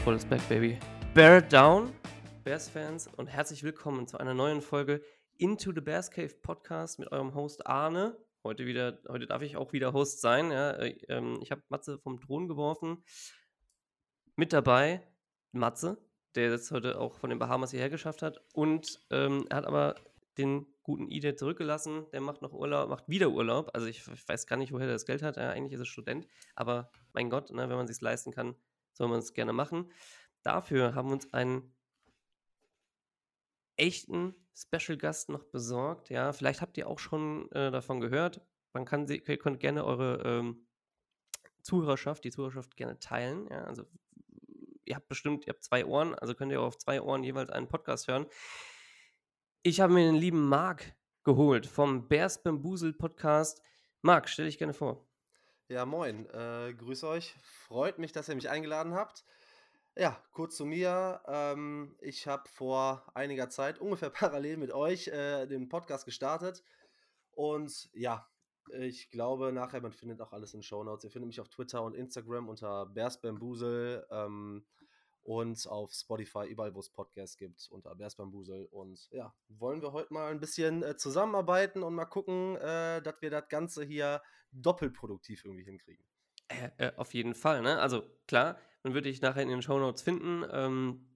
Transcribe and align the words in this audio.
Football 0.00 0.16
is 0.16 0.24
back, 0.24 0.48
baby. 0.48 0.78
Bear 1.12 1.36
it 1.36 1.52
down, 1.52 1.92
Bears-Fans, 2.42 3.10
und 3.18 3.26
herzlich 3.26 3.62
willkommen 3.62 4.06
zu 4.06 4.16
einer 4.16 4.32
neuen 4.32 4.62
Folge 4.62 5.02
Into 5.36 5.72
the 5.74 5.82
Bears 5.82 6.10
Cave 6.10 6.32
Podcast 6.40 6.98
mit 6.98 7.12
eurem 7.12 7.34
Host 7.34 7.66
Arne. 7.66 8.16
Heute 8.42 8.64
wieder, 8.64 8.98
heute 9.08 9.26
darf 9.26 9.42
ich 9.42 9.58
auch 9.58 9.74
wieder 9.74 9.92
Host 9.92 10.22
sein. 10.22 10.50
Ja. 10.52 10.70
Äh, 10.70 10.96
ähm, 11.10 11.40
ich 11.42 11.50
habe 11.50 11.62
Matze 11.68 11.98
vom 11.98 12.18
Thron 12.18 12.48
geworfen. 12.48 13.04
Mit 14.36 14.54
dabei 14.54 15.06
Matze, 15.52 15.98
der 16.34 16.50
es 16.50 16.70
heute 16.70 16.98
auch 16.98 17.18
von 17.18 17.28
den 17.28 17.38
Bahamas 17.38 17.72
hierher 17.72 17.90
geschafft 17.90 18.22
hat. 18.22 18.40
Und 18.54 19.02
ähm, 19.10 19.44
er 19.50 19.58
hat 19.58 19.66
aber 19.66 19.96
den 20.38 20.64
guten 20.82 21.08
Ide 21.08 21.34
zurückgelassen. 21.34 22.06
Der 22.12 22.22
macht 22.22 22.40
noch 22.40 22.54
Urlaub, 22.54 22.88
macht 22.88 23.06
wieder 23.10 23.28
Urlaub. 23.28 23.68
Also 23.74 23.86
ich, 23.86 23.98
ich 24.10 24.26
weiß 24.26 24.46
gar 24.46 24.56
nicht, 24.56 24.72
woher 24.72 24.86
er 24.86 24.94
das 24.94 25.04
Geld 25.04 25.20
hat. 25.22 25.36
Ja, 25.36 25.50
eigentlich 25.50 25.74
ist 25.74 25.80
er 25.80 25.84
Student. 25.84 26.26
Aber 26.54 26.90
mein 27.12 27.28
Gott, 27.28 27.50
ne, 27.50 27.68
wenn 27.68 27.76
man 27.76 27.84
es 27.84 27.94
sich 27.94 28.00
leisten 28.00 28.32
kann, 28.32 28.54
soll 29.00 29.08
man 29.08 29.20
es 29.20 29.32
gerne 29.32 29.54
machen. 29.54 29.90
Dafür 30.42 30.94
haben 30.94 31.08
wir 31.08 31.14
uns 31.14 31.32
einen 31.32 31.74
echten 33.76 34.34
Special 34.54 34.98
Gast 34.98 35.30
noch 35.30 35.44
besorgt. 35.44 36.10
Ja, 36.10 36.34
vielleicht 36.34 36.60
habt 36.60 36.76
ihr 36.76 36.86
auch 36.86 36.98
schon 36.98 37.50
äh, 37.52 37.70
davon 37.70 38.00
gehört. 38.00 38.42
Man 38.74 38.84
kann 38.84 39.06
sie, 39.06 39.22
ihr 39.26 39.38
könnt 39.38 39.58
gerne 39.58 39.86
eure 39.86 40.22
ähm, 40.22 40.66
Zuhörerschaft, 41.62 42.24
die 42.24 42.30
Zuhörerschaft 42.30 42.76
gerne 42.76 42.98
teilen. 42.98 43.48
Ja, 43.50 43.64
also 43.64 43.84
ihr 44.84 44.96
habt 44.96 45.08
bestimmt, 45.08 45.46
ihr 45.46 45.54
habt 45.54 45.64
zwei 45.64 45.86
Ohren, 45.86 46.14
also 46.14 46.34
könnt 46.34 46.52
ihr 46.52 46.60
auf 46.60 46.76
zwei 46.76 47.00
Ohren 47.00 47.24
jeweils 47.24 47.48
einen 47.48 47.68
Podcast 47.68 48.06
hören. 48.06 48.26
Ich 49.62 49.80
habe 49.80 49.94
mir 49.94 50.04
den 50.04 50.20
lieben 50.20 50.46
Marc 50.46 50.94
geholt 51.24 51.64
vom 51.64 52.06
Bears 52.06 52.42
Bambusel 52.42 52.92
Podcast. 52.92 53.62
Marc, 54.02 54.28
stell 54.28 54.44
dich 54.44 54.58
gerne 54.58 54.74
vor. 54.74 55.09
Ja, 55.70 55.86
moin. 55.86 56.28
Äh, 56.30 56.74
grüß 56.74 57.04
euch. 57.04 57.32
Freut 57.44 58.00
mich, 58.00 58.10
dass 58.10 58.28
ihr 58.28 58.34
mich 58.34 58.50
eingeladen 58.50 58.92
habt. 58.94 59.24
Ja, 59.96 60.20
kurz 60.32 60.56
zu 60.56 60.66
mir. 60.66 61.20
Ähm, 61.28 61.94
ich 62.00 62.26
habe 62.26 62.48
vor 62.48 63.06
einiger 63.14 63.50
Zeit, 63.50 63.78
ungefähr 63.78 64.10
parallel 64.10 64.56
mit 64.56 64.72
euch, 64.72 65.06
äh, 65.06 65.46
den 65.46 65.68
Podcast 65.68 66.06
gestartet. 66.06 66.64
Und 67.30 67.88
ja, 67.92 68.28
ich 68.80 69.10
glaube 69.10 69.52
nachher, 69.52 69.80
man 69.80 69.92
findet 69.92 70.20
auch 70.20 70.32
alles 70.32 70.54
in 70.54 70.64
Show 70.64 70.82
Notes. 70.82 71.04
Ihr 71.04 71.12
findet 71.12 71.28
mich 71.28 71.40
auf 71.40 71.48
Twitter 71.48 71.84
und 71.84 71.94
Instagram 71.94 72.48
unter 72.48 72.86
Bears 72.86 73.20
Bambusel. 73.20 74.04
Ähm, 74.10 74.64
und 75.22 75.66
auf 75.68 75.92
Spotify, 75.92 76.46
überall, 76.46 76.74
wo 76.74 76.80
es 76.80 76.90
Podcasts 76.90 77.36
gibt, 77.36 77.68
unter 77.70 77.94
Bärsbambusel. 77.94 78.66
Und 78.66 79.08
ja, 79.10 79.34
wollen 79.48 79.82
wir 79.82 79.92
heute 79.92 80.12
mal 80.12 80.30
ein 80.30 80.40
bisschen 80.40 80.82
äh, 80.82 80.96
zusammenarbeiten 80.96 81.82
und 81.82 81.94
mal 81.94 82.06
gucken, 82.06 82.56
äh, 82.56 83.02
dass 83.02 83.20
wir 83.20 83.30
das 83.30 83.48
Ganze 83.48 83.84
hier 83.84 84.22
doppelproduktiv 84.52 85.44
irgendwie 85.44 85.64
hinkriegen. 85.64 86.04
Äh, 86.48 86.70
äh, 86.78 86.92
auf 86.96 87.14
jeden 87.14 87.34
Fall, 87.34 87.62
ne? 87.62 87.78
Also 87.78 88.02
klar, 88.26 88.58
man 88.82 88.94
würde 88.94 89.08
dich 89.08 89.20
nachher 89.20 89.42
in 89.42 89.48
den 89.48 89.62
Show 89.62 89.78
Notes 89.78 90.02
finden. 90.02 90.44
Ähm, 90.50 91.06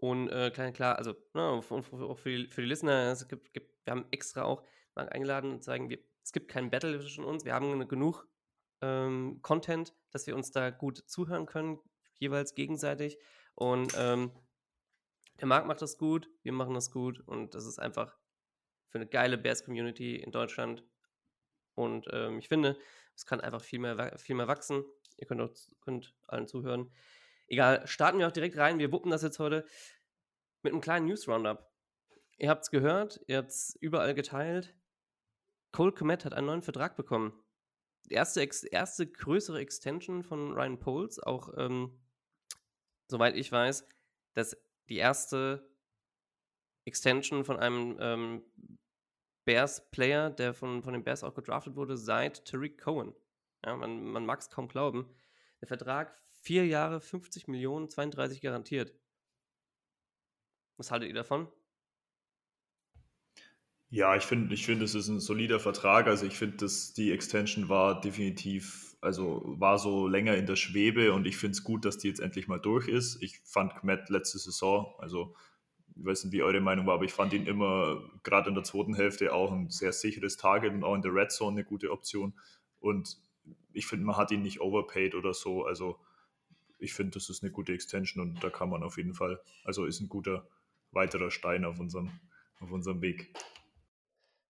und 0.00 0.28
äh, 0.28 0.50
klar, 0.52 0.70
klar, 0.70 0.96
also 0.96 1.14
ne, 1.34 1.42
auch 1.42 2.18
für 2.18 2.30
die, 2.30 2.46
für 2.46 2.62
die 2.62 2.68
Listener, 2.68 3.10
es 3.10 3.26
gibt, 3.26 3.52
gibt, 3.52 3.84
wir 3.84 3.90
haben 3.92 4.06
extra 4.12 4.44
auch 4.44 4.62
mal 4.94 5.08
eingeladen 5.08 5.50
und 5.50 5.64
zeigen, 5.64 5.90
wir, 5.90 5.98
es 6.22 6.32
gibt 6.32 6.48
kein 6.48 6.70
Battle 6.70 7.00
zwischen 7.00 7.24
uns, 7.24 7.44
wir 7.44 7.54
haben 7.54 7.88
genug 7.88 8.28
ähm, 8.80 9.40
Content, 9.42 9.94
dass 10.12 10.26
wir 10.26 10.36
uns 10.36 10.52
da 10.52 10.70
gut 10.70 10.98
zuhören 11.08 11.46
können, 11.46 11.80
jeweils 12.18 12.54
gegenseitig. 12.54 13.18
Und 13.58 13.92
ähm, 13.96 14.30
der 15.40 15.48
Markt 15.48 15.66
macht 15.66 15.82
das 15.82 15.98
gut, 15.98 16.30
wir 16.44 16.52
machen 16.52 16.74
das 16.74 16.92
gut 16.92 17.18
und 17.26 17.56
das 17.56 17.66
ist 17.66 17.80
einfach 17.80 18.16
für 18.86 18.98
eine 18.98 19.08
geile 19.08 19.36
Bears-Community 19.36 20.14
in 20.14 20.30
Deutschland. 20.30 20.84
Und 21.74 22.06
ähm, 22.12 22.38
ich 22.38 22.46
finde, 22.46 22.78
es 23.16 23.26
kann 23.26 23.40
einfach 23.40 23.60
viel 23.60 23.80
mehr, 23.80 24.16
viel 24.16 24.36
mehr 24.36 24.46
wachsen. 24.46 24.84
Ihr 25.16 25.26
könnt, 25.26 25.40
auch, 25.40 25.50
könnt 25.80 26.14
allen 26.28 26.46
zuhören. 26.46 26.92
Egal, 27.48 27.84
starten 27.88 28.20
wir 28.20 28.28
auch 28.28 28.32
direkt 28.32 28.56
rein. 28.58 28.78
Wir 28.78 28.92
wuppen 28.92 29.10
das 29.10 29.22
jetzt 29.22 29.40
heute 29.40 29.66
mit 30.62 30.72
einem 30.72 30.80
kleinen 30.80 31.06
News-Roundup. 31.06 31.68
Ihr 32.36 32.50
habt 32.50 32.62
es 32.62 32.70
gehört, 32.70 33.20
ihr 33.26 33.38
habt 33.38 33.50
es 33.50 33.76
überall 33.80 34.14
geteilt. 34.14 34.72
Cole 35.72 35.90
Komet 35.90 36.24
hat 36.24 36.32
einen 36.32 36.46
neuen 36.46 36.62
Vertrag 36.62 36.94
bekommen. 36.94 37.32
Die 38.04 38.14
erste, 38.14 38.40
erste 38.70 39.10
größere 39.10 39.58
Extension 39.58 40.22
von 40.22 40.52
Ryan 40.52 40.78
Poles, 40.78 41.18
auch 41.18 41.52
ähm, 41.56 41.98
soweit 43.08 43.36
ich 43.36 43.50
weiß, 43.50 43.86
dass 44.34 44.56
die 44.88 44.96
erste 44.96 45.68
Extension 46.84 47.44
von 47.44 47.58
einem 47.58 47.96
ähm, 48.00 48.42
Bears-Player, 49.44 50.30
der 50.30 50.54
von, 50.54 50.82
von 50.82 50.92
den 50.92 51.04
Bears 51.04 51.24
auch 51.24 51.34
gedraftet 51.34 51.76
wurde, 51.76 51.96
seit 51.96 52.44
Tariq 52.44 52.78
Cohen. 52.78 53.14
Ja, 53.64 53.76
man, 53.76 54.04
man 54.04 54.26
mag 54.26 54.40
es 54.40 54.50
kaum 54.50 54.68
glauben. 54.68 55.08
Der 55.60 55.68
Vertrag, 55.68 56.16
vier 56.42 56.66
Jahre, 56.66 57.00
50 57.00 57.48
Millionen, 57.48 57.90
32 57.90 58.40
garantiert. 58.40 58.94
Was 60.76 60.90
haltet 60.90 61.08
ihr 61.08 61.14
davon? 61.14 61.48
Ja, 63.90 64.14
ich 64.16 64.24
finde, 64.24 64.54
ich 64.54 64.66
finde, 64.66 64.84
es 64.84 64.94
ist 64.94 65.08
ein 65.08 65.18
solider 65.18 65.58
Vertrag. 65.58 66.06
Also 66.06 66.26
ich 66.26 66.36
finde, 66.36 66.58
dass 66.58 66.92
die 66.92 67.10
Extension 67.10 67.68
war 67.68 68.00
definitiv 68.00 68.87
also 69.00 69.42
war 69.44 69.78
so 69.78 70.08
länger 70.08 70.36
in 70.36 70.46
der 70.46 70.56
Schwebe 70.56 71.12
und 71.12 71.26
ich 71.26 71.36
finde 71.36 71.52
es 71.52 71.64
gut, 71.64 71.84
dass 71.84 71.98
die 71.98 72.08
jetzt 72.08 72.20
endlich 72.20 72.48
mal 72.48 72.58
durch 72.58 72.88
ist. 72.88 73.22
Ich 73.22 73.38
fand 73.40 73.84
Matt 73.84 74.08
letzte 74.08 74.38
Saison, 74.38 74.94
also 74.98 75.34
ich 75.96 76.04
weiß 76.04 76.24
nicht, 76.24 76.32
wie 76.32 76.42
eure 76.42 76.60
Meinung 76.60 76.86
war, 76.86 76.94
aber 76.94 77.04
ich 77.04 77.12
fand 77.12 77.32
ihn 77.32 77.46
immer 77.46 78.02
gerade 78.22 78.48
in 78.48 78.54
der 78.54 78.64
zweiten 78.64 78.94
Hälfte 78.94 79.32
auch 79.32 79.52
ein 79.52 79.68
sehr 79.70 79.92
sicheres 79.92 80.36
Target 80.36 80.72
und 80.72 80.84
auch 80.84 80.94
in 80.94 81.02
der 81.02 81.14
Red 81.14 81.32
Zone 81.32 81.56
eine 81.56 81.64
gute 81.64 81.90
Option. 81.90 82.34
Und 82.80 83.18
ich 83.72 83.86
finde, 83.86 84.04
man 84.04 84.16
hat 84.16 84.30
ihn 84.30 84.42
nicht 84.42 84.60
overpaid 84.60 85.14
oder 85.14 85.34
so. 85.34 85.64
Also 85.64 85.98
ich 86.78 86.92
finde, 86.92 87.12
das 87.12 87.28
ist 87.28 87.42
eine 87.42 87.50
gute 87.50 87.72
Extension 87.72 88.22
und 88.22 88.42
da 88.42 88.50
kann 88.50 88.70
man 88.70 88.82
auf 88.82 88.96
jeden 88.96 89.14
Fall, 89.14 89.40
also 89.64 89.86
ist 89.86 90.00
ein 90.00 90.08
guter 90.08 90.46
weiterer 90.92 91.30
Stein 91.30 91.64
auf 91.64 91.80
unserem, 91.80 92.10
auf 92.60 92.70
unserem 92.70 93.02
Weg. 93.02 93.34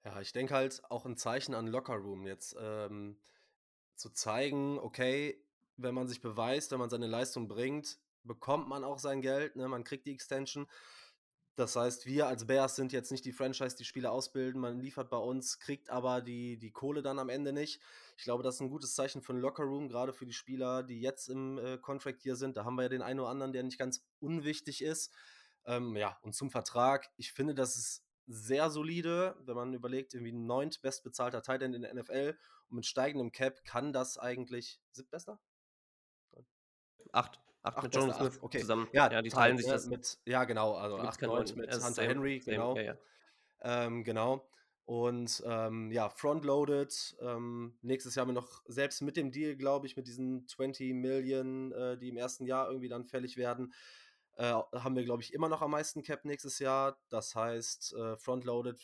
Ja, 0.05 0.21
ich 0.21 0.33
denke 0.33 0.55
halt 0.55 0.83
auch 0.91 1.07
ein 1.07 1.17
Zeichen 1.17 1.55
an 1.55 1.67
Locker 1.67 1.97
Room 1.97 2.27
jetzt. 2.27 2.57
Ähm, 2.61 3.17
zu 3.99 4.11
zeigen, 4.11 4.79
okay, 4.79 5.45
wenn 5.77 5.95
man 5.95 6.09
sich 6.09 6.21
beweist, 6.21 6.73
wenn 6.73 6.79
man 6.79 6.91
seine 6.91 7.07
Leistung 7.07 7.49
bringt, 7.49 7.99
bekommt 8.25 8.69
man 8.69 8.85
auch 8.85 8.99
sein 8.99 9.23
Geld, 9.23 9.57
ne? 9.57 9.69
man 9.69 9.85
kriegt 9.85 10.07
die 10.07 10.13
Extension. 10.13 10.67
Das 11.57 11.75
heißt, 11.75 12.07
wir 12.07 12.29
als 12.29 12.47
Bears 12.47 12.77
sind 12.77 12.93
jetzt 12.93 13.11
nicht 13.11 13.25
die 13.25 13.33
Franchise, 13.33 13.75
die 13.77 13.85
Spieler 13.85 14.13
ausbilden, 14.13 14.61
man 14.61 14.79
liefert 14.79 15.11
bei 15.11 15.17
uns, 15.17 15.59
kriegt 15.59 15.91
aber 15.91 16.21
die, 16.21 16.57
die 16.57 16.71
Kohle 16.71 17.03
dann 17.03 17.19
am 17.19 17.29
Ende 17.29 17.53
nicht. 17.53 17.81
Ich 18.17 18.23
glaube, 18.23 18.45
das 18.45 18.57
ist 18.57 18.61
ein 18.61 18.71
gutes 18.71 18.95
Zeichen 18.95 19.23
für 19.23 19.33
den 19.33 19.43
Lockerroom, 19.43 19.89
gerade 19.89 20.13
für 20.13 20.27
die 20.27 20.33
Spieler, 20.33 20.85
die 20.85 21.01
jetzt 21.01 21.29
im 21.29 21.59
äh, 21.59 21.77
Contract 21.79 22.23
hier 22.23 22.37
sind. 22.37 22.57
Da 22.57 22.65
haben 22.65 22.77
wir 22.77 22.83
ja 22.83 22.89
den 22.89 23.03
einen 23.03 23.19
oder 23.19 23.31
anderen, 23.31 23.53
der 23.53 23.65
nicht 23.65 23.79
ganz 23.79 24.07
unwichtig 24.21 24.83
ist. 24.83 25.13
Ähm, 25.65 25.97
ja, 25.97 26.17
und 26.23 26.35
zum 26.35 26.51
Vertrag, 26.51 27.09
ich 27.17 27.33
finde, 27.33 27.57
das 27.57 27.77
ist 27.77 28.05
sehr 28.29 28.71
solide, 28.71 29.35
wenn 29.45 29.57
man 29.57 29.75
überlegt, 29.75 30.15
irgendwie 30.15 30.33
neunt 30.33 30.81
bestbezahlter 30.81 31.43
Tight 31.43 31.63
in 31.63 31.73
der 31.73 31.93
NFL 31.93 32.39
und 32.71 32.77
mit 32.77 32.87
steigendem 32.87 33.33
Cap 33.33 33.65
kann 33.65 33.93
das 33.93 34.19
eigentlich 34.19 34.81
siebtbester? 34.93 35.41
Acht. 37.13 37.41
Acht, 37.63 37.77
acht 37.77 37.83
mit 37.83 37.95
Jonas 37.95 38.17
Smith 38.17 38.39
okay. 38.41 38.61
zusammen. 38.61 38.89
Ja, 38.93 39.11
ja 39.11 39.23
die 39.23 39.31
teilen 39.31 39.59
sich 39.59 39.67
das. 39.67 39.87
Mit, 39.87 40.19
ja, 40.25 40.45
genau. 40.45 40.75
Also 40.75 40.99
acht, 40.99 41.21
neun 41.23 41.45
mit 41.57 41.73
Hunter 41.73 41.81
same, 41.81 42.09
Henry, 42.09 42.41
same, 42.41 42.57
genau. 42.57 42.77
Ja, 42.77 42.83
ja. 42.83 42.97
Ähm, 43.63 44.05
genau. 44.05 44.49
Und 44.85 45.43
ähm, 45.45 45.91
ja, 45.93 46.09
frontloaded. 46.09 47.17
Ähm, 47.21 47.77
nächstes 47.83 48.15
Jahr 48.15 48.23
haben 48.23 48.35
wir 48.35 48.41
noch, 48.41 48.63
selbst 48.69 49.03
mit 49.03 49.17
dem 49.17 49.33
Deal, 49.33 49.57
glaube 49.57 49.87
ich, 49.87 49.97
mit 49.97 50.07
diesen 50.07 50.47
20 50.47 50.95
Millionen, 50.95 51.73
äh, 51.73 51.99
die 51.99 52.09
im 52.09 52.17
ersten 52.17 52.47
Jahr 52.47 52.69
irgendwie 52.69 52.89
dann 52.89 53.05
fällig 53.05 53.37
werden, 53.37 53.75
äh, 54.37 54.45
haben 54.45 54.97
wir, 54.97 55.05
glaube 55.05 55.23
ich, 55.23 55.35
immer 55.35 55.49
noch 55.49 55.61
am 55.61 55.73
meisten 55.73 56.03
Cap 56.03 56.25
nächstes 56.25 56.59
Jahr. 56.59 56.99
Das 57.11 57.35
heißt, 57.35 57.95
äh, 57.95 58.17
frontloaded. 58.17 58.81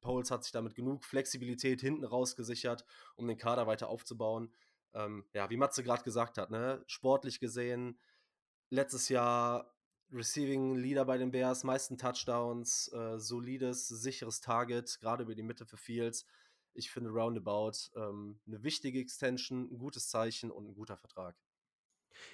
Poles 0.00 0.30
hat 0.30 0.44
sich 0.44 0.52
damit 0.52 0.74
genug 0.74 1.04
Flexibilität 1.04 1.80
hinten 1.80 2.04
raus 2.04 2.36
gesichert, 2.36 2.84
um 3.16 3.26
den 3.26 3.38
Kader 3.38 3.66
weiter 3.66 3.88
aufzubauen. 3.88 4.52
Ähm, 4.94 5.24
ja, 5.34 5.50
wie 5.50 5.56
Matze 5.56 5.82
gerade 5.82 6.02
gesagt 6.02 6.38
hat, 6.38 6.50
ne? 6.50 6.82
sportlich 6.86 7.40
gesehen, 7.40 7.98
letztes 8.70 9.08
Jahr 9.08 9.74
Receiving 10.10 10.76
Leader 10.76 11.04
bei 11.04 11.18
den 11.18 11.30
Bears, 11.30 11.64
meisten 11.64 11.98
Touchdowns, 11.98 12.90
äh, 12.92 13.18
solides, 13.18 13.88
sicheres 13.88 14.40
Target, 14.40 14.98
gerade 15.00 15.24
über 15.24 15.34
die 15.34 15.42
Mitte 15.42 15.66
für 15.66 15.76
Fields. 15.76 16.24
Ich 16.72 16.90
finde 16.90 17.10
Roundabout 17.10 17.90
ähm, 17.94 18.40
eine 18.46 18.62
wichtige 18.62 19.00
Extension, 19.00 19.70
ein 19.70 19.78
gutes 19.78 20.08
Zeichen 20.08 20.50
und 20.50 20.68
ein 20.68 20.74
guter 20.74 20.96
Vertrag. 20.96 21.36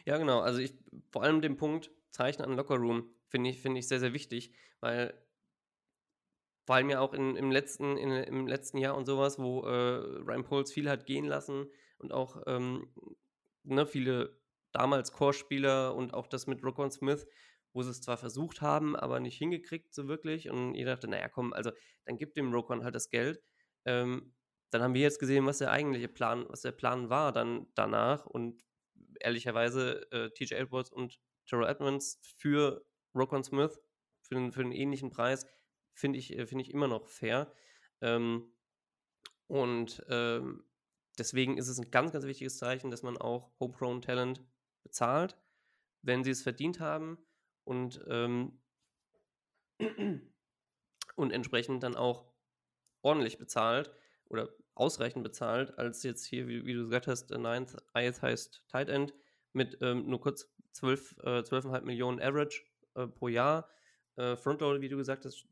Ja, 0.05 0.19
genau. 0.19 0.41
Also 0.41 0.61
ich 0.61 0.75
vor 1.11 1.23
allem 1.23 1.41
den 1.41 1.57
Punkt 1.57 1.91
Zeichen 2.11 2.43
an 2.43 2.55
Locker 2.55 2.77
Room 2.77 3.11
finde 3.27 3.51
ich, 3.51 3.61
find 3.61 3.77
ich 3.77 3.89
sehr, 3.89 3.99
sehr 3.99 4.13
wichtig, 4.13 4.53
weil 4.81 5.21
vor 6.65 6.77
allem 6.77 6.91
ja 6.91 7.01
auch 7.01 7.13
in, 7.13 7.37
im, 7.37 7.51
letzten, 7.51 7.97
in, 7.97 8.11
im 8.11 8.47
letzten 8.47 8.79
Jahr 8.79 8.97
und 8.97 9.07
sowas, 9.07 9.39
wo 9.39 9.63
äh, 9.63 10.21
Ryan 10.23 10.45
Poles 10.45 10.73
viel 10.73 10.89
hat 10.89 11.07
gehen 11.07 11.27
lassen 11.27 11.67
und 11.99 12.13
auch 12.13 12.43
ähm, 12.47 12.89
ne, 13.65 13.87
viele 13.87 14.41
damals 14.73 15.13
Core-Spieler 15.13 15.95
und 15.95 16.15
auch 16.15 16.27
das 16.27 16.47
mit 16.47 16.63
Roquan 16.65 16.91
Smith, 16.91 17.27
wo 17.73 17.83
sie 17.83 17.91
es 17.91 18.01
zwar 18.01 18.17
versucht 18.17 18.61
haben, 18.61 18.97
aber 18.97 19.21
nicht 19.21 19.37
hingekriegt 19.37 19.93
so 19.95 20.09
wirklich. 20.09 20.51
Und 20.51 20.75
ihr 20.75 20.87
dachte, 20.87 21.09
naja, 21.09 21.29
komm, 21.29 21.53
also 21.53 21.71
dann 22.07 22.17
gibt 22.17 22.37
dem 22.37 22.53
Roquan 22.53 22.83
halt 22.83 22.95
das 22.95 23.11
Geld. 23.11 23.43
Ähm, 23.85 24.35
dann 24.71 24.83
haben 24.83 24.95
wir 24.95 25.03
jetzt 25.03 25.21
gesehen, 25.21 25.47
was 25.47 25.59
der 25.59 25.71
eigentliche 25.71 26.09
Plan, 26.09 26.47
was 26.49 26.63
der 26.63 26.73
Plan 26.73 27.11
war 27.11 27.31
dann 27.33 27.67
danach 27.75 28.27
und 28.27 28.65
ehrlicherweise 29.21 30.11
äh, 30.11 30.31
TJ 30.31 30.55
Edwards 30.55 30.91
und 30.91 31.21
Terrell 31.47 31.69
Edmonds 31.69 32.19
für 32.39 32.85
Rokon 33.15 33.45
Smith 33.45 33.81
für 34.23 34.51
für 34.51 34.61
einen 34.63 34.73
ähnlichen 34.73 35.11
Preis 35.11 35.47
finde 35.94 36.19
ich, 36.19 36.37
äh, 36.37 36.46
find 36.46 36.61
ich 36.61 36.73
immer 36.73 36.88
noch 36.88 37.08
fair. 37.08 37.52
Ähm, 38.00 38.52
und 39.46 40.05
ähm, 40.08 40.64
deswegen 41.19 41.56
ist 41.58 41.69
es 41.69 41.79
ein 41.79 41.91
ganz, 41.91 42.12
ganz 42.12 42.26
wichtiges 42.26 42.58
Zeichen, 42.58 42.91
dass 42.91 43.02
man 43.02 43.17
auch 43.17 43.50
Homegrown 43.61 44.02
Talent 44.02 44.43
bezahlt, 44.82 45.37
wenn 46.02 46.25
sie 46.25 46.31
es 46.31 46.43
verdient 46.43 46.81
haben 46.81 47.19
und, 47.64 48.05
ähm, 48.08 48.61
und 51.17 51.31
entsprechend 51.31 51.82
dann 51.82 51.96
auch 51.96 52.32
ordentlich 53.02 53.38
bezahlt 53.38 53.94
oder 54.29 54.49
ausreichend 54.75 55.23
bezahlt, 55.23 55.79
als 55.79 56.02
jetzt 56.02 56.25
hier, 56.25 56.49
wie, 56.49 56.64
wie 56.64 56.75
du 56.75 56.85
gesagt 56.85 57.06
hast, 57.06 57.26
der 57.26 57.38
Ninth 57.38 57.76
Highest 57.94 58.23
heißt 58.23 58.64
Tight 58.69 58.88
End 58.88 59.14
mit 59.52 59.79
ähm, 59.82 60.06
nur 60.08 60.20
kurz 60.20 60.52
12, 60.73 61.19
äh, 61.23 61.41
12,5 61.41 61.82
Millionen 61.82 62.20
Average 62.20 62.62
äh, 62.94 63.06
pro 63.06 63.29
Jahr. 63.29 63.70
Äh, 64.17 64.37
Frontloader, 64.37 64.81
wie 64.81 64.88
du 64.88 64.96
gesagt 64.96 65.25
hast, 65.25 65.46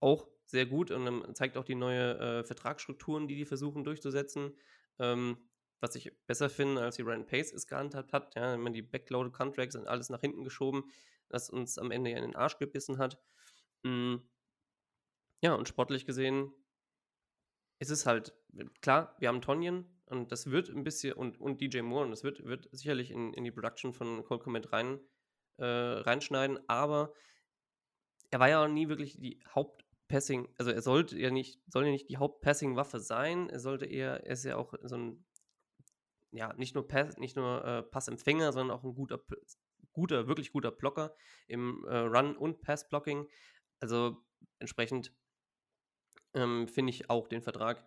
auch 0.00 0.28
sehr 0.46 0.66
gut 0.66 0.90
und 0.90 1.06
ähm, 1.06 1.24
zeigt 1.34 1.56
auch 1.56 1.64
die 1.64 1.74
neue 1.74 2.18
äh, 2.18 2.44
Vertragsstrukturen, 2.44 3.28
die 3.28 3.36
die 3.36 3.44
versuchen 3.44 3.84
durchzusetzen. 3.84 4.56
Ähm, 4.98 5.36
was 5.80 5.94
ich 5.94 6.12
besser 6.26 6.50
finde, 6.50 6.82
als 6.82 6.96
die 6.96 7.02
Ryan 7.02 7.26
Pace 7.26 7.52
es 7.52 7.66
gehandhabt 7.66 8.12
hat. 8.12 8.34
Ja, 8.34 8.56
man 8.56 8.72
die 8.72 8.82
Backloaded 8.82 9.32
Contracts 9.32 9.76
und 9.76 9.86
alles 9.86 10.10
nach 10.10 10.20
hinten 10.20 10.44
geschoben, 10.44 10.90
das 11.28 11.50
uns 11.50 11.78
am 11.78 11.90
Ende 11.90 12.10
ja 12.10 12.16
in 12.16 12.24
den 12.24 12.36
Arsch 12.36 12.58
gebissen 12.58 12.98
hat. 12.98 13.20
Mhm. 13.82 14.28
Ja, 15.40 15.54
und 15.54 15.68
sportlich 15.68 16.04
gesehen 16.04 16.52
ist 17.78 17.90
es 17.90 18.06
halt, 18.06 18.34
klar, 18.80 19.14
wir 19.20 19.28
haben 19.28 19.40
Tonjen 19.40 19.86
und 20.06 20.32
das 20.32 20.50
wird 20.50 20.68
ein 20.68 20.82
bisschen, 20.82 21.12
und, 21.12 21.40
und 21.40 21.60
DJ 21.60 21.82
Moore, 21.82 22.06
und 22.06 22.10
das 22.10 22.24
wird, 22.24 22.44
wird 22.44 22.68
sicherlich 22.72 23.12
in, 23.12 23.32
in 23.34 23.44
die 23.44 23.52
Production 23.52 23.92
von 23.92 24.24
Cold 24.24 24.42
Comet 24.42 24.72
rein, 24.72 24.98
äh, 25.58 25.64
reinschneiden, 25.64 26.58
aber 26.68 27.12
er 28.30 28.40
war 28.40 28.48
ja 28.48 28.64
auch 28.64 28.68
nie 28.68 28.88
wirklich 28.88 29.16
die 29.20 29.40
Hauptpassing, 30.08 30.48
also 30.56 30.70
er 30.70 30.80
sollte 30.80 31.18
ja 31.18 31.30
nicht, 31.30 31.60
soll 31.66 31.84
ja 31.84 31.90
nicht 31.90 32.08
die 32.08 32.16
Hauptpassing-Waffe 32.16 32.98
sein, 32.98 33.50
er 33.50 33.60
sollte 33.60 33.84
eher, 33.84 34.24
er 34.24 34.32
ist 34.32 34.44
ja 34.44 34.56
auch 34.56 34.72
so 34.82 34.96
ein, 34.96 35.26
ja, 36.30 36.54
nicht 36.54 36.74
nur, 36.74 36.88
Pass, 36.88 37.18
nicht 37.18 37.36
nur 37.36 37.62
äh, 37.62 37.82
Passempfänger, 37.82 38.52
sondern 38.52 38.76
auch 38.76 38.84
ein 38.84 38.94
guter, 38.94 39.20
guter, 39.92 40.26
wirklich 40.26 40.50
guter 40.50 40.70
Blocker 40.70 41.14
im 41.46 41.84
äh, 41.84 41.98
Run- 41.98 42.38
und 42.38 42.62
Pass-Blocking. 42.62 43.28
Also 43.80 44.24
entsprechend 44.58 45.14
ähm, 46.32 46.68
finde 46.68 46.90
ich 46.90 47.10
auch 47.10 47.28
den 47.28 47.42
Vertrag 47.42 47.86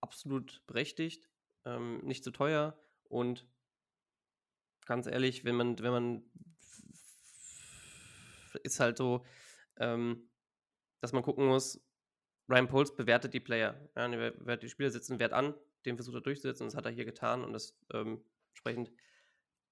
absolut 0.00 0.64
berechtigt, 0.68 1.28
ähm, 1.64 1.98
nicht 2.04 2.22
zu 2.22 2.30
teuer 2.30 2.78
und 3.08 3.48
ganz 4.84 5.08
ehrlich, 5.08 5.44
wenn 5.44 5.56
man, 5.56 5.78
wenn 5.80 5.92
man 5.92 6.30
ist 8.62 8.78
halt 8.78 8.98
so, 8.98 9.24
ähm, 9.78 10.28
dass 11.06 11.12
man 11.12 11.22
gucken 11.22 11.46
muss, 11.46 11.80
Ryan 12.48 12.66
Poles 12.66 12.96
bewertet 12.96 13.32
die 13.32 13.40
Player. 13.40 13.76
Ja, 13.94 14.08
ne, 14.08 14.58
die 14.58 14.68
Spieler 14.68 14.90
setzen 14.90 15.20
Wert 15.20 15.32
an, 15.32 15.54
den 15.84 15.96
versucht 15.96 16.16
er 16.16 16.20
durchzusetzen 16.20 16.66
das 16.66 16.74
hat 16.74 16.84
er 16.84 16.90
hier 16.90 17.04
getan 17.04 17.44
und 17.44 17.52
das 17.52 17.78
ähm, 17.94 18.24
entsprechend, 18.50 18.90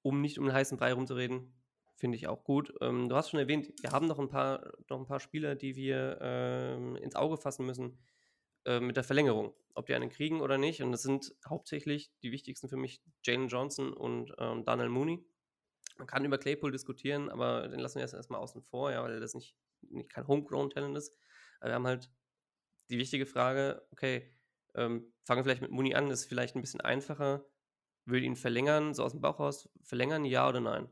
um 0.02 0.20
nicht 0.20 0.38
um 0.38 0.44
den 0.44 0.54
heißen 0.54 0.78
Brei 0.78 0.92
rumzureden, 0.92 1.52
finde 1.96 2.16
ich 2.16 2.28
auch 2.28 2.44
gut. 2.44 2.72
Ähm, 2.80 3.08
du 3.08 3.16
hast 3.16 3.30
schon 3.30 3.40
erwähnt, 3.40 3.72
wir 3.82 3.90
haben 3.90 4.06
noch 4.06 4.20
ein 4.20 4.28
paar, 4.28 4.72
noch 4.88 4.98
ein 4.98 5.06
paar 5.06 5.18
Spieler, 5.18 5.56
die 5.56 5.74
wir 5.74 6.18
ähm, 6.20 6.94
ins 6.96 7.16
Auge 7.16 7.36
fassen 7.36 7.66
müssen 7.66 7.98
äh, 8.64 8.78
mit 8.78 8.96
der 8.96 9.04
Verlängerung, 9.04 9.54
ob 9.74 9.86
die 9.86 9.94
einen 9.94 10.08
kriegen 10.08 10.40
oder 10.40 10.56
nicht. 10.56 10.82
Und 10.82 10.92
das 10.92 11.02
sind 11.02 11.34
hauptsächlich 11.48 12.12
die 12.22 12.30
wichtigsten 12.30 12.68
für 12.68 12.76
mich 12.76 13.02
Jalen 13.24 13.48
Johnson 13.48 13.92
und 13.92 14.32
ähm, 14.38 14.64
Daniel 14.64 14.88
Mooney. 14.88 15.24
Man 15.96 16.06
kann 16.06 16.24
über 16.24 16.38
Claypool 16.38 16.72
diskutieren, 16.72 17.28
aber 17.28 17.68
den 17.68 17.80
lassen 17.80 17.96
wir 17.96 18.02
jetzt 18.02 18.14
erstmal 18.14 18.40
außen 18.40 18.62
vor, 18.62 18.90
ja, 18.90 19.02
weil 19.02 19.20
das 19.20 19.34
nicht, 19.34 19.56
nicht 19.90 20.10
kein 20.10 20.26
Homegrown-Talent 20.26 20.96
ist. 20.96 21.14
Aber 21.60 21.70
wir 21.70 21.74
haben 21.74 21.86
halt 21.86 22.10
die 22.90 22.98
wichtige 22.98 23.26
Frage, 23.26 23.86
okay, 23.92 24.34
ähm, 24.74 25.12
fangen 25.24 25.38
wir 25.38 25.44
vielleicht 25.44 25.62
mit 25.62 25.70
Mooney 25.70 25.94
an, 25.94 26.10
ist 26.10 26.26
vielleicht 26.26 26.56
ein 26.56 26.60
bisschen 26.60 26.80
einfacher. 26.80 27.44
Will 28.06 28.22
ihn 28.22 28.36
verlängern, 28.36 28.92
so 28.92 29.02
aus 29.02 29.12
dem 29.12 29.20
Bauch 29.20 29.40
raus, 29.40 29.68
verlängern, 29.82 30.24
ja 30.24 30.48
oder 30.48 30.60
nein? 30.60 30.88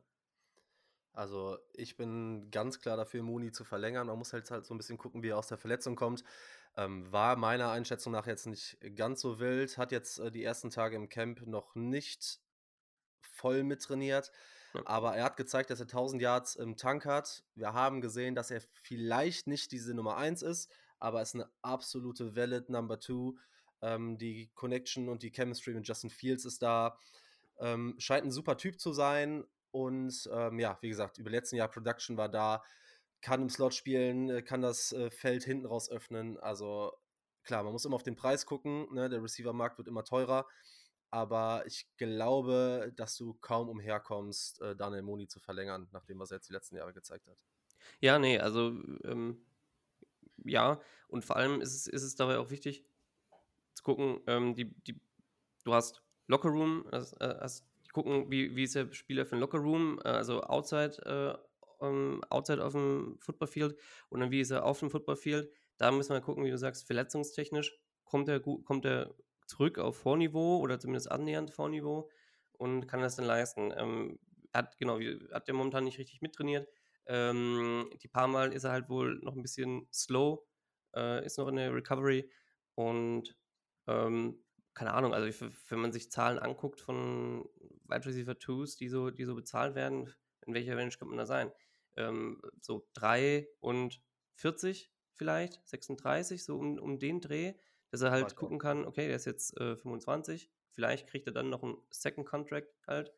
Also 1.13 1.59
ich 1.75 1.97
bin 1.97 2.51
ganz 2.51 2.81
klar 2.81 2.97
dafür, 2.97 3.23
Mooney 3.23 3.53
zu 3.53 3.65
verlängern. 3.65 4.07
Man 4.07 4.17
muss 4.17 4.33
halt, 4.33 4.51
halt 4.51 4.65
so 4.65 4.73
ein 4.73 4.79
bisschen 4.79 4.97
gucken, 4.97 5.23
wie 5.23 5.29
er 5.29 5.39
aus 5.39 5.49
der 5.49 5.59
Verletzung 5.59 5.95
kommt. 5.95 6.25
Ähm, 6.75 7.13
war 7.13 7.37
meiner 7.37 7.71
Einschätzung 7.71 8.15
nach 8.15 8.27
jetzt 8.27 8.47
nicht 8.47 8.79
ganz 8.97 9.21
so 9.21 9.39
wild, 9.39 9.77
hat 9.77 9.93
jetzt 9.93 10.19
äh, 10.19 10.31
die 10.31 10.43
ersten 10.43 10.71
Tage 10.71 10.97
im 10.97 11.11
Camp 11.11 11.47
noch 11.47 11.75
nicht 11.75 12.41
voll 13.21 13.63
mittrainiert. 13.63 14.33
Aber 14.85 15.17
er 15.17 15.25
hat 15.25 15.37
gezeigt, 15.37 15.71
dass 15.71 15.81
er 15.81 15.87
1000 15.87 16.23
Yards 16.23 16.57
im 16.57 16.77
Tank 16.77 17.05
hat. 17.05 17.45
Wir 17.55 17.73
haben 17.73 18.01
gesehen, 18.01 18.35
dass 18.35 18.51
er 18.51 18.61
vielleicht 18.83 19.47
nicht 19.47 19.73
diese 19.73 19.95
Nummer 19.95 20.17
1 20.17 20.43
ist, 20.43 20.71
aber 20.99 21.23
ist 21.23 21.35
eine 21.35 21.49
absolute 21.63 22.37
valid 22.37 22.69
Number 22.71 22.99
2. 22.99 23.33
Ähm, 23.83 24.19
die 24.19 24.51
Connection 24.55 25.09
und 25.09 25.23
die 25.23 25.31
Chemistry 25.31 25.75
mit 25.75 25.87
Justin 25.87 26.11
Fields 26.11 26.45
ist 26.45 26.63
da. 26.63 26.97
Ähm, 27.59 27.95
scheint 27.99 28.25
ein 28.25 28.31
super 28.31 28.57
Typ 28.57 28.81
zu 28.81 28.93
sein. 28.93 29.45
Und 29.73 30.29
ähm, 30.33 30.59
ja, 30.59 30.79
wie 30.81 30.89
gesagt, 30.89 31.19
über 31.19 31.31
letzten 31.31 31.57
Jahr 31.57 31.69
Production 31.69 32.17
war 32.17 32.29
da, 32.29 32.63
kann 33.23 33.43
im 33.43 33.49
Slot 33.49 33.75
spielen, 33.75 34.29
äh, 34.29 34.43
kann 34.43 34.61
das 34.61 34.93
äh, 34.93 35.11
Feld 35.11 35.45
hinten 35.45 35.67
raus 35.67 35.91
öffnen. 35.91 36.39
Also 36.39 36.93
klar, 37.43 37.63
man 37.63 37.73
muss 37.73 37.85
immer 37.85 37.97
auf 37.97 38.03
den 38.03 38.17
Preis 38.17 38.47
gucken. 38.47 38.87
Ne? 38.93 39.09
Der 39.09 39.23
Receiver-Markt 39.23 39.79
wird 39.79 39.89
immer 39.89 40.05
teurer. 40.05 40.47
Aber 41.13 41.63
ich 41.67 41.87
glaube, 41.99 42.91
dass 42.97 43.19
du 43.19 43.35
kaum 43.35 43.69
umherkommst, 43.69 44.63
äh, 44.63 44.75
Daniel 44.75 45.03
Moni 45.03 45.29
zu 45.29 45.41
verlängern, 45.41 45.87
nachdem 45.93 46.19
was 46.19 46.31
er 46.31 46.39
jetzt 46.39 46.49
die 46.49 46.55
letzten 46.55 46.77
Jahre 46.77 46.95
gezeigt 46.95 47.29
hat. 47.29 47.37
Ja, 48.01 48.19
nee, 48.19 48.39
also 48.39 48.69
ähm, 49.05 49.45
ja, 50.45 50.81
und 51.09 51.23
vor 51.23 51.37
allem 51.37 51.61
ist 51.61 51.75
es, 51.75 51.87
ist 51.87 52.03
es 52.03 52.15
dabei 52.17 52.39
auch 52.39 52.49
wichtig 52.49 52.87
zu 53.75 53.83
gucken, 53.83 54.21
ähm, 54.27 54.55
die, 54.55 54.73
die, 54.85 54.99
du 55.65 55.75
hast 55.75 56.03
Lockerroom, 56.29 56.87
hast, 56.91 57.21
äh, 57.21 57.37
hast 57.41 57.67
gucken, 57.93 58.31
wie, 58.31 58.57
wie 58.57 58.65
ist 58.65 58.75
der 58.75 58.91
Spieler 58.95 59.27
für 59.27 59.37
ein 59.37 59.41
Lockerroom, 59.41 60.01
äh, 60.05 60.09
also 60.09 60.43
outside, 60.43 60.97
äh, 61.05 61.85
um, 61.85 62.25
outside 62.31 62.65
auf 62.65 62.73
dem 62.73 63.19
Footballfield 63.21 63.79
und 64.09 64.21
dann 64.21 64.31
wie 64.31 64.41
ist 64.41 64.51
er 64.51 64.65
auf 64.65 64.79
dem 64.79 64.91
Footballfield. 64.91 65.53
Da 65.77 65.91
müssen 65.91 66.15
wir 66.15 66.23
gucken, 66.23 66.43
wie 66.45 66.51
du 66.51 66.57
sagst, 66.57 66.87
verletzungstechnisch 66.87 67.79
kommt 68.05 68.29
er, 68.29 68.41
kommt 68.41 68.87
er 68.87 69.15
zurück 69.53 69.79
auf 69.79 69.97
Vorniveau 69.97 70.59
oder 70.59 70.79
zumindest 70.79 71.11
annähernd 71.11 71.51
Vorniveau 71.51 72.09
und 72.53 72.87
kann 72.87 73.01
das 73.01 73.17
dann 73.17 73.27
leisten. 73.27 73.73
Ähm, 73.77 74.19
hat, 74.55 74.79
genau, 74.79 74.99
hat 75.33 75.47
der 75.47 75.55
momentan 75.55 75.85
nicht 75.85 75.99
richtig 75.99 76.23
mittrainiert. 76.23 76.69
Ähm, 77.07 77.91
die 78.03 78.09
paar 78.09 78.29
Mal 78.29 78.53
ist 78.53 78.65
er 78.65 78.73
halt 78.73 78.89
wohl 78.89 79.19
noch 79.23 79.35
ein 79.35 79.43
bisschen 79.43 79.87
slow, 79.93 80.47
äh, 80.95 81.25
ist 81.25 81.39
noch 81.39 81.49
in 81.49 81.57
der 81.57 81.75
Recovery 81.75 82.31
und 82.75 83.37
ähm, 83.87 84.43
keine 84.75 84.95
Ahnung, 84.95 85.13
also 85.13 85.47
wenn 85.69 85.81
man 85.81 85.93
sich 85.93 86.11
Zahlen 86.11 86.39
anguckt 86.39 86.81
von 86.81 87.45
Wide 87.89 88.07
Receiver 88.07 88.33
2s, 88.33 88.79
die 88.79 88.89
so, 88.89 89.11
die 89.11 89.25
so 89.25 89.35
bezahlt 89.35 89.75
werden, 89.75 90.15
in 90.47 90.55
welcher 90.55 90.77
Range 90.77 90.91
könnte 90.91 91.07
man 91.07 91.19
da 91.19 91.27
sein? 91.27 91.53
Ähm, 91.97 92.41
so 92.61 92.89
3 92.95 93.49
und 93.61 94.01
40 94.37 94.91
vielleicht, 95.13 95.61
36, 95.69 96.43
so 96.43 96.57
um, 96.57 96.79
um 96.79 96.99
den 96.99 97.21
Dreh, 97.21 97.55
dass 97.93 98.01
er 98.01 98.11
halt 98.11 98.35
gucken 98.37 98.59
kann, 98.59 98.87
okay, 98.87 99.07
der 99.07 99.17
ist 99.17 99.27
jetzt 99.27 99.57
äh, 99.61 99.77
25, 99.77 100.51
vielleicht 100.71 101.07
kriegt 101.07 101.27
er 101.27 101.35
dann 101.35 101.51
noch 101.51 101.63
einen 101.63 101.77
Second 101.91 102.27
Contract 102.27 102.69
halt. 102.87 103.13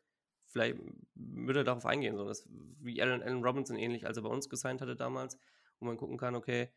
Vielleicht 0.47 0.77
würde 1.15 1.61
er 1.61 1.63
darauf 1.63 1.85
eingehen, 1.85 2.17
so 2.17 2.25
dass 2.25 2.47
wie 2.49 3.01
Allen, 3.01 3.23
Allen 3.23 3.43
Robinson 3.43 3.77
ähnlich, 3.77 4.05
als 4.05 4.17
er 4.17 4.23
bei 4.23 4.29
uns 4.29 4.49
gesigned 4.49 4.81
hatte 4.81 4.97
damals, 4.97 5.39
wo 5.79 5.85
man 5.85 5.97
gucken 5.97 6.17
kann, 6.17 6.35
okay, 6.35 6.69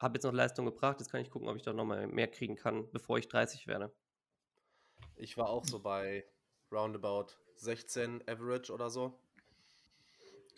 habe 0.00 0.16
jetzt 0.16 0.24
noch 0.24 0.32
Leistung 0.32 0.66
gebracht, 0.66 0.98
jetzt 0.98 1.10
kann 1.10 1.22
ich 1.22 1.30
gucken, 1.30 1.48
ob 1.48 1.56
ich 1.56 1.62
da 1.62 1.72
nochmal 1.72 2.08
mehr 2.08 2.28
kriegen 2.28 2.56
kann, 2.56 2.90
bevor 2.90 3.18
ich 3.18 3.28
30 3.28 3.68
werde. 3.68 3.94
Ich 5.14 5.36
war 5.36 5.48
auch 5.48 5.64
so 5.64 5.78
bei 5.78 6.26
roundabout 6.72 7.28
16 7.54 8.28
Average 8.28 8.72
oder 8.72 8.90
so. 8.90 9.18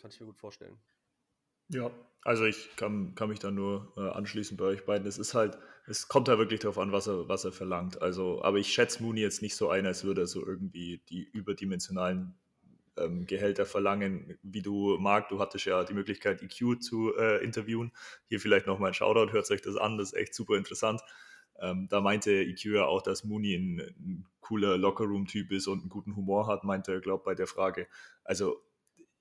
Kann 0.01 0.09
ich 0.09 0.19
mir 0.19 0.25
gut 0.25 0.37
vorstellen. 0.37 0.79
Ja, 1.69 1.91
also 2.23 2.45
ich 2.45 2.75
kann, 2.75 3.13
kann 3.13 3.29
mich 3.29 3.39
da 3.39 3.51
nur 3.51 3.93
äh, 3.95 4.09
anschließen 4.09 4.57
bei 4.57 4.65
euch 4.65 4.85
beiden. 4.85 5.07
Es 5.07 5.19
ist 5.19 5.35
halt, 5.35 5.57
es 5.89 6.07
kommt 6.07 6.27
da 6.27 6.37
wirklich 6.37 6.59
darauf 6.59 6.77
an, 6.77 6.91
was 6.91 7.07
er, 7.07 7.27
was 7.27 7.45
er 7.45 7.51
verlangt. 7.51 8.01
Also, 8.01 8.43
aber 8.43 8.57
ich 8.57 8.71
schätze 8.71 9.01
Mooney 9.01 9.21
jetzt 9.21 9.41
nicht 9.41 9.55
so 9.55 9.69
ein, 9.69 9.85
als 9.87 10.03
würde 10.03 10.21
er 10.21 10.27
so 10.27 10.45
irgendwie 10.45 11.01
die 11.09 11.23
überdimensionalen 11.23 12.35
ähm, 12.97 13.25
Gehälter 13.25 13.65
verlangen, 13.65 14.37
wie 14.43 14.61
du, 14.61 14.97
Marc, 14.99 15.29
du 15.29 15.39
hattest 15.39 15.65
ja 15.65 15.83
die 15.83 15.93
Möglichkeit, 15.93 16.43
EQ 16.43 16.81
zu 16.81 17.15
äh, 17.17 17.43
interviewen. 17.43 17.91
Hier 18.27 18.39
vielleicht 18.39 18.67
nochmal 18.67 18.91
ein 18.91 18.93
Shoutout, 18.93 19.31
hört 19.31 19.49
euch 19.49 19.61
das 19.61 19.77
an, 19.77 19.97
das 19.97 20.13
ist 20.13 20.19
echt 20.19 20.35
super 20.35 20.57
interessant. 20.57 21.01
Ähm, 21.59 21.87
da 21.89 22.01
meinte 22.01 22.31
EQ 22.31 22.65
ja 22.65 22.85
auch, 22.85 23.01
dass 23.01 23.23
Mooney 23.23 23.55
ein, 23.55 23.79
ein 23.79 24.25
cooler 24.41 24.77
Lockerroom-Typ 24.77 25.51
ist 25.51 25.67
und 25.67 25.79
einen 25.81 25.89
guten 25.89 26.15
Humor 26.15 26.47
hat, 26.47 26.63
meinte 26.63 26.91
er, 26.93 27.01
glaube 27.01 27.23
bei 27.25 27.33
der 27.33 27.47
Frage. 27.47 27.87
Also 28.23 28.61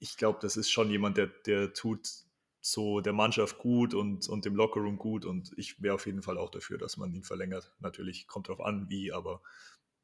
ich 0.01 0.17
glaube, 0.17 0.39
das 0.43 0.57
ist 0.57 0.71
schon 0.71 0.91
jemand, 0.91 1.17
der, 1.17 1.29
der 1.47 1.73
tut 1.73 2.28
so 2.61 3.01
der 3.01 3.13
Mannschaft 3.13 3.59
gut 3.59 3.95
und, 3.95 4.29
und 4.29 4.45
dem 4.45 4.57
Lockerroom 4.57 4.99
gut 4.99 5.25
und 5.25 5.53
ich 5.57 5.81
wäre 5.81 5.95
auf 5.95 6.07
jeden 6.07 6.23
Fall 6.23 6.39
auch 6.39 6.51
dafür, 6.51 6.79
dass 6.79 6.97
man 6.97 7.13
ihn 7.13 7.23
verlängert. 7.23 7.75
Natürlich 7.79 8.27
kommt 8.27 8.49
darauf 8.49 8.61
an, 8.61 8.89
wie, 8.89 9.13
aber 9.13 9.43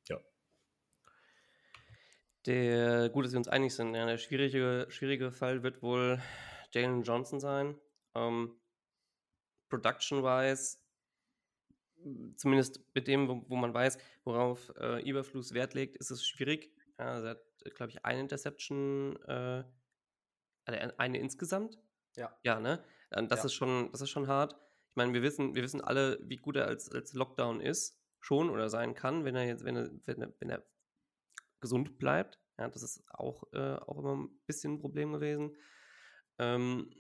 ja. 0.09 0.21
Der, 2.47 3.09
gut, 3.11 3.25
dass 3.25 3.33
wir 3.33 3.39
uns 3.39 3.49
einig 3.49 3.75
sind. 3.75 3.95
Ja, 3.95 4.07
der 4.07 4.19
schwierige, 4.19 4.87
schwierige 4.89 5.33
Fall 5.33 5.63
wird 5.63 5.83
wohl 5.83 6.21
Jalen 6.73 7.03
Johnson 7.03 7.41
sein. 7.41 7.79
Ähm, 8.15 8.57
Production-wise, 9.69 10.79
zumindest 12.37 12.81
mit 12.95 13.09
dem, 13.09 13.29
wo, 13.29 13.45
wo 13.49 13.57
man 13.57 13.75
weiß, 13.75 13.99
worauf 14.25 14.73
äh, 14.79 15.09
Überfluss 15.09 15.55
Wert 15.55 15.75
legt, 15.75 15.97
ist 15.97 16.11
es 16.11 16.27
schwierig. 16.27 16.73
Ja, 16.99 17.19
er 17.19 17.31
hat, 17.31 17.75
glaube 17.75 17.91
ich, 17.91 18.05
eine 18.05 18.21
Interception, 18.21 19.17
äh, 19.23 19.65
eine 20.67 21.19
insgesamt. 21.19 21.79
Ja. 22.17 22.37
Ja, 22.43 22.61
ne? 22.61 22.83
Das, 23.11 23.41
ja. 23.41 23.45
Ist 23.47 23.55
schon, 23.55 23.91
das 23.93 24.01
ist 24.01 24.11
schon 24.11 24.29
hart. 24.29 24.55
Ich 24.91 24.97
meine, 24.97 25.13
wir 25.13 25.23
wissen, 25.23 25.55
wir 25.55 25.63
wissen 25.63 25.81
alle, 25.81 26.19
wie 26.23 26.37
gut 26.37 26.57
er 26.57 26.67
als, 26.67 26.91
als 26.91 27.15
Lockdown 27.15 27.61
ist, 27.61 27.99
schon 28.21 28.51
oder 28.51 28.69
sein 28.69 28.95
kann, 28.95 29.25
wenn 29.25 29.37
er 29.37 29.47
jetzt, 29.47 29.65
wenn 29.65 29.77
er, 29.77 29.91
wenn 30.05 30.23
er, 30.23 30.33
wenn 30.39 30.51
er 30.51 30.65
gesund 31.61 31.99
bleibt. 31.99 32.41
Ja, 32.59 32.69
das 32.69 32.83
ist 32.83 33.03
auch, 33.11 33.45
äh, 33.53 33.75
auch 33.75 33.99
immer 33.99 34.17
ein 34.17 34.31
bisschen 34.47 34.75
ein 34.75 34.79
Problem 34.79 35.13
gewesen. 35.13 35.57
Ähm, 36.39 36.91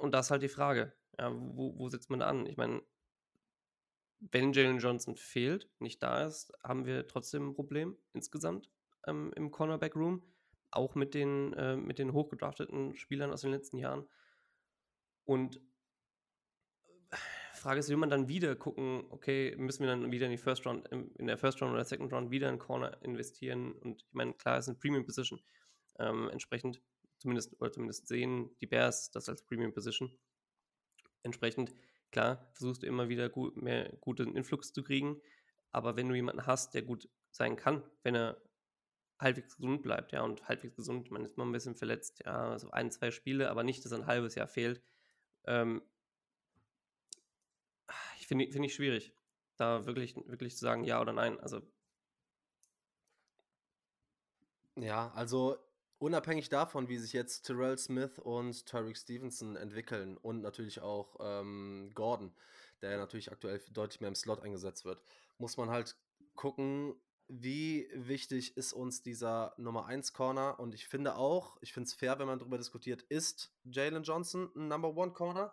und 0.00 0.12
das 0.12 0.26
ist 0.26 0.30
halt 0.30 0.42
die 0.42 0.48
Frage. 0.48 0.92
Ja, 1.18 1.32
wo, 1.34 1.76
wo 1.76 1.88
setzt 1.88 2.10
man 2.10 2.20
da 2.20 2.26
an? 2.26 2.46
Ich 2.46 2.56
meine, 2.56 2.82
wenn 4.20 4.52
Jalen 4.52 4.78
Johnson 4.78 5.16
fehlt, 5.16 5.68
nicht 5.80 6.02
da 6.02 6.24
ist, 6.24 6.52
haben 6.62 6.86
wir 6.86 7.06
trotzdem 7.06 7.48
ein 7.48 7.54
Problem 7.54 7.96
insgesamt 8.12 8.70
ähm, 9.06 9.32
im 9.36 9.50
Cornerback-Room. 9.50 10.22
Auch 10.70 10.94
mit 10.94 11.14
den, 11.14 11.52
äh, 11.54 11.76
mit 11.76 11.98
den 11.98 12.12
hochgedrafteten 12.12 12.94
Spielern 12.94 13.32
aus 13.32 13.40
den 13.40 13.50
letzten 13.50 13.78
Jahren. 13.78 14.06
Und 15.28 15.60
Frage 17.52 17.80
ist, 17.80 17.90
will 17.90 17.98
man 17.98 18.08
dann 18.08 18.28
wieder 18.28 18.56
gucken, 18.56 19.04
okay, 19.10 19.54
müssen 19.58 19.80
wir 19.80 19.88
dann 19.88 20.10
wieder 20.10 20.24
in 20.24 20.32
die 20.32 20.38
First 20.38 20.64
Round, 20.64 20.88
in 20.88 21.26
der 21.26 21.36
First 21.36 21.60
Round 21.60 21.74
oder 21.74 21.84
Second 21.84 22.10
Round 22.14 22.30
wieder 22.30 22.48
in 22.48 22.58
Corner 22.58 22.96
investieren? 23.02 23.72
Und 23.72 24.06
ich 24.08 24.14
meine, 24.14 24.32
klar, 24.32 24.56
es 24.56 24.64
ist 24.64 24.70
eine 24.70 24.78
Premium 24.78 25.04
Position. 25.04 25.38
Ähm, 25.98 26.30
entsprechend, 26.30 26.80
zumindest, 27.18 27.60
oder 27.60 27.70
zumindest 27.70 28.08
sehen 28.08 28.56
die 28.62 28.66
Bears 28.66 29.10
das 29.10 29.28
als 29.28 29.42
Premium 29.42 29.74
Position. 29.74 30.16
Entsprechend, 31.24 31.74
klar, 32.10 32.50
versuchst 32.54 32.82
du 32.82 32.86
immer 32.86 33.10
wieder 33.10 33.28
gut, 33.28 33.54
mehr 33.60 33.98
guten 34.00 34.34
Influx 34.34 34.72
zu 34.72 34.82
kriegen. 34.82 35.20
Aber 35.72 35.94
wenn 35.94 36.08
du 36.08 36.14
jemanden 36.14 36.46
hast, 36.46 36.72
der 36.72 36.80
gut 36.80 37.06
sein 37.32 37.56
kann, 37.56 37.82
wenn 38.02 38.14
er 38.14 38.40
halbwegs 39.18 39.56
gesund 39.56 39.82
bleibt, 39.82 40.12
ja, 40.12 40.22
und 40.22 40.48
halbwegs 40.48 40.76
gesund, 40.76 41.10
man 41.10 41.26
ist 41.26 41.36
mal 41.36 41.44
ein 41.44 41.52
bisschen 41.52 41.76
verletzt, 41.76 42.22
ja, 42.24 42.58
so 42.58 42.70
ein, 42.70 42.90
zwei 42.90 43.10
Spiele, 43.10 43.50
aber 43.50 43.62
nicht, 43.62 43.84
dass 43.84 43.92
er 43.92 43.98
ein 43.98 44.06
halbes 44.06 44.34
Jahr 44.34 44.48
fehlt, 44.48 44.80
ähm, 45.46 45.82
finde 48.28 48.52
find 48.52 48.66
ich 48.66 48.74
schwierig, 48.74 49.12
da 49.56 49.86
wirklich, 49.86 50.14
wirklich 50.26 50.54
zu 50.54 50.60
sagen, 50.60 50.84
ja 50.84 51.00
oder 51.00 51.12
nein. 51.12 51.40
Also. 51.40 51.62
Ja, 54.76 55.10
also 55.14 55.56
unabhängig 55.98 56.50
davon, 56.50 56.88
wie 56.88 56.98
sich 56.98 57.14
jetzt 57.14 57.42
Terrell 57.42 57.78
Smith 57.78 58.18
und 58.18 58.66
Tyreek 58.66 58.96
Stevenson 58.96 59.56
entwickeln 59.56 60.16
und 60.18 60.42
natürlich 60.42 60.80
auch 60.80 61.16
ähm, 61.20 61.90
Gordon, 61.94 62.32
der 62.82 62.98
natürlich 62.98 63.32
aktuell 63.32 63.60
deutlich 63.72 64.00
mehr 64.00 64.08
im 64.08 64.14
Slot 64.14 64.42
eingesetzt 64.42 64.84
wird, 64.84 65.02
muss 65.38 65.56
man 65.56 65.70
halt 65.70 65.96
gucken, 66.36 66.94
wie 67.28 67.88
wichtig 67.94 68.56
ist 68.56 68.72
uns 68.72 69.02
dieser 69.02 69.54
Nummer 69.58 69.86
1 69.86 70.12
Corner 70.12 70.58
und 70.58 70.74
ich 70.74 70.88
finde 70.88 71.16
auch, 71.16 71.58
ich 71.60 71.72
finde 71.72 71.88
es 71.88 71.94
fair, 71.94 72.18
wenn 72.18 72.26
man 72.26 72.38
darüber 72.38 72.56
diskutiert, 72.56 73.02
ist 73.02 73.52
Jalen 73.64 74.02
Johnson 74.02 74.50
ein 74.56 74.68
Number 74.68 74.94
1 74.96 75.14
Corner? 75.14 75.52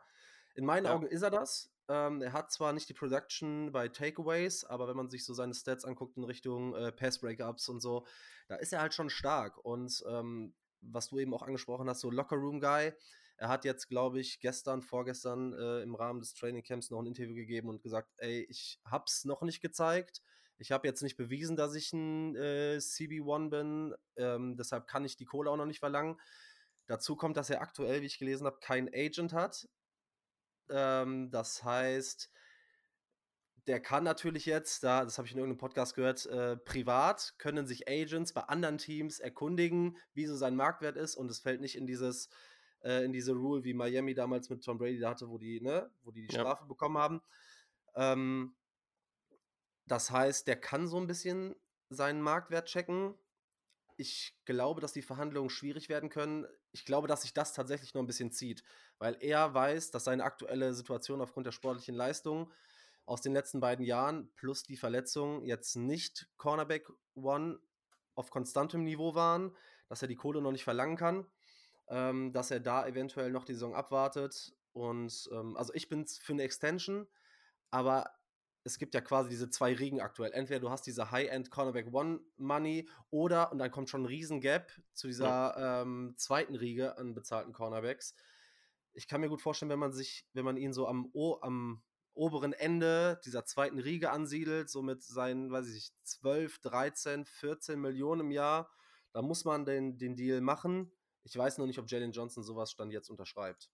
In 0.55 0.65
meinen 0.65 0.85
ja. 0.85 0.93
Augen 0.93 1.05
ist 1.05 1.21
er 1.21 1.31
das. 1.31 1.69
Ähm, 1.87 2.21
er 2.21 2.33
hat 2.33 2.51
zwar 2.51 2.73
nicht 2.73 2.89
die 2.89 2.93
Production 2.93 3.71
bei 3.71 3.89
Takeaways, 3.89 4.63
aber 4.63 4.87
wenn 4.87 4.95
man 4.95 5.09
sich 5.09 5.25
so 5.25 5.33
seine 5.33 5.53
Stats 5.53 5.85
anguckt 5.85 6.17
in 6.17 6.23
Richtung 6.23 6.73
äh, 6.73 6.91
Pass-Breakups 6.91 7.69
und 7.69 7.81
so, 7.81 8.05
da 8.47 8.55
ist 8.55 8.73
er 8.73 8.81
halt 8.81 8.93
schon 8.93 9.09
stark. 9.09 9.63
Und 9.63 10.03
ähm, 10.07 10.53
was 10.81 11.09
du 11.09 11.19
eben 11.19 11.33
auch 11.33 11.43
angesprochen 11.43 11.89
hast, 11.89 11.99
so 11.99 12.09
Locker-Room-Guy, 12.09 12.93
er 13.37 13.49
hat 13.49 13.65
jetzt, 13.65 13.89
glaube 13.89 14.19
ich, 14.19 14.39
gestern, 14.39 14.81
vorgestern 14.81 15.53
äh, 15.53 15.81
im 15.81 15.93
Rahmen 15.93 16.21
des 16.21 16.33
Training 16.33 16.63
Camps 16.63 16.89
noch 16.89 16.99
ein 16.99 17.05
Interview 17.05 17.35
gegeben 17.35 17.69
und 17.69 17.83
gesagt, 17.83 18.09
ey, 18.17 18.45
ich 18.49 18.79
hab's 18.85 19.25
noch 19.25 19.41
nicht 19.41 19.61
gezeigt. 19.61 20.21
Ich 20.57 20.71
habe 20.71 20.87
jetzt 20.87 21.01
nicht 21.01 21.17
bewiesen, 21.17 21.55
dass 21.55 21.75
ich 21.75 21.91
ein 21.93 22.35
äh, 22.35 22.77
CB1 22.77 23.49
bin, 23.49 23.95
ähm, 24.15 24.55
deshalb 24.57 24.87
kann 24.87 25.05
ich 25.05 25.17
die 25.17 25.25
Kohle 25.25 25.49
auch 25.51 25.57
noch 25.57 25.65
nicht 25.65 25.79
verlangen. 25.79 26.19
Dazu 26.87 27.15
kommt, 27.15 27.37
dass 27.37 27.49
er 27.49 27.61
aktuell, 27.61 28.01
wie 28.01 28.05
ich 28.05 28.19
gelesen 28.19 28.45
habe, 28.45 28.59
kein 28.61 28.89
Agent 28.93 29.33
hat. 29.33 29.67
Ähm, 30.69 31.29
das 31.31 31.63
heißt, 31.63 32.29
der 33.67 33.79
kann 33.81 34.03
natürlich 34.03 34.45
jetzt, 34.45 34.83
da, 34.83 35.03
das 35.03 35.17
habe 35.17 35.27
ich 35.27 35.33
in 35.33 35.39
irgendeinem 35.39 35.57
Podcast 35.57 35.95
gehört, 35.95 36.25
äh, 36.27 36.55
privat 36.55 37.33
können 37.39 37.65
sich 37.65 37.89
Agents 37.89 38.33
bei 38.33 38.41
anderen 38.41 38.77
Teams 38.77 39.19
erkundigen, 39.19 39.97
wie 40.13 40.27
so 40.27 40.35
sein 40.35 40.55
Marktwert 40.55 40.97
ist 40.97 41.15
und 41.15 41.31
es 41.31 41.39
fällt 41.39 41.61
nicht 41.61 41.75
in 41.75 41.87
dieses 41.87 42.29
äh, 42.85 43.03
in 43.03 43.11
diese 43.11 43.33
Rule, 43.33 43.63
wie 43.63 43.73
Miami 43.73 44.13
damals 44.13 44.49
mit 44.49 44.63
Tom 44.63 44.77
Brady 44.77 44.99
da 44.99 45.09
hatte, 45.09 45.29
wo 45.29 45.37
die, 45.37 45.59
ne, 45.59 45.89
wo 46.03 46.11
die 46.11 46.27
die 46.27 46.33
Strafe 46.33 46.61
ja. 46.61 46.67
bekommen 46.67 46.97
haben. 46.97 47.21
Ähm, 47.95 48.55
das 49.85 50.11
heißt, 50.11 50.47
der 50.47 50.59
kann 50.59 50.87
so 50.87 50.97
ein 50.97 51.07
bisschen 51.07 51.55
seinen 51.89 52.21
Marktwert 52.21 52.67
checken. 52.67 53.15
Ich 53.97 54.37
glaube, 54.45 54.81
dass 54.81 54.93
die 54.93 55.01
Verhandlungen 55.01 55.49
schwierig 55.49 55.89
werden 55.89 56.09
können. 56.09 56.45
Ich 56.71 56.85
glaube, 56.85 57.07
dass 57.07 57.21
sich 57.21 57.33
das 57.33 57.53
tatsächlich 57.53 57.93
noch 57.93 58.01
ein 58.01 58.07
bisschen 58.07 58.31
zieht 58.31 58.63
weil 58.99 59.17
er 59.19 59.53
weiß, 59.53 59.91
dass 59.91 60.05
seine 60.05 60.23
aktuelle 60.23 60.73
Situation 60.73 61.21
aufgrund 61.21 61.45
der 61.45 61.51
sportlichen 61.51 61.95
Leistung 61.95 62.51
aus 63.05 63.21
den 63.21 63.33
letzten 63.33 63.59
beiden 63.59 63.85
Jahren 63.85 64.31
plus 64.35 64.63
die 64.63 64.77
Verletzung 64.77 65.43
jetzt 65.43 65.75
nicht 65.75 66.27
Cornerback 66.37 66.89
One 67.13 67.59
auf 68.15 68.29
konstantem 68.31 68.83
Niveau 68.83 69.13
waren, 69.13 69.55
dass 69.87 70.01
er 70.01 70.07
die 70.07 70.15
Kohle 70.15 70.41
noch 70.41 70.51
nicht 70.51 70.63
verlangen 70.63 70.97
kann, 70.97 71.27
ähm, 71.87 72.31
dass 72.31 72.51
er 72.51 72.59
da 72.59 72.87
eventuell 72.87 73.31
noch 73.31 73.45
die 73.45 73.53
Saison 73.53 73.75
abwartet. 73.75 74.53
Und 74.73 75.29
ähm, 75.31 75.55
also 75.57 75.73
ich 75.73 75.87
bin 75.89 76.07
für 76.07 76.33
eine 76.33 76.43
Extension, 76.43 77.07
aber 77.69 78.09
es 78.65 78.77
gibt 78.77 78.93
ja 78.93 79.01
quasi 79.01 79.29
diese 79.29 79.49
zwei 79.49 79.73
Riegen 79.73 80.01
aktuell. 80.01 80.33
Entweder 80.33 80.59
du 80.59 80.69
hast 80.69 80.85
diese 80.85 81.11
High-End 81.11 81.49
Cornerback 81.49 81.93
One 81.93 82.19
Money 82.35 82.89
oder, 83.09 83.51
und 83.51 83.59
dann 83.59 83.71
kommt 83.71 83.89
schon 83.89 84.03
ein 84.03 84.07
riesen 84.07 84.41
Gap 84.41 84.71
zu 84.93 85.07
dieser 85.07 85.25
ja. 85.25 85.81
ähm, 85.83 86.15
zweiten 86.17 86.55
Riege 86.55 86.97
an 86.97 87.13
bezahlten 87.13 87.53
Cornerbacks 87.53 88.15
ich 88.95 89.07
kann 89.07 89.21
mir 89.21 89.29
gut 89.29 89.41
vorstellen, 89.41 89.69
wenn 89.69 89.79
man 89.79 89.91
sich, 89.91 90.25
wenn 90.33 90.45
man 90.45 90.57
ihn 90.57 90.73
so 90.73 90.87
am, 90.87 91.09
o 91.13 91.37
am 91.41 91.83
oberen 92.13 92.53
Ende 92.53 93.19
dieser 93.25 93.43
zweiten 93.43 93.77
Riege 93.77 94.09
ansiedelt, 94.09 94.69
so 94.69 94.81
mit 94.81 95.03
seinen, 95.03 95.51
weiß 95.51 95.67
ich 95.67 95.73
nicht, 95.73 95.93
12, 96.03 96.59
13, 96.59 97.25
14 97.25 97.79
Millionen 97.79 98.21
im 98.21 98.31
Jahr, 98.31 98.71
da 99.11 99.21
muss 99.21 99.43
man 99.43 99.65
den, 99.65 99.97
den 99.97 100.15
Deal 100.15 100.39
machen. 100.39 100.91
Ich 101.23 101.35
weiß 101.37 101.57
noch 101.57 101.65
nicht, 101.65 101.77
ob 101.77 101.89
Jalen 101.89 102.13
Johnson 102.13 102.43
sowas 102.43 102.71
Stand 102.71 102.93
jetzt 102.93 103.09
unterschreibt. 103.09 103.69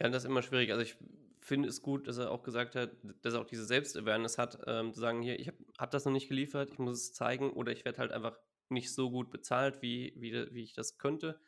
Ja, 0.00 0.08
das 0.08 0.24
ist 0.24 0.28
immer 0.28 0.42
schwierig. 0.42 0.72
Also 0.72 0.82
ich 0.82 0.96
finde 1.40 1.68
es 1.68 1.82
gut, 1.82 2.08
dass 2.08 2.18
er 2.18 2.30
auch 2.30 2.42
gesagt 2.42 2.74
hat, 2.74 2.90
dass 3.22 3.34
er 3.34 3.40
auch 3.40 3.46
diese 3.46 3.64
Selbstawareness 3.64 4.38
hat, 4.38 4.58
ähm, 4.66 4.92
zu 4.92 5.00
sagen, 5.00 5.22
hier, 5.22 5.38
ich 5.38 5.48
habe 5.48 5.58
hab 5.78 5.90
das 5.90 6.04
noch 6.04 6.12
nicht 6.12 6.28
geliefert, 6.28 6.70
ich 6.70 6.78
muss 6.78 6.98
es 6.98 7.12
zeigen 7.12 7.50
oder 7.52 7.72
ich 7.72 7.84
werde 7.84 7.98
halt 7.98 8.12
einfach 8.12 8.38
nicht 8.68 8.94
so 8.94 9.10
gut 9.10 9.30
bezahlt, 9.30 9.82
wie, 9.82 10.12
wie, 10.16 10.32
wie 10.52 10.62
ich 10.62 10.74
das 10.74 10.98
könnte. 10.98 11.40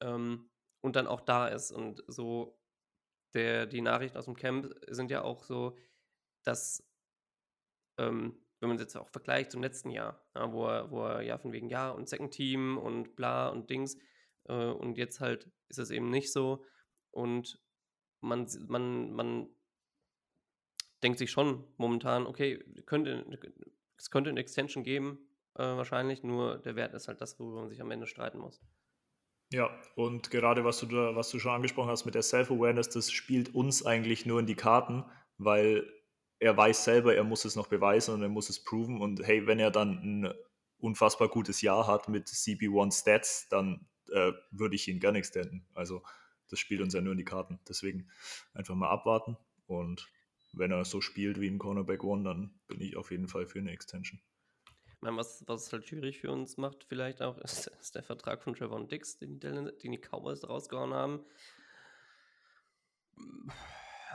Ähm, 0.00 0.50
und 0.80 0.96
dann 0.96 1.06
auch 1.06 1.20
da 1.20 1.48
ist. 1.48 1.72
Und 1.72 2.04
so 2.06 2.58
der, 3.34 3.66
die 3.66 3.80
Nachrichten 3.80 4.18
aus 4.18 4.26
dem 4.26 4.36
Camp 4.36 4.72
sind 4.88 5.10
ja 5.10 5.22
auch 5.22 5.44
so, 5.44 5.76
dass, 6.42 6.86
ähm, 7.98 8.38
wenn 8.60 8.68
man 8.68 8.76
es 8.76 8.82
jetzt 8.82 8.96
auch 8.96 9.08
vergleicht 9.08 9.50
zum 9.52 9.62
letzten 9.62 9.90
Jahr, 9.90 10.24
ja, 10.34 10.52
wo, 10.52 10.66
er, 10.66 10.90
wo 10.90 11.04
er 11.04 11.22
ja 11.22 11.38
von 11.38 11.52
wegen 11.52 11.68
ja 11.68 11.90
und 11.90 12.08
Second 12.08 12.32
Team 12.32 12.78
und 12.78 13.16
bla 13.16 13.48
und 13.48 13.68
Dings 13.68 13.96
äh, 14.44 14.54
und 14.54 14.96
jetzt 14.96 15.20
halt 15.20 15.50
ist 15.68 15.78
es 15.78 15.90
eben 15.90 16.10
nicht 16.10 16.32
so 16.32 16.64
und 17.10 17.60
man, 18.26 18.46
man, 18.68 19.12
man 19.12 19.48
denkt 21.02 21.18
sich 21.18 21.30
schon 21.30 21.64
momentan, 21.76 22.26
okay, 22.26 22.58
könnte, 22.84 23.24
es 23.96 24.10
könnte 24.10 24.30
eine 24.30 24.40
Extension 24.40 24.84
geben, 24.84 25.18
äh, 25.54 25.62
wahrscheinlich, 25.62 26.22
nur 26.22 26.58
der 26.58 26.76
Wert 26.76 26.94
ist 26.94 27.08
halt 27.08 27.20
das, 27.20 27.38
worüber 27.38 27.60
man 27.60 27.68
sich 27.68 27.80
am 27.80 27.90
Ende 27.90 28.06
streiten 28.06 28.38
muss. 28.38 28.60
Ja, 29.52 29.70
und 29.94 30.30
gerade 30.30 30.64
was 30.64 30.80
du 30.80 30.86
da, 30.86 31.14
was 31.14 31.30
du 31.30 31.38
schon 31.38 31.52
angesprochen 31.52 31.88
hast 31.88 32.04
mit 32.04 32.16
der 32.16 32.22
Self-Awareness, 32.22 32.88
das 32.88 33.12
spielt 33.12 33.54
uns 33.54 33.86
eigentlich 33.86 34.26
nur 34.26 34.40
in 34.40 34.46
die 34.46 34.56
Karten, 34.56 35.04
weil 35.38 35.88
er 36.40 36.56
weiß 36.56 36.84
selber, 36.84 37.14
er 37.14 37.24
muss 37.24 37.44
es 37.44 37.56
noch 37.56 37.68
beweisen 37.68 38.14
und 38.14 38.22
er 38.22 38.28
muss 38.28 38.50
es 38.50 38.62
proven. 38.62 39.00
Und 39.00 39.24
hey, 39.24 39.46
wenn 39.46 39.60
er 39.60 39.70
dann 39.70 39.92
ein 40.02 40.34
unfassbar 40.78 41.28
gutes 41.28 41.62
Jahr 41.62 41.86
hat 41.86 42.08
mit 42.08 42.26
CB1 42.26 43.00
Stats, 43.00 43.48
dann 43.48 43.86
äh, 44.12 44.32
würde 44.50 44.74
ich 44.74 44.88
ihn 44.88 45.00
gerne 45.00 45.18
extenden. 45.18 45.64
Also 45.74 46.02
das 46.50 46.58
spielt 46.58 46.80
uns 46.80 46.94
ja 46.94 47.00
nur 47.00 47.12
in 47.12 47.18
die 47.18 47.24
Karten. 47.24 47.58
Deswegen 47.68 48.08
einfach 48.54 48.74
mal 48.74 48.90
abwarten. 48.90 49.36
Und 49.66 50.08
wenn 50.52 50.70
er 50.70 50.84
so 50.84 51.00
spielt 51.00 51.40
wie 51.40 51.48
ein 51.48 51.58
Cornerback 51.58 52.04
One, 52.04 52.24
dann 52.24 52.58
bin 52.66 52.80
ich 52.80 52.96
auf 52.96 53.10
jeden 53.10 53.28
Fall 53.28 53.46
für 53.46 53.58
eine 53.58 53.72
Extension 53.72 54.20
meine, 55.06 55.16
was, 55.16 55.44
was 55.46 55.66
es 55.66 55.72
halt 55.72 55.86
schwierig 55.86 56.20
für 56.20 56.30
uns 56.30 56.56
macht, 56.56 56.84
vielleicht 56.84 57.22
auch, 57.22 57.38
ist, 57.42 57.68
ist 57.80 57.94
der 57.94 58.02
Vertrag 58.02 58.42
von 58.42 58.54
Trevor 58.54 58.76
und 58.76 58.92
Dix, 58.92 59.18
den, 59.18 59.40
den 59.40 59.72
die 59.82 59.98
Cowboys 59.98 60.46
rausgehauen 60.48 60.92
haben. 60.92 61.24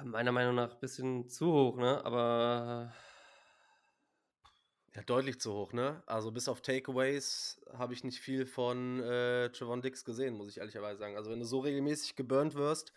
Meiner 0.04 0.32
Meinung 0.32 0.56
nach 0.56 0.74
ein 0.74 0.80
bisschen 0.80 1.28
zu 1.28 1.52
hoch, 1.52 1.78
ne? 1.78 2.04
Aber 2.06 2.94
Ja, 4.94 5.02
deutlich 5.04 5.40
zu 5.40 5.54
hoch, 5.54 5.72
ne? 5.72 6.04
Also 6.06 6.32
bis 6.32 6.50
auf 6.50 6.62
Takeaways 6.62 7.62
habe 7.74 7.94
ich 7.94 8.04
nicht 8.04 8.20
viel 8.20 8.46
von 8.46 9.00
äh, 9.02 9.50
Trevon 9.50 9.82
Dix 9.82 10.04
gesehen, 10.04 10.36
muss 10.36 10.50
ich 10.50 10.58
ehrlicherweise 10.58 11.00
sagen. 11.00 11.16
Also 11.16 11.32
wenn 11.32 11.40
du 11.40 11.46
so 11.46 11.60
regelmäßig 11.60 12.16
geburnt 12.16 12.56
wirst 12.56 12.92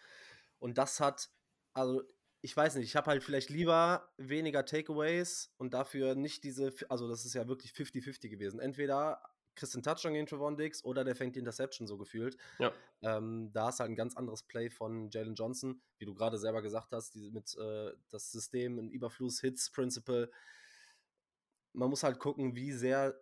und 0.58 0.76
das 0.76 0.98
hat, 0.98 1.30
also 1.72 2.02
ich 2.42 2.56
weiß 2.56 2.74
nicht, 2.74 2.86
ich 2.86 2.96
habe 2.96 3.10
halt 3.10 3.22
vielleicht 3.22 3.48
lieber 3.48 4.12
weniger 4.16 4.64
Takeaways 4.64 5.54
und 5.56 5.72
dafür 5.72 6.16
nicht 6.16 6.42
diese, 6.42 6.74
also 6.88 7.08
das 7.08 7.24
ist 7.24 7.34
ja 7.34 7.46
wirklich 7.46 7.70
50-50 7.70 8.28
gewesen. 8.28 8.58
Entweder 8.58 9.22
kriegst 9.54 9.74
du 9.74 9.78
einen 9.78 9.84
Touchdown 9.84 10.14
gegen 10.14 10.26
Trevon 10.26 10.56
Dix 10.56 10.84
oder 10.84 11.04
der 11.04 11.14
fängt 11.14 11.36
die 11.36 11.38
Interception 11.38 11.86
so 11.86 11.96
gefühlt. 11.96 12.36
Ja. 12.58 12.72
Ähm, 13.02 13.50
da 13.52 13.68
ist 13.68 13.78
halt 13.78 13.90
ein 13.90 13.96
ganz 13.96 14.16
anderes 14.16 14.42
Play 14.42 14.68
von 14.68 15.10
Jalen 15.10 15.36
Johnson, 15.36 15.80
wie 15.98 16.06
du 16.06 16.14
gerade 16.14 16.38
selber 16.38 16.60
gesagt 16.60 16.92
hast, 16.92 17.14
die, 17.14 17.30
mit 17.30 17.56
äh, 17.56 17.92
das 18.10 18.32
System, 18.32 18.78
ein 18.78 18.90
Überfluss-Hits-Principle 18.90 20.30
man 21.74 21.90
muss 21.90 22.02
halt 22.02 22.18
gucken, 22.18 22.54
wie 22.56 22.72
sehr 22.72 23.20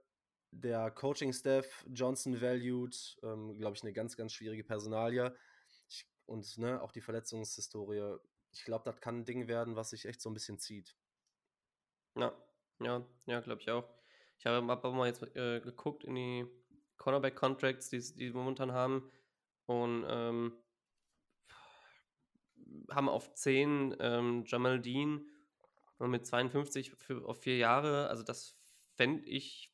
der 0.50 0.90
Coaching-Staff 0.90 1.86
Johnson 1.92 2.40
valued. 2.40 3.16
Ähm, 3.22 3.58
Glaube 3.58 3.76
ich, 3.76 3.82
eine 3.82 3.92
ganz, 3.92 4.16
ganz 4.16 4.32
schwierige 4.32 4.62
Personalie. 4.62 5.34
Ich, 5.88 6.06
und 6.26 6.58
ne, 6.58 6.80
auch 6.80 6.92
die 6.92 7.00
Verletzungshistorie. 7.00 8.18
Ich 8.52 8.64
glaube, 8.64 8.84
das 8.84 9.00
kann 9.00 9.20
ein 9.20 9.24
Ding 9.24 9.48
werden, 9.48 9.76
was 9.76 9.90
sich 9.90 10.04
echt 10.04 10.20
so 10.20 10.30
ein 10.30 10.34
bisschen 10.34 10.58
zieht. 10.58 10.94
Ja, 12.16 12.32
ja, 12.80 13.04
ja, 13.26 13.40
glaube 13.40 13.62
ich 13.62 13.70
auch. 13.70 13.88
Ich 14.38 14.46
habe 14.46 14.66
hab 14.66 14.84
mal 14.84 15.06
jetzt 15.06 15.22
äh, 15.34 15.60
geguckt 15.60 16.04
in 16.04 16.14
die 16.14 16.46
Cornerback-Contracts, 16.98 17.88
die, 17.88 18.00
die 18.00 18.34
wir 18.34 18.34
momentan 18.34 18.72
haben. 18.72 19.10
Und 19.66 20.04
ähm, 20.06 20.52
haben 22.90 23.08
auf 23.08 23.32
10 23.32 23.96
ähm, 24.00 24.44
Jamal 24.46 24.80
Dean 24.80 25.26
und 26.02 26.10
mit 26.10 26.26
52 26.26 26.92
für, 26.96 27.24
auf 27.26 27.40
vier 27.40 27.56
Jahre, 27.56 28.08
also 28.08 28.22
das 28.22 28.56
fände 28.96 29.24
ich 29.24 29.72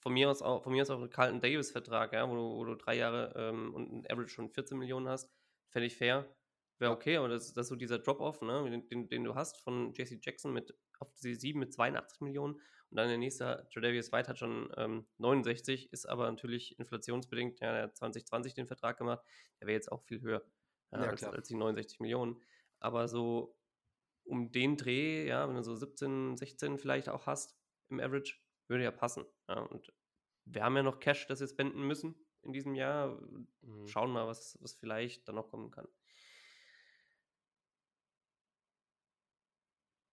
von 0.00 0.12
mir 0.12 0.30
aus 0.30 0.42
auch, 0.42 0.62
von 0.62 0.72
mir 0.72 0.82
aus 0.82 0.90
auch 0.90 1.00
einen 1.00 1.10
Carlton 1.10 1.40
Davis-Vertrag, 1.40 2.12
ja, 2.12 2.28
wo 2.28 2.34
du, 2.34 2.42
wo 2.42 2.64
du 2.64 2.74
drei 2.74 2.96
Jahre 2.96 3.32
ähm, 3.36 3.74
und 3.74 3.92
ein 3.92 4.10
Average 4.10 4.28
schon 4.28 4.50
14 4.50 4.78
Millionen 4.78 5.08
hast, 5.08 5.32
fände 5.70 5.86
ich 5.86 5.96
fair. 5.96 6.30
Wäre 6.78 6.92
okay, 6.92 7.16
aber 7.16 7.28
das, 7.28 7.54
das 7.54 7.66
ist 7.66 7.68
so 7.70 7.76
dieser 7.76 7.98
Drop-Off, 7.98 8.42
ne, 8.42 8.70
den, 8.70 8.86
den, 8.86 9.08
den, 9.08 9.24
du 9.24 9.34
hast 9.34 9.56
von 9.56 9.94
JC 9.94 10.18
Jackson 10.22 10.52
mit 10.52 10.74
auf 10.98 11.10
die 11.22 11.34
7 11.34 11.58
mit 11.58 11.72
82 11.72 12.20
Millionen 12.20 12.60
und 12.90 12.98
dann 12.98 13.08
der 13.08 13.18
nächste, 13.18 13.66
Tredavious 13.72 14.12
White 14.12 14.28
hat 14.28 14.38
schon 14.38 14.70
ähm, 14.76 15.06
69, 15.18 15.92
ist 15.92 16.06
aber 16.06 16.30
natürlich 16.30 16.78
inflationsbedingt, 16.78 17.60
ja, 17.60 17.72
der 17.72 17.82
hat 17.84 17.96
2020 17.96 18.54
den 18.54 18.66
Vertrag 18.66 18.98
gemacht, 18.98 19.24
der 19.60 19.68
wäre 19.68 19.74
jetzt 19.74 19.90
auch 19.90 20.02
viel 20.02 20.20
höher 20.20 20.44
ja, 20.92 20.98
als, 21.00 21.24
als 21.24 21.48
die 21.48 21.56
69 21.56 22.00
Millionen. 22.00 22.40
Aber 22.78 23.08
so 23.08 23.56
um 24.26 24.52
den 24.52 24.76
Dreh, 24.76 25.26
ja, 25.26 25.48
wenn 25.48 25.56
du 25.56 25.62
so 25.62 25.74
17, 25.74 26.36
16 26.36 26.78
vielleicht 26.78 27.08
auch 27.08 27.26
hast 27.26 27.56
im 27.88 28.00
Average, 28.00 28.36
würde 28.68 28.84
ja 28.84 28.90
passen. 28.90 29.24
Ja, 29.48 29.60
und 29.60 29.92
wir 30.44 30.64
haben 30.64 30.76
ja 30.76 30.82
noch 30.82 31.00
Cash, 31.00 31.26
das 31.26 31.40
wir 31.40 31.48
spenden 31.48 31.86
müssen 31.86 32.14
in 32.42 32.52
diesem 32.52 32.74
Jahr. 32.74 33.20
Mhm. 33.62 33.86
Schauen 33.86 34.12
mal, 34.12 34.26
was, 34.26 34.58
was 34.60 34.74
vielleicht 34.74 35.28
dann 35.28 35.36
noch 35.36 35.48
kommen 35.48 35.70
kann. 35.70 35.86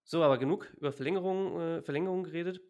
So, 0.04 0.21
aber 0.21 0.38
genug 0.38 0.71
über 0.78 0.91
Verlängerung, 0.91 1.60
äh, 1.60 1.82
Verlängerung 1.82 2.23
geredet. 2.23 2.62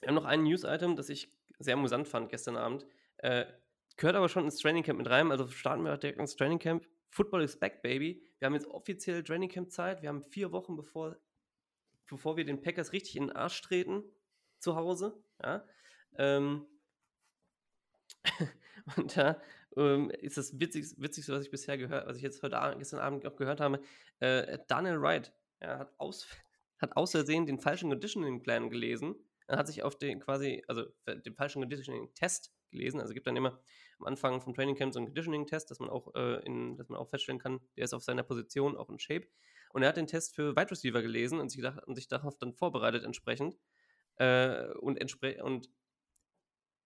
Wir 0.00 0.08
haben 0.08 0.14
noch 0.14 0.24
ein 0.24 0.42
News-Item, 0.42 0.96
das 0.96 1.08
ich 1.10 1.30
sehr 1.58 1.74
amüsant 1.74 2.08
fand 2.08 2.30
gestern 2.30 2.56
Abend. 2.56 2.86
Äh, 3.18 3.46
gehört 3.96 4.16
aber 4.16 4.28
schon 4.28 4.44
ins 4.44 4.56
Training 4.58 4.82
Camp 4.82 4.98
mit 4.98 5.10
rein. 5.10 5.30
Also 5.30 5.46
starten 5.48 5.82
wir 5.84 5.96
direkt 5.96 6.18
ins 6.18 6.34
Training 6.34 6.58
Camp. 6.58 6.88
Football 7.12 7.42
is 7.42 7.54
back, 7.54 7.82
baby. 7.82 8.22
Wir 8.38 8.46
haben 8.46 8.54
jetzt 8.54 8.66
offiziell 8.66 9.22
Training 9.22 9.50
Camp 9.50 9.70
Zeit. 9.70 10.00
Wir 10.00 10.08
haben 10.08 10.24
vier 10.24 10.50
Wochen, 10.50 10.76
bevor, 10.76 11.18
bevor 12.08 12.38
wir 12.38 12.46
den 12.46 12.62
Packers 12.62 12.94
richtig 12.94 13.16
in 13.16 13.26
den 13.26 13.36
Arsch 13.36 13.60
treten 13.60 14.02
zu 14.58 14.76
Hause. 14.76 15.22
Ja. 15.42 15.62
Ähm, 16.16 16.64
und 18.96 19.14
da 19.14 19.38
ähm, 19.76 20.08
ist 20.08 20.38
das 20.38 20.58
Witzigste, 20.58 21.02
Witzigste, 21.02 21.34
was 21.34 21.44
ich 21.44 21.50
bisher 21.50 21.76
gehört, 21.76 22.06
was 22.06 22.16
ich 22.16 22.22
jetzt 22.22 22.42
heute 22.42 22.58
Abend, 22.58 22.78
gestern 22.78 23.00
Abend 23.00 23.26
auch 23.26 23.36
gehört 23.36 23.60
habe. 23.60 23.82
Äh, 24.20 24.60
Daniel 24.66 25.02
Wright 25.02 25.34
ja, 25.60 25.80
hat, 25.80 25.92
aus, 25.98 26.26
hat 26.78 26.96
aus 26.96 27.10
Versehen 27.10 27.44
den 27.44 27.58
falschen 27.58 27.90
Conditioning 27.90 28.42
Plan 28.42 28.70
gelesen. 28.70 29.16
Er 29.48 29.58
hat 29.58 29.66
sich 29.66 29.82
auf 29.82 29.98
den 29.98 30.18
quasi, 30.20 30.64
also 30.66 30.86
den 31.06 31.34
falschen 31.34 31.60
Conditioning 31.60 32.14
Test 32.14 32.54
gelesen. 32.70 33.02
Also 33.02 33.12
gibt 33.12 33.26
dann 33.26 33.36
immer 33.36 33.60
am 34.02 34.06
Anfang 34.06 34.40
vom 34.40 34.54
Training 34.54 34.74
Camp 34.74 34.92
so 34.92 34.98
einen 34.98 35.06
Conditioning-Test, 35.06 35.70
dass 35.70 35.78
man 35.78 35.88
auch 35.88 36.14
äh, 36.14 36.44
in, 36.44 36.76
dass 36.76 36.88
man 36.88 36.98
auch 36.98 37.08
feststellen 37.08 37.40
kann, 37.40 37.60
der 37.76 37.84
ist 37.84 37.94
auf 37.94 38.02
seiner 38.02 38.22
Position 38.22 38.76
auch 38.76 38.90
in 38.90 38.98
Shape. 38.98 39.26
Und 39.72 39.82
er 39.82 39.88
hat 39.88 39.96
den 39.96 40.06
Test 40.06 40.34
für 40.34 40.54
Wide 40.56 40.70
Receiver 40.70 41.00
gelesen 41.00 41.40
und 41.40 41.48
sich, 41.48 41.60
gedacht, 41.60 41.82
und 41.86 41.94
sich 41.94 42.08
darauf 42.08 42.36
dann 42.38 42.52
vorbereitet 42.52 43.04
entsprechend. 43.04 43.56
Äh, 44.16 44.66
und, 44.80 45.00
entspre 45.00 45.42
und 45.42 45.70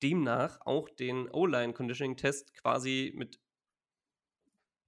demnach 0.02 0.61
auch 0.64 0.88
den 0.88 1.29
O-Line 1.31 1.72
Conditioning 1.72 2.16
Test 2.16 2.55
quasi 2.55 3.12
mit 3.16 3.40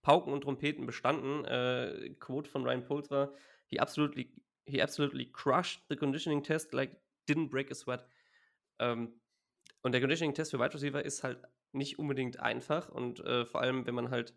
Pauken 0.02 0.32
und 0.32 0.42
Trompeten 0.42 0.86
bestanden. 0.86 1.44
Äh, 1.44 2.14
Quote 2.20 2.48
von 2.48 2.62
Ryan 2.64 2.84
Poles 2.84 3.10
war, 3.10 3.32
he 3.66 3.80
absolutely, 3.80 4.32
he 4.66 4.80
absolutely 4.80 5.30
crushed 5.32 5.82
the 5.88 5.96
conditioning 5.96 6.42
test, 6.42 6.72
like 6.72 6.96
didn't 7.28 7.50
break 7.50 7.70
a 7.70 7.74
sweat. 7.74 8.06
Ähm, 8.78 9.20
und 9.82 9.92
der 9.92 10.00
Conditioning-Test 10.00 10.50
für 10.50 10.58
Wide 10.58 10.74
Receiver 10.74 11.04
ist 11.04 11.22
halt 11.24 11.42
nicht 11.72 11.98
unbedingt 11.98 12.40
einfach 12.40 12.88
und 12.88 13.20
äh, 13.20 13.44
vor 13.44 13.60
allem, 13.60 13.86
wenn 13.86 13.94
man 13.94 14.10
halt 14.10 14.34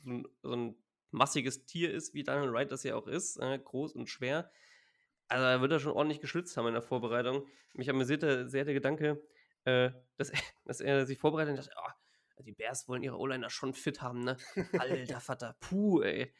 so 0.00 0.10
ein, 0.10 0.28
so 0.42 0.52
ein, 0.52 0.76
massiges 1.12 1.66
Tier 1.66 1.92
ist, 1.92 2.14
wie 2.14 2.24
Daniel 2.24 2.52
Wright 2.52 2.72
das 2.72 2.82
ja 2.84 2.96
auch 2.96 3.06
ist, 3.06 3.36
äh, 3.36 3.58
groß 3.58 3.92
und 3.92 4.08
schwer. 4.08 4.50
Also 5.28 5.44
da 5.44 5.60
wird 5.60 5.72
er 5.72 5.78
schon 5.78 5.92
ordentlich 5.92 6.20
geschützt 6.20 6.56
haben 6.56 6.66
in 6.66 6.72
der 6.72 6.82
Vorbereitung. 6.82 7.46
Mich 7.74 7.88
amüsierte 7.88 8.48
sehr 8.48 8.64
der 8.64 8.74
Gedanke, 8.74 9.22
äh, 9.64 9.90
dass, 10.16 10.30
er, 10.30 10.38
dass 10.64 10.80
er 10.80 11.06
sich 11.06 11.18
vorbereitet 11.18 11.50
und 11.50 11.58
dachte, 11.58 11.74
oh, 11.76 12.42
die 12.42 12.52
Bears 12.52 12.88
wollen 12.88 13.02
ihre 13.02 13.18
O-Liner 13.18 13.50
schon 13.50 13.72
fit 13.74 14.02
haben, 14.02 14.24
ne? 14.24 14.36
Alter 14.78 15.20
Vater, 15.20 15.56
puh, 15.60 16.02
ey. 16.02 16.34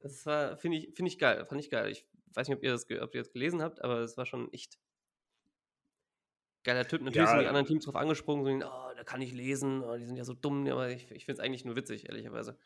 Das 0.00 0.24
war, 0.24 0.56
finde 0.56 0.78
ich, 0.78 0.94
find 0.94 1.08
ich 1.08 1.18
geil, 1.18 1.44
fand 1.44 1.60
ich 1.60 1.70
geil. 1.70 1.90
Ich 1.90 2.06
weiß 2.34 2.48
nicht, 2.48 2.56
ob 2.56 2.62
ihr 2.62 2.70
das, 2.70 2.84
ob 2.84 3.14
ihr 3.14 3.22
das 3.22 3.32
gelesen 3.32 3.60
habt, 3.60 3.82
aber 3.82 3.98
es 4.00 4.16
war 4.16 4.24
schon 4.24 4.52
echt 4.52 4.78
geiler 6.64 6.86
Typ. 6.86 7.02
Natürlich 7.02 7.28
ja, 7.28 7.32
sind 7.32 7.40
die 7.40 7.46
anderen 7.46 7.66
Teams 7.66 7.84
drauf 7.84 7.96
angesprungen, 7.96 8.60
so, 8.60 8.66
oh, 8.66 8.90
da 8.96 9.04
kann 9.04 9.20
ich 9.20 9.32
lesen, 9.32 9.82
oh, 9.82 9.96
die 9.96 10.06
sind 10.06 10.16
ja 10.16 10.24
so 10.24 10.34
dumm, 10.34 10.66
aber 10.68 10.90
ich, 10.90 11.10
ich 11.10 11.24
finde 11.24 11.40
es 11.40 11.44
eigentlich 11.44 11.64
nur 11.64 11.76
witzig, 11.76 12.08
ehrlicherweise. 12.08 12.56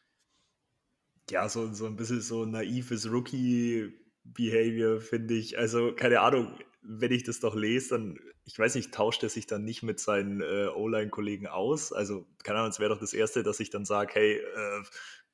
Ja, 1.30 1.48
so, 1.48 1.72
so 1.72 1.86
ein 1.86 1.96
bisschen 1.96 2.20
so 2.20 2.44
naives 2.44 3.10
Rookie-Behavior, 3.10 5.00
finde 5.00 5.34
ich. 5.34 5.58
Also, 5.58 5.92
keine 5.94 6.20
Ahnung, 6.20 6.56
wenn 6.82 7.10
ich 7.10 7.24
das 7.24 7.40
doch 7.40 7.56
lese, 7.56 7.90
dann, 7.90 8.18
ich 8.44 8.58
weiß 8.58 8.76
nicht, 8.76 8.94
tauscht 8.94 9.24
er 9.24 9.28
sich 9.28 9.46
dann 9.46 9.64
nicht 9.64 9.82
mit 9.82 9.98
seinen 9.98 10.40
äh, 10.40 10.68
O-Line-Kollegen 10.68 11.48
aus? 11.48 11.92
Also, 11.92 12.26
keine 12.44 12.60
Ahnung, 12.60 12.70
es 12.70 12.78
wäre 12.78 12.90
doch 12.90 13.00
das 13.00 13.12
Erste, 13.12 13.42
dass 13.42 13.58
ich 13.58 13.70
dann 13.70 13.84
sage, 13.84 14.12
hey, 14.14 14.36
äh, 14.36 14.82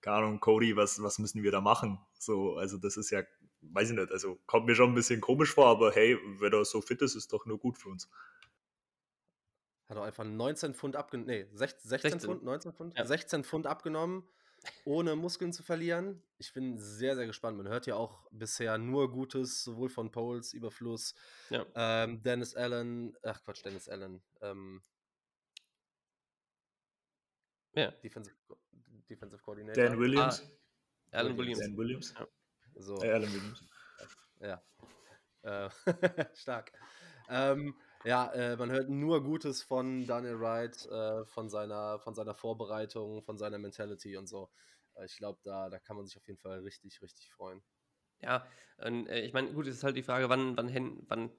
keine 0.03 0.16
Ahnung, 0.16 0.40
Cody, 0.40 0.77
was, 0.77 1.03
was 1.03 1.18
müssen 1.18 1.42
wir 1.42 1.53
da 1.53 1.61
machen? 1.61 1.98
So, 2.18 2.57
also 2.57 2.77
das 2.77 2.96
ist 2.96 3.11
ja, 3.11 3.22
weiß 3.62 3.90
ich 3.90 3.96
nicht, 3.96 4.11
also 4.11 4.38
kommt 4.46 4.66
mir 4.66 4.75
schon 4.75 4.90
ein 4.90 4.94
bisschen 4.94 5.20
komisch 5.20 5.55
vor, 5.55 5.68
aber 5.68 5.92
hey, 5.92 6.18
wenn 6.38 6.53
er 6.53 6.64
so 6.64 6.81
fit 6.81 7.01
ist, 7.03 7.14
ist 7.14 7.33
doch 7.33 7.46
nur 7.46 7.59
gut 7.59 7.79
für 7.79 7.88
uns. 7.88 8.09
Hat 9.92 9.98
auch 9.98 10.05
einfach 10.05 10.24
19 10.24 10.72
Pfund 10.72 10.96
abgenommen. 10.96 11.26
Nee, 11.28 11.46
16, 11.52 11.90
16, 11.90 12.11
16, 12.12 12.20
Pfund, 12.31 12.44
19 12.44 12.72
Pfund? 12.72 12.96
Ja. 12.96 13.05
16 13.05 13.44
Pfund 13.44 13.66
abgenommen, 13.66 14.26
ohne 14.87 15.16
Muskeln 15.16 15.52
zu 15.52 15.62
verlieren. 15.62 16.22
Ich 16.38 16.55
bin 16.55 16.78
sehr, 16.78 17.14
sehr 17.14 17.26
gespannt. 17.26 17.59
Man 17.59 17.68
hört 17.68 17.85
ja 17.87 17.96
auch 17.96 18.26
bisher 18.31 18.78
nur 18.78 19.12
Gutes, 19.12 19.62
sowohl 19.62 19.90
von 19.90 20.11
Poles, 20.11 20.55
Überfluss, 20.55 21.14
ja. 21.50 21.66
ähm, 21.74 22.22
Dennis 22.22 22.55
Allen, 22.55 23.14
ach 23.22 23.44
Quatsch, 23.44 23.66
Dennis 23.66 23.87
Allen. 23.87 24.22
Ähm, 24.40 24.81
ja. 27.74 27.90
Defensive, 27.90 28.35
Defensive 29.11 29.42
Coordinator. 29.42 29.85
Dan 29.85 29.98
Williams. 29.98 30.42
Ah, 31.11 31.18
Alan 31.18 31.37
Williams. 31.37 31.61
Dan 31.61 31.76
Williams. 31.76 32.14
Ja. 32.18 32.26
So. 32.76 33.02
Äh, 33.02 33.12
Alan 33.12 33.31
Williams. 33.31 33.62
Ja. 34.40 34.62
Äh, 35.42 35.68
stark. 36.35 36.72
Ähm, 37.28 37.74
ja, 38.04 38.32
äh, 38.32 38.56
man 38.56 38.70
hört 38.70 38.88
nur 38.88 39.22
Gutes 39.22 39.62
von 39.62 40.06
Daniel 40.06 40.40
Wright, 40.40 40.86
äh, 40.86 41.24
von, 41.26 41.48
seiner, 41.48 41.98
von 42.00 42.14
seiner 42.14 42.34
Vorbereitung, 42.34 43.22
von 43.22 43.38
seiner 43.38 43.58
Mentality 43.58 44.16
und 44.16 44.26
so. 44.26 44.50
Äh, 44.94 45.06
ich 45.06 45.16
glaube, 45.16 45.38
da, 45.42 45.68
da 45.70 45.78
kann 45.78 45.96
man 45.96 46.06
sich 46.06 46.16
auf 46.16 46.26
jeden 46.26 46.38
Fall 46.38 46.60
richtig, 46.60 47.00
richtig 47.02 47.30
freuen. 47.30 47.62
Ja, 48.20 48.46
und, 48.78 49.06
äh, 49.08 49.20
ich 49.20 49.32
meine, 49.32 49.52
gut, 49.52 49.66
es 49.66 49.76
ist 49.76 49.84
halt 49.84 49.96
die 49.96 50.02
Frage, 50.02 50.28
wann, 50.28 50.56
wann, 50.56 51.04
wann 51.08 51.30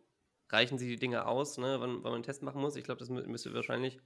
reichen 0.49 0.77
sie 0.77 0.87
die 0.87 0.99
Dinge 0.99 1.25
aus, 1.25 1.57
ne? 1.57 1.79
wann, 1.79 1.95
wann 1.95 2.03
man 2.03 2.13
einen 2.15 2.23
Test 2.23 2.43
machen 2.43 2.61
muss. 2.61 2.75
Ich 2.75 2.83
glaube, 2.83 2.99
das 2.99 3.09
müsste 3.09 3.53
wahrscheinlich 3.53 3.99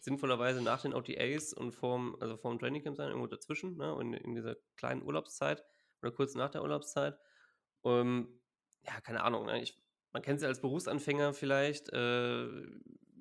sinnvollerweise 0.00 0.62
nach 0.62 0.82
den 0.82 0.94
OTAs 0.94 1.52
und 1.52 1.72
vorm, 1.72 2.16
also 2.20 2.36
vorm 2.36 2.58
Trainingcamp 2.58 2.96
sein, 2.96 3.08
irgendwo 3.08 3.28
dazwischen, 3.28 3.76
ne? 3.76 3.96
in, 4.00 4.14
in 4.14 4.34
dieser 4.34 4.56
kleinen 4.76 5.02
Urlaubszeit 5.02 5.64
oder 6.02 6.10
kurz 6.10 6.34
nach 6.34 6.50
der 6.50 6.62
Urlaubszeit. 6.62 7.18
Um, 7.82 7.92
ähm, 7.92 8.40
ja, 8.84 9.00
keine 9.00 9.22
Ahnung. 9.22 9.46
Ne? 9.46 9.62
Ich 9.62 9.80
man 10.12 10.22
kennt 10.22 10.42
ja 10.42 10.48
als 10.48 10.60
Berufsanfänger 10.60 11.32
vielleicht, 11.32 11.88
äh, 11.92 12.48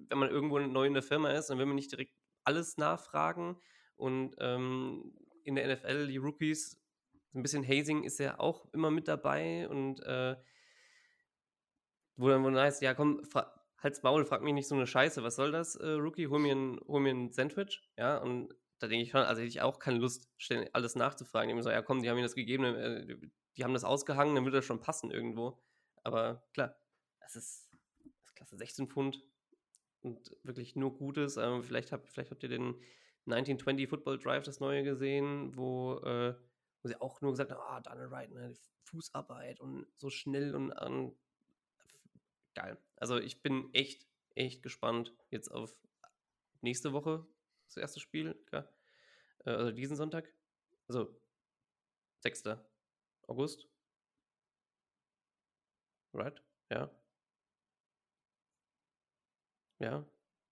wenn 0.10 0.18
man 0.18 0.30
irgendwo 0.30 0.60
neu 0.60 0.86
in 0.86 0.94
der 0.94 1.04
Firma 1.04 1.32
ist, 1.32 1.50
dann 1.50 1.58
will 1.58 1.66
man 1.66 1.76
nicht 1.76 1.92
direkt 1.92 2.14
alles 2.44 2.78
nachfragen. 2.78 3.58
Und 3.96 4.36
ähm, 4.40 5.14
in 5.44 5.56
der 5.56 5.74
NFL, 5.74 6.08
die 6.08 6.18
Rookies, 6.18 6.82
ein 7.34 7.44
bisschen 7.44 7.68
Hazing 7.68 8.04
ist 8.04 8.20
ja 8.20 8.40
auch 8.40 8.66
immer 8.74 8.92
mit 8.92 9.08
dabei 9.08 9.70
und 9.70 10.02
äh, 10.04 10.36
wo 12.18 12.28
dann, 12.28 12.44
wo 12.44 12.50
dann 12.50 12.60
heißt, 12.60 12.82
ja 12.82 12.94
komm, 12.94 13.22
halt's 13.78 14.04
Maul, 14.04 14.26
frag 14.26 14.42
mich 14.42 14.54
nicht 14.54 14.68
so 14.68 14.76
eine 14.76 14.86
Scheiße, 14.86 15.24
was 15.24 15.38
soll 15.38 15.52
das, 15.52 15.76
äh, 15.76 15.92
Rookie, 15.92 16.28
hol 16.28 16.40
mir, 16.40 16.54
ein, 16.54 16.80
hol 16.88 17.00
mir 17.00 17.12
ein 17.12 17.32
Sandwich, 17.32 17.82
ja, 17.98 18.18
und 18.18 18.54
da 18.80 18.88
denke 18.88 19.04
ich 19.04 19.12
schon, 19.12 19.22
also 19.22 19.40
hätte 19.40 19.50
ich 19.50 19.62
auch 19.62 19.80
keine 19.80 20.00
Lust, 20.00 20.28
alles 20.74 20.96
nachzufragen. 20.96 21.56
Ich 21.56 21.64
so, 21.64 21.70
ja 21.70 21.82
komm, 21.82 22.02
die 22.02 22.10
haben 22.10 22.18
mir 22.18 22.24
das 22.24 22.36
gegeben, 22.36 22.64
äh, 22.66 23.18
die 23.56 23.64
haben 23.64 23.74
das 23.74 23.84
ausgehangen, 23.84 24.36
dann 24.36 24.44
wird 24.44 24.56
das 24.56 24.66
schon 24.66 24.82
passen 24.82 25.12
irgendwo. 25.12 25.62
Aber 26.04 26.44
klar, 26.54 26.76
das 27.36 27.44
ist, 27.44 27.70
das 28.04 28.26
ist 28.26 28.36
klasse, 28.36 28.58
16 28.58 28.88
Pfund 28.88 29.24
und 30.02 30.36
wirklich 30.44 30.76
nur 30.76 30.98
Gutes. 30.98 31.38
Ähm, 31.38 31.64
vielleicht, 31.64 31.92
hab, 31.92 32.08
vielleicht 32.10 32.32
habt 32.32 32.44
ihr 32.44 32.50
den 32.50 32.76
1920 33.26 33.88
Football 33.88 34.20
Drive, 34.20 34.44
das 34.44 34.60
neue 34.60 34.84
gesehen, 34.84 35.56
wo, 35.56 36.00
äh, 36.00 36.36
wo 36.82 36.88
sie 36.88 37.00
auch 37.00 37.22
nur 37.22 37.32
gesagt 37.32 37.52
haben, 37.52 37.62
ah, 37.62 37.78
oh, 37.78 37.82
Daniel 37.82 38.12
Wright, 38.12 38.32
ne, 38.32 38.54
Fußarbeit 38.84 39.60
und 39.60 39.86
so 39.96 40.10
schnell 40.10 40.56
und 40.56 40.72
um, 40.72 41.16
geil. 42.56 42.78
Also 42.98 43.18
ich 43.18 43.42
bin 43.42 43.70
echt, 43.74 44.08
echt 44.36 44.64
gespannt 44.64 45.14
jetzt 45.30 45.50
auf 45.50 45.78
nächste 46.62 46.94
Woche, 46.94 47.26
das 47.68 47.78
erste 47.78 48.00
Spiel, 48.00 48.36
ja. 48.52 48.68
Äh, 49.46 49.52
also 49.52 49.72
diesen 49.72 49.96
Sonntag. 49.96 50.34
Also 50.88 51.16
6. 52.20 52.44
August. 53.28 53.68
Right? 56.14 56.42
Ja. 56.70 56.92
Ja. 59.82 60.06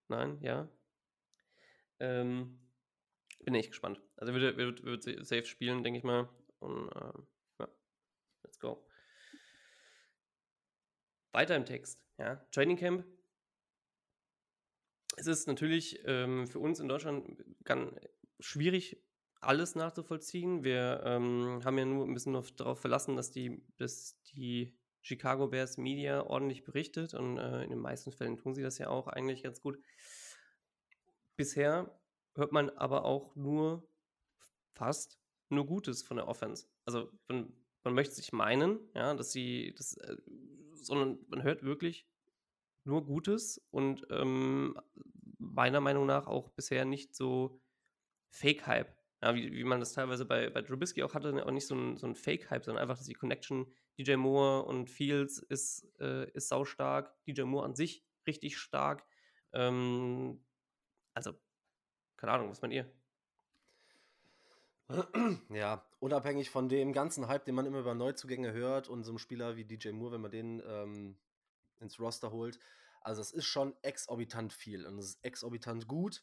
Nein, 0.08 0.38
ja. 0.42 0.68
Ähm, 2.00 2.58
bin 3.44 3.54
echt 3.54 3.70
gespannt. 3.70 4.00
Also 4.16 4.34
wird, 4.34 4.56
wird, 4.56 4.84
wird 4.84 5.02
safe 5.02 5.46
spielen, 5.46 5.82
denke 5.84 5.98
ich 5.98 6.04
mal. 6.04 6.28
Und 6.58 6.90
ähm, 6.96 7.26
ja, 7.58 7.68
let's 8.42 8.58
go. 8.58 8.84
Weiter 11.32 11.54
im 11.54 11.64
Text, 11.64 12.02
ja. 12.18 12.36
Training 12.50 12.76
Camp. 12.76 13.06
Es 15.16 15.26
ist 15.26 15.46
natürlich 15.46 16.00
ähm, 16.06 16.46
für 16.46 16.58
uns 16.58 16.80
in 16.80 16.88
Deutschland 16.88 17.44
ganz 17.64 17.94
schwierig, 18.40 19.00
alles 19.40 19.74
nachzuvollziehen. 19.74 20.64
Wir 20.64 21.02
ähm, 21.04 21.60
haben 21.64 21.78
ja 21.78 21.84
nur 21.84 22.04
ein 22.04 22.14
bisschen 22.14 22.42
darauf 22.56 22.80
verlassen, 22.80 23.16
dass 23.16 23.30
die, 23.30 23.62
dass 23.76 24.20
die 24.32 24.76
Chicago 25.02 25.48
Bears 25.48 25.78
Media 25.78 26.22
ordentlich 26.22 26.64
berichtet 26.64 27.14
und 27.14 27.38
äh, 27.38 27.62
in 27.62 27.70
den 27.70 27.78
meisten 27.78 28.12
Fällen 28.12 28.36
tun 28.36 28.54
sie 28.54 28.62
das 28.62 28.78
ja 28.78 28.88
auch 28.88 29.06
eigentlich 29.08 29.42
ganz 29.42 29.60
gut. 29.60 29.78
Bisher 31.36 31.98
hört 32.34 32.52
man 32.52 32.70
aber 32.70 33.04
auch 33.04 33.34
nur 33.34 33.88
fast 34.74 35.18
nur 35.48 35.66
Gutes 35.66 36.02
von 36.02 36.16
der 36.16 36.28
Offense. 36.28 36.66
Also 36.84 37.10
man, 37.28 37.52
man 37.82 37.94
möchte 37.94 38.14
sich 38.14 38.32
meinen, 38.32 38.78
ja, 38.94 39.14
dass 39.14 39.32
sie, 39.32 39.74
das, 39.76 39.96
äh, 39.96 40.16
sondern 40.74 41.18
man 41.28 41.42
hört 41.42 41.62
wirklich 41.62 42.06
nur 42.84 43.04
Gutes 43.04 43.58
und 43.70 44.06
ähm, 44.10 44.78
meiner 45.38 45.80
Meinung 45.80 46.06
nach 46.06 46.26
auch 46.26 46.50
bisher 46.50 46.84
nicht 46.84 47.14
so 47.14 47.60
Fake-Hype. 48.30 48.99
Ja, 49.22 49.34
wie, 49.34 49.52
wie 49.52 49.64
man 49.64 49.80
das 49.80 49.92
teilweise 49.92 50.24
bei, 50.24 50.48
bei 50.48 50.62
Trubisky 50.62 51.02
auch 51.02 51.14
hatte, 51.14 51.44
auch 51.44 51.50
nicht 51.50 51.66
so 51.66 51.74
ein, 51.74 51.98
so 51.98 52.06
ein 52.06 52.14
Fake-Hype, 52.14 52.64
sondern 52.64 52.82
einfach, 52.82 52.96
dass 52.96 53.06
die 53.06 53.14
Connection 53.14 53.66
DJ 53.98 54.16
Moore 54.16 54.64
und 54.64 54.88
Fields 54.88 55.38
ist, 55.38 55.86
äh, 56.00 56.30
ist 56.30 56.48
saustark, 56.48 57.14
DJ 57.26 57.42
Moore 57.42 57.66
an 57.66 57.74
sich 57.74 58.04
richtig 58.26 58.56
stark. 58.56 59.04
Ähm, 59.52 60.42
also, 61.12 61.34
keine 62.16 62.32
Ahnung, 62.32 62.50
was 62.50 62.62
meint 62.62 62.74
ihr? 62.74 62.90
Ja, 65.50 65.86
unabhängig 66.00 66.50
von 66.50 66.68
dem 66.68 66.92
ganzen 66.92 67.28
Hype, 67.28 67.44
den 67.44 67.54
man 67.54 67.66
immer 67.66 67.80
über 67.80 67.94
Neuzugänge 67.94 68.52
hört 68.52 68.88
und 68.88 69.04
so 69.04 69.12
einem 69.12 69.18
Spieler 69.18 69.56
wie 69.56 69.64
DJ 69.64 69.90
Moore, 69.90 70.12
wenn 70.12 70.20
man 70.20 70.30
den 70.30 70.62
ähm, 70.66 71.16
ins 71.78 72.00
Roster 72.00 72.32
holt, 72.32 72.58
also 73.00 73.20
es 73.20 73.32
ist 73.32 73.46
schon 73.46 73.74
exorbitant 73.82 74.52
viel 74.52 74.86
und 74.86 74.98
es 74.98 75.10
ist 75.10 75.24
exorbitant 75.24 75.88
gut. 75.88 76.22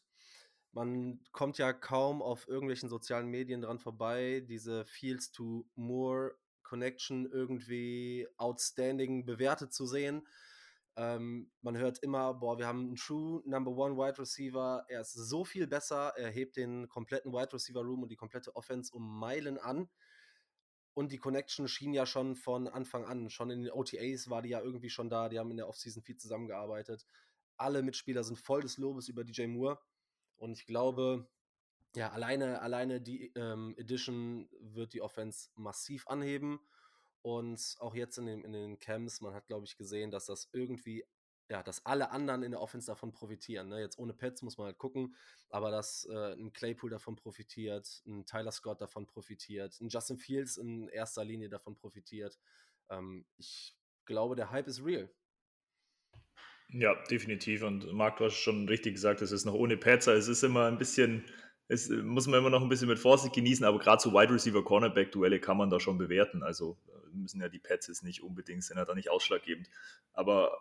Man 0.72 1.20
kommt 1.32 1.58
ja 1.58 1.72
kaum 1.72 2.22
auf 2.22 2.46
irgendwelchen 2.46 2.88
sozialen 2.88 3.28
Medien 3.28 3.62
dran 3.62 3.78
vorbei, 3.78 4.44
diese 4.46 4.84
Fields 4.84 5.32
to 5.32 5.66
Moore 5.74 6.36
Connection 6.62 7.26
irgendwie 7.26 8.28
outstanding 8.36 9.24
bewertet 9.24 9.72
zu 9.72 9.86
sehen. 9.86 10.26
Ähm, 10.96 11.50
man 11.62 11.76
hört 11.76 12.00
immer, 12.02 12.34
boah, 12.34 12.58
wir 12.58 12.66
haben 12.66 12.88
einen 12.88 12.96
True 12.96 13.40
Number 13.46 13.70
One 13.70 13.96
Wide 13.96 14.18
Receiver. 14.18 14.84
Er 14.88 15.00
ist 15.00 15.12
so 15.12 15.44
viel 15.44 15.66
besser. 15.66 16.12
Er 16.16 16.28
hebt 16.30 16.56
den 16.56 16.88
kompletten 16.88 17.32
Wide 17.32 17.52
Receiver 17.52 17.80
Room 17.80 18.02
und 18.02 18.10
die 18.10 18.16
komplette 18.16 18.54
Offense 18.56 18.92
um 18.92 19.18
Meilen 19.18 19.58
an. 19.58 19.88
Und 20.94 21.12
die 21.12 21.18
Connection 21.18 21.68
schien 21.68 21.92
ja 21.92 22.04
schon 22.04 22.34
von 22.34 22.66
Anfang 22.66 23.04
an. 23.04 23.30
Schon 23.30 23.50
in 23.50 23.62
den 23.62 23.72
OTAs 23.72 24.28
war 24.28 24.42
die 24.42 24.48
ja 24.48 24.60
irgendwie 24.60 24.90
schon 24.90 25.08
da. 25.08 25.28
Die 25.28 25.38
haben 25.38 25.52
in 25.52 25.56
der 25.56 25.68
Offseason 25.68 26.02
viel 26.02 26.16
zusammengearbeitet. 26.16 27.06
Alle 27.56 27.84
Mitspieler 27.84 28.24
sind 28.24 28.36
voll 28.36 28.62
des 28.62 28.76
Lobes 28.76 29.08
über 29.08 29.22
DJ 29.22 29.46
Moore. 29.46 29.78
Und 30.38 30.52
ich 30.52 30.66
glaube, 30.66 31.28
ja, 31.94 32.10
alleine, 32.10 32.60
alleine 32.60 33.00
die 33.00 33.32
ähm, 33.34 33.74
Edition 33.76 34.48
wird 34.60 34.92
die 34.92 35.02
Offense 35.02 35.50
massiv 35.54 36.06
anheben. 36.06 36.60
Und 37.22 37.76
auch 37.80 37.94
jetzt 37.94 38.18
in 38.18 38.26
den, 38.26 38.42
in 38.44 38.52
den 38.52 38.78
Camps, 38.78 39.20
man 39.20 39.34
hat, 39.34 39.46
glaube 39.46 39.66
ich, 39.66 39.76
gesehen, 39.76 40.10
dass 40.10 40.26
das 40.26 40.48
irgendwie, 40.52 41.04
ja, 41.50 41.62
dass 41.62 41.84
alle 41.84 42.10
anderen 42.10 42.42
in 42.42 42.52
der 42.52 42.60
Offense 42.60 42.86
davon 42.86 43.12
profitieren. 43.12 43.68
Ne? 43.68 43.80
Jetzt 43.80 43.98
ohne 43.98 44.14
Pets 44.14 44.42
muss 44.42 44.56
man 44.56 44.66
halt 44.66 44.78
gucken, 44.78 45.16
aber 45.50 45.70
dass 45.70 46.04
äh, 46.10 46.34
ein 46.34 46.52
Claypool 46.52 46.90
davon 46.90 47.16
profitiert, 47.16 48.02
ein 48.06 48.24
Tyler 48.26 48.52
Scott 48.52 48.80
davon 48.80 49.06
profitiert, 49.06 49.80
ein 49.80 49.88
Justin 49.88 50.18
Fields 50.18 50.56
in 50.56 50.88
erster 50.88 51.24
Linie 51.24 51.48
davon 51.48 51.74
profitiert. 51.74 52.38
Ähm, 52.90 53.26
ich 53.36 53.76
glaube, 54.04 54.36
der 54.36 54.50
Hype 54.50 54.68
ist 54.68 54.84
real. 54.84 55.10
Ja, 56.70 56.94
definitiv. 57.10 57.62
Und 57.62 57.92
Marc, 57.92 58.18
du 58.18 58.24
hast 58.26 58.34
schon 58.34 58.68
richtig 58.68 58.94
gesagt, 58.94 59.22
es 59.22 59.32
ist 59.32 59.44
noch 59.44 59.54
ohne 59.54 59.76
Petzer. 59.76 60.14
Es 60.14 60.28
ist 60.28 60.42
immer 60.42 60.66
ein 60.66 60.76
bisschen, 60.78 61.24
es 61.68 61.88
muss 61.88 62.26
man 62.26 62.40
immer 62.40 62.50
noch 62.50 62.62
ein 62.62 62.68
bisschen 62.68 62.88
mit 62.88 62.98
Vorsicht 62.98 63.34
genießen, 63.34 63.64
aber 63.64 63.78
gerade 63.78 64.02
so 64.02 64.12
Wide 64.12 64.32
Receiver 64.32 64.62
Cornerback 64.62 65.10
Duelle 65.12 65.40
kann 65.40 65.56
man 65.56 65.70
da 65.70 65.80
schon 65.80 65.96
bewerten. 65.96 66.42
Also 66.42 66.76
äh, 66.88 67.16
müssen 67.16 67.40
ja 67.40 67.48
die 67.48 67.58
Pets 67.58 68.02
nicht 68.02 68.22
unbedingt, 68.22 68.64
sind 68.64 68.76
ja 68.76 68.84
da 68.84 68.94
nicht 68.94 69.10
ausschlaggebend. 69.10 69.70
Aber 70.12 70.58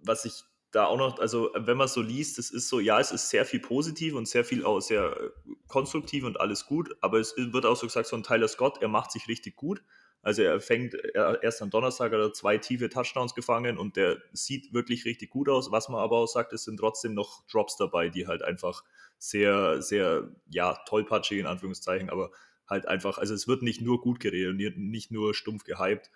was 0.00 0.24
ich 0.24 0.44
da 0.70 0.86
auch 0.86 0.96
noch, 0.96 1.18
also 1.18 1.50
wenn 1.54 1.76
man 1.76 1.88
so 1.88 2.00
liest, 2.02 2.38
es 2.38 2.50
ist 2.50 2.68
so, 2.68 2.78
ja, 2.80 3.00
es 3.00 3.10
ist 3.10 3.28
sehr 3.28 3.44
viel 3.44 3.60
positiv 3.60 4.14
und 4.14 4.26
sehr 4.26 4.44
viel 4.44 4.64
auch 4.64 4.80
sehr 4.80 5.04
äh, 5.20 5.30
konstruktiv 5.66 6.24
und 6.24 6.40
alles 6.40 6.66
gut, 6.66 6.96
aber 7.00 7.18
es 7.18 7.34
wird 7.36 7.66
auch 7.66 7.76
so 7.76 7.86
gesagt, 7.86 8.06
so 8.06 8.16
ein 8.16 8.22
Tyler 8.22 8.48
Scott, 8.48 8.80
er 8.80 8.88
macht 8.88 9.10
sich 9.12 9.28
richtig 9.28 9.56
gut. 9.56 9.82
Also 10.22 10.42
er 10.42 10.60
fängt 10.60 10.94
er, 10.94 11.42
erst 11.42 11.62
am 11.62 11.70
Donnerstag 11.70 12.12
oder 12.12 12.32
zwei 12.32 12.56
tiefe 12.56 12.88
Touchdowns 12.88 13.34
gefangen 13.34 13.76
und 13.76 13.96
der 13.96 14.22
sieht 14.32 14.72
wirklich 14.72 15.04
richtig 15.04 15.30
gut 15.30 15.48
aus. 15.48 15.72
Was 15.72 15.88
man 15.88 16.00
aber 16.00 16.18
auch 16.18 16.26
sagt, 16.26 16.52
es 16.52 16.64
sind 16.64 16.78
trotzdem 16.78 17.14
noch 17.14 17.44
Drops 17.48 17.76
dabei, 17.76 18.08
die 18.08 18.28
halt 18.28 18.42
einfach 18.42 18.84
sehr, 19.18 19.82
sehr, 19.82 20.30
ja, 20.48 20.74
tollpatschig 20.86 21.38
in 21.38 21.46
Anführungszeichen, 21.46 22.08
aber 22.08 22.30
halt 22.68 22.86
einfach, 22.86 23.18
also 23.18 23.34
es 23.34 23.48
wird 23.48 23.62
nicht 23.62 23.80
nur 23.80 24.00
gut 24.00 24.20
geredet 24.20 24.50
und 24.50 24.90
nicht 24.90 25.10
nur 25.10 25.34
stumpf 25.34 25.64
gehypt. 25.64 26.10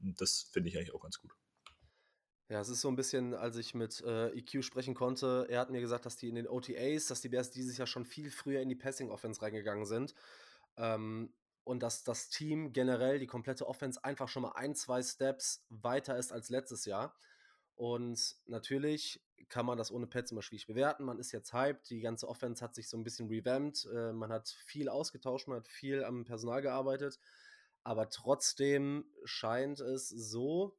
Und 0.00 0.20
das 0.20 0.48
finde 0.52 0.68
ich 0.68 0.76
eigentlich 0.76 0.94
auch 0.94 1.02
ganz 1.02 1.18
gut. 1.18 1.32
Ja, 2.48 2.60
es 2.60 2.68
ist 2.68 2.82
so 2.82 2.88
ein 2.88 2.96
bisschen, 2.96 3.32
als 3.32 3.56
ich 3.56 3.74
mit 3.74 4.02
äh, 4.02 4.28
EQ 4.36 4.62
sprechen 4.62 4.94
konnte, 4.94 5.46
er 5.48 5.60
hat 5.60 5.70
mir 5.70 5.80
gesagt, 5.80 6.04
dass 6.04 6.16
die 6.16 6.28
in 6.28 6.34
den 6.34 6.46
OTAs, 6.46 7.06
dass 7.06 7.20
die 7.22 7.30
Bears 7.30 7.50
dieses 7.50 7.78
Jahr 7.78 7.86
schon 7.86 8.04
viel 8.04 8.30
früher 8.30 8.60
in 8.60 8.68
die 8.68 8.74
Passing-Offense 8.74 9.40
reingegangen 9.40 9.86
sind. 9.86 10.14
Ähm, 10.76 11.32
und 11.64 11.82
dass 11.82 12.04
das 12.04 12.28
Team 12.28 12.72
generell, 12.72 13.18
die 13.18 13.26
komplette 13.26 13.68
Offense 13.68 14.02
einfach 14.04 14.28
schon 14.28 14.42
mal 14.42 14.52
ein, 14.52 14.74
zwei 14.74 15.02
Steps 15.02 15.64
weiter 15.68 16.16
ist 16.16 16.32
als 16.32 16.50
letztes 16.50 16.84
Jahr. 16.84 17.14
Und 17.76 18.36
natürlich 18.46 19.22
kann 19.48 19.66
man 19.66 19.78
das 19.78 19.90
ohne 19.90 20.06
Pets 20.06 20.32
immer 20.32 20.42
schwierig 20.42 20.66
bewerten. 20.66 21.04
Man 21.04 21.18
ist 21.18 21.32
jetzt 21.32 21.52
hyped, 21.52 21.90
die 21.90 22.00
ganze 22.00 22.28
Offense 22.28 22.64
hat 22.64 22.74
sich 22.74 22.88
so 22.88 22.96
ein 22.96 23.04
bisschen 23.04 23.28
revamped, 23.28 23.86
äh, 23.92 24.12
man 24.12 24.32
hat 24.32 24.48
viel 24.48 24.88
ausgetauscht, 24.88 25.48
man 25.48 25.58
hat 25.58 25.68
viel 25.68 26.04
am 26.04 26.24
Personal 26.24 26.62
gearbeitet. 26.62 27.18
Aber 27.84 28.08
trotzdem 28.08 29.04
scheint 29.24 29.80
es 29.80 30.08
so, 30.08 30.76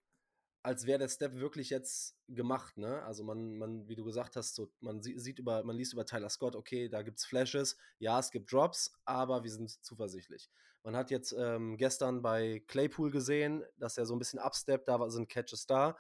als 0.64 0.86
wäre 0.86 1.00
der 1.00 1.10
Step 1.10 1.36
wirklich 1.36 1.70
jetzt 1.70 2.16
gemacht, 2.30 2.78
ne? 2.78 3.04
Also 3.04 3.24
man, 3.26 3.58
man, 3.58 3.88
wie 3.90 3.96
du 3.96 4.06
gesagt 4.06 4.38
hast, 4.38 4.56
so, 4.56 4.72
man 4.80 5.02
sieht 5.02 5.38
über, 5.38 5.64
man 5.64 5.76
liest 5.76 5.92
über 5.92 6.06
Tyler 6.06 6.30
Scott, 6.30 6.56
okay, 6.56 6.88
da 6.88 7.02
gibt 7.02 7.20
es 7.20 7.26
Flashes, 7.26 7.78
ja, 8.00 8.18
es 8.18 8.32
gibt 8.32 8.52
Drops, 8.52 8.94
aber 9.04 9.44
wir 9.44 9.52
sind 9.52 9.84
zuversichtlich. 9.84 10.50
Man 10.84 10.96
hat 10.96 11.12
jetzt 11.12 11.36
ähm, 11.38 11.78
gestern 11.78 12.22
bei 12.22 12.64
Claypool 12.68 13.12
gesehen, 13.12 13.64
dass 13.78 13.98
er 13.98 14.06
so 14.06 14.16
ein 14.16 14.20
bisschen 14.20 14.40
absteppt, 14.40 14.88
da 14.88 15.10
sind 15.10 15.30
Catches 15.30 15.66
da. 15.66 15.98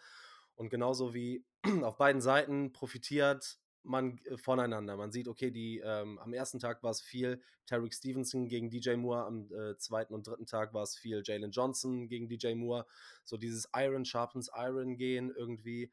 Und 0.55 0.69
genauso 0.69 1.13
wie 1.13 1.45
auf 1.83 1.97
beiden 1.97 2.21
Seiten 2.21 2.71
profitiert 2.71 3.59
man 3.83 4.17
äh, 4.25 4.37
voneinander. 4.37 4.97
Man 4.97 5.11
sieht, 5.11 5.27
okay, 5.27 5.51
die 5.51 5.79
ähm, 5.79 6.17
am 6.19 6.33
ersten 6.33 6.59
Tag 6.59 6.83
war 6.83 6.91
es 6.91 7.01
viel 7.01 7.41
Tarek 7.65 7.93
Stevenson 7.93 8.47
gegen 8.47 8.69
DJ 8.69 8.95
Moore, 8.95 9.25
am 9.25 9.51
äh, 9.51 9.77
zweiten 9.77 10.13
und 10.13 10.27
dritten 10.27 10.45
Tag 10.45 10.73
war 10.73 10.83
es 10.83 10.97
viel 10.97 11.21
Jalen 11.23 11.51
Johnson 11.51 12.07
gegen 12.07 12.27
DJ 12.27 12.55
Moore. 12.55 12.85
So 13.23 13.37
dieses 13.37 13.69
Iron 13.75 14.05
sharpens 14.05 14.49
Iron 14.55 14.97
gehen 14.97 15.31
irgendwie. 15.35 15.91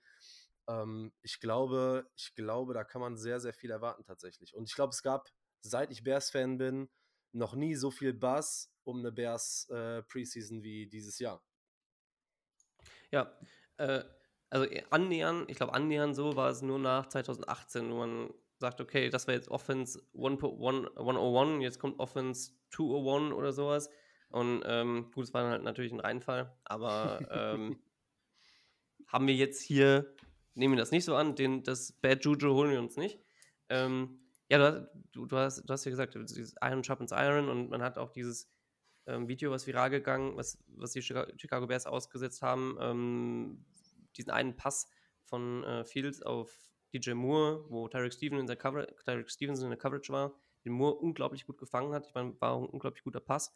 Ähm, 0.68 1.12
ich 1.22 1.40
glaube, 1.40 2.09
ich 2.16 2.35
glaube, 2.35 2.74
da 2.74 2.85
kann 2.85 3.00
man 3.00 3.16
sehr, 3.16 3.40
sehr 3.40 3.53
viel 3.53 3.70
erwarten 3.70 4.05
tatsächlich. 4.05 4.55
Und 4.55 4.68
ich 4.68 4.74
glaube, 4.74 4.90
es 4.90 5.03
gab, 5.03 5.29
seit 5.61 5.90
ich 5.90 6.03
Bears-Fan 6.03 6.59
bin, 6.59 6.88
noch 7.33 7.55
nie 7.55 7.74
so 7.74 7.90
viel 7.90 8.12
Buzz 8.12 8.72
um 8.85 9.00
eine 9.00 9.12
Bears 9.12 9.68
äh, 9.70 10.03
Preseason 10.03 10.62
wie 10.62 10.87
dieses 10.87 11.18
Jahr. 11.18 11.44
Ja, 13.11 13.37
äh, 13.76 14.05
also 14.50 14.66
annähern, 14.90 15.44
ich 15.48 15.56
glaube 15.56 15.74
annähern 15.74 16.14
so 16.14 16.36
war 16.36 16.50
es 16.50 16.60
nur 16.60 16.78
nach 16.78 17.06
2018, 17.08 17.90
wo 17.90 17.98
man 17.98 18.30
sagt, 18.58 18.80
okay, 18.80 19.08
das 19.08 19.26
war 19.26 19.34
jetzt 19.34 19.48
Offense 19.48 20.02
101, 20.14 21.62
jetzt 21.62 21.78
kommt 21.78 21.98
Offense 21.98 22.52
201 22.70 23.32
oder 23.32 23.52
sowas. 23.52 23.90
Und 24.28 24.62
ähm, 24.66 25.10
gut, 25.12 25.24
es 25.24 25.34
war 25.34 25.48
halt 25.48 25.62
natürlich 25.62 25.92
ein 25.92 26.00
Reinfall, 26.00 26.54
aber 26.64 27.20
ähm, 27.30 27.80
haben 29.08 29.26
wir 29.26 29.34
jetzt 29.34 29.62
hier, 29.62 30.14
nehmen 30.54 30.74
wir 30.74 30.78
das 30.78 30.92
nicht 30.92 31.04
so 31.04 31.16
an, 31.16 31.34
den, 31.34 31.62
das 31.64 31.92
Bad 31.92 32.24
Juju 32.24 32.54
holen 32.54 32.70
wir 32.70 32.78
uns 32.78 32.96
nicht. 32.96 33.18
Ähm, 33.70 34.20
ja, 34.48 34.58
du, 34.58 34.90
du, 35.12 35.26
du, 35.26 35.36
hast, 35.36 35.64
du 35.64 35.72
hast 35.72 35.84
ja 35.84 35.90
gesagt, 35.90 36.14
dieses 36.14 36.54
Iron 36.62 36.84
Sharpens 36.84 37.12
Iron 37.12 37.48
und 37.48 37.70
man 37.70 37.82
hat 37.82 37.98
auch 37.98 38.10
dieses 38.10 38.48
ähm, 39.06 39.26
Video, 39.26 39.50
was 39.50 39.66
viral 39.66 39.90
gegangen, 39.90 40.36
was, 40.36 40.58
was 40.68 40.92
die 40.92 41.02
Chicago 41.02 41.66
Bears 41.66 41.86
ausgesetzt 41.86 42.42
haben, 42.42 42.76
ähm, 42.80 43.64
diesen 44.16 44.30
einen 44.30 44.56
Pass 44.56 44.88
von 45.24 45.64
äh, 45.64 45.84
Fields 45.84 46.22
auf 46.22 46.70
DJ 46.92 47.12
Moore, 47.12 47.64
wo 47.68 47.88
Tyreek 47.88 48.12
Stevens 48.12 48.40
in 48.40 48.46
der 48.46 48.56
Cover 48.56 48.86
Tyreek 49.04 49.30
Stevenson 49.30 49.66
in 49.66 49.70
der 49.70 49.78
Coverage 49.78 50.12
war, 50.12 50.34
den 50.64 50.72
Moore 50.72 50.96
unglaublich 50.96 51.46
gut 51.46 51.58
gefangen 51.58 51.92
hat. 51.94 52.06
Ich 52.06 52.14
meine, 52.14 52.38
war 52.40 52.56
ein 52.56 52.66
unglaublich 52.66 53.04
guter 53.04 53.20
Pass. 53.20 53.54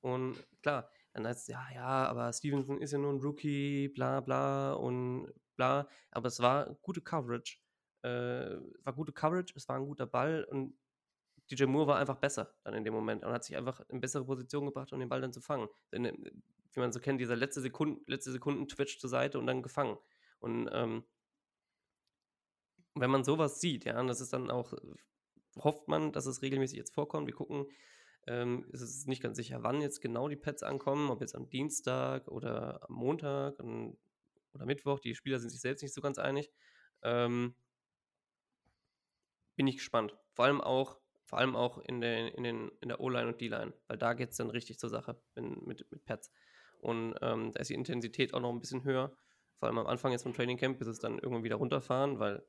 Und 0.00 0.36
klar, 0.62 0.88
dann 1.12 1.26
heißt 1.26 1.42
es, 1.42 1.46
ja, 1.48 1.66
ja, 1.74 2.06
aber 2.06 2.32
Stevenson 2.32 2.80
ist 2.80 2.92
ja 2.92 2.98
nur 2.98 3.12
ein 3.12 3.20
Rookie, 3.20 3.88
bla 3.88 4.20
bla 4.20 4.74
und 4.74 5.32
bla. 5.56 5.88
Aber 6.12 6.28
es 6.28 6.40
war 6.40 6.74
gute 6.82 7.00
Coverage. 7.00 7.58
Äh, 8.02 8.60
war 8.84 8.92
gute 8.92 9.12
Coverage, 9.12 9.52
es 9.56 9.68
war 9.68 9.76
ein 9.76 9.86
guter 9.86 10.06
Ball 10.06 10.44
und 10.44 10.78
DJ 11.50 11.64
Moore 11.64 11.88
war 11.88 11.96
einfach 11.98 12.16
besser 12.16 12.54
dann 12.62 12.74
in 12.74 12.84
dem 12.84 12.94
Moment 12.94 13.24
und 13.24 13.32
hat 13.32 13.42
sich 13.42 13.56
einfach 13.56 13.80
in 13.88 14.00
bessere 14.00 14.24
Position 14.24 14.66
gebracht, 14.66 14.92
um 14.92 15.00
den 15.00 15.08
Ball 15.08 15.20
dann 15.20 15.32
zu 15.32 15.40
fangen. 15.40 15.68
Äh, 16.72 16.76
wie 16.76 16.80
man 16.80 16.92
so 16.92 17.00
kennt, 17.00 17.20
dieser 17.20 17.36
letzte 17.36 17.60
Sekunden, 17.60 18.02
letzte 18.06 18.32
Sekunden 18.32 18.68
Twitch 18.68 18.98
zur 18.98 19.10
Seite 19.10 19.38
und 19.38 19.46
dann 19.46 19.62
gefangen. 19.62 19.98
Und 20.40 20.68
ähm, 20.72 21.04
wenn 22.94 23.10
man 23.10 23.24
sowas 23.24 23.60
sieht, 23.60 23.84
ja, 23.84 24.00
und 24.00 24.08
das 24.08 24.20
ist 24.20 24.32
dann 24.32 24.50
auch, 24.50 24.74
hofft 25.56 25.88
man, 25.88 26.12
dass 26.12 26.26
es 26.26 26.42
regelmäßig 26.42 26.78
jetzt 26.78 26.94
vorkommt. 26.94 27.26
Wir 27.26 27.34
gucken, 27.34 27.66
ähm, 28.26 28.68
es 28.72 28.82
ist 28.82 29.08
nicht 29.08 29.22
ganz 29.22 29.36
sicher, 29.36 29.62
wann 29.62 29.80
jetzt 29.80 30.00
genau 30.00 30.28
die 30.28 30.36
Pads 30.36 30.62
ankommen, 30.62 31.10
ob 31.10 31.20
jetzt 31.20 31.34
am 31.34 31.48
Dienstag 31.48 32.28
oder 32.28 32.82
am 32.88 32.94
Montag 32.94 33.58
und, 33.60 33.96
oder 34.52 34.66
Mittwoch. 34.66 35.00
Die 35.00 35.14
Spieler 35.14 35.38
sind 35.38 35.50
sich 35.50 35.60
selbst 35.60 35.82
nicht 35.82 35.94
so 35.94 36.00
ganz 36.00 36.18
einig. 36.18 36.50
Ähm, 37.02 37.54
bin 39.56 39.66
ich 39.66 39.76
gespannt. 39.76 40.16
Vor 40.34 40.44
allem 40.44 40.60
auch, 40.60 40.98
vor 41.24 41.38
allem 41.38 41.56
auch 41.56 41.78
in, 41.78 42.00
der, 42.00 42.34
in, 42.36 42.44
den, 42.44 42.70
in 42.80 42.88
der 42.88 43.00
O-Line 43.00 43.28
und 43.28 43.40
D-Line, 43.40 43.72
weil 43.86 43.98
da 43.98 44.14
geht 44.14 44.30
es 44.30 44.36
dann 44.36 44.50
richtig 44.50 44.78
zur 44.78 44.90
Sache 44.90 45.20
in, 45.34 45.64
mit, 45.64 45.90
mit 45.90 46.04
Pads. 46.04 46.30
Und 46.80 47.16
ähm, 47.22 47.52
da 47.52 47.60
ist 47.60 47.70
die 47.70 47.74
Intensität 47.74 48.34
auch 48.34 48.40
noch 48.40 48.50
ein 48.50 48.60
bisschen 48.60 48.84
höher. 48.84 49.16
Vor 49.58 49.68
allem 49.68 49.78
am 49.78 49.86
Anfang 49.86 50.12
jetzt 50.12 50.22
vom 50.22 50.34
Training 50.34 50.56
Camp, 50.56 50.78
bis 50.78 50.88
es 50.88 50.98
dann 50.98 51.18
irgendwann 51.18 51.44
wieder 51.44 51.56
runterfahren, 51.56 52.18
weil 52.18 52.44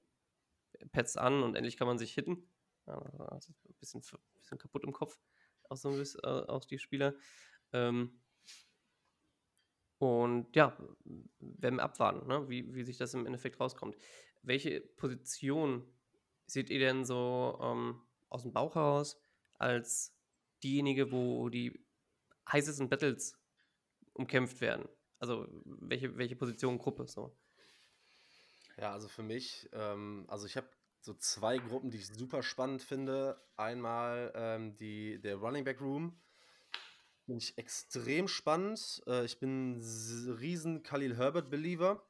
Pads 0.92 1.18
an 1.18 1.44
und 1.44 1.56
endlich 1.56 1.78
kann 1.78 1.88
man 1.88 1.98
sich 1.98 2.14
hitten. 2.14 2.48
Also 2.86 3.54
ein 3.68 3.76
bisschen, 3.80 4.02
bisschen 4.02 4.58
kaputt 4.58 4.84
im 4.84 4.94
Kopf, 4.94 5.20
auch 5.64 5.78
so 5.78 5.90
ein 5.90 5.98
bisschen, 5.98 6.22
äh, 6.24 6.28
auch 6.48 6.66
die 6.66 6.80
Spieler. 6.80 7.14
Ähm, 7.72 8.20
und 10.00 10.56
ja, 10.56 10.78
werden 11.40 11.76
wir 11.76 11.84
abwarten, 11.84 12.28
ne? 12.28 12.50
wie, 12.50 12.74
wie 12.74 12.84
sich 12.84 12.98
das 12.98 13.14
im 13.14 13.26
Endeffekt 13.26 13.60
rauskommt. 13.60 13.98
Welche 14.42 14.80
Position 14.80 15.86
seht 16.46 16.70
ihr 16.70 16.80
denn 16.80 17.06
so 17.06 17.60
ähm, 17.62 18.02
aus 18.30 18.44
dem 18.44 18.54
Bauch 18.54 18.76
heraus 18.76 19.22
als 19.58 20.16
diejenige, 20.64 21.12
wo 21.12 21.50
die 21.50 21.86
heißesten 22.52 22.90
Battles 22.90 23.39
umkämpft 24.14 24.62
werden? 24.62 24.88
Also 25.20 25.48
welche, 25.66 26.18
welche 26.18 26.36
Position, 26.36 26.78
Gruppe 26.78 27.08
so? 27.08 27.36
Ja, 28.78 28.94
also 28.94 29.10
für 29.10 29.24
mich, 29.24 29.70
ähm, 29.74 30.26
also 30.30 30.46
ich 30.46 30.56
habe 30.56 30.70
so 31.02 31.14
zwei 31.14 31.58
Gruppen, 31.58 31.92
die 31.92 31.98
ich 31.98 32.08
super 32.08 32.44
spannend 32.44 32.82
finde. 32.82 33.42
Einmal 33.56 34.32
ähm, 34.36 34.76
die, 34.78 35.20
der 35.22 35.38
Running 35.38 35.64
Back 35.64 35.82
Room. 35.82 36.20
Finde 37.26 37.44
ich 37.44 37.58
extrem 37.58 38.28
spannend. 38.28 39.02
Äh, 39.08 39.26
ich 39.26 39.40
bin 39.40 39.78
ein 39.78 40.36
riesen 40.40 40.84
Khalil 40.84 41.18
Herbert-Believer. 41.18 42.06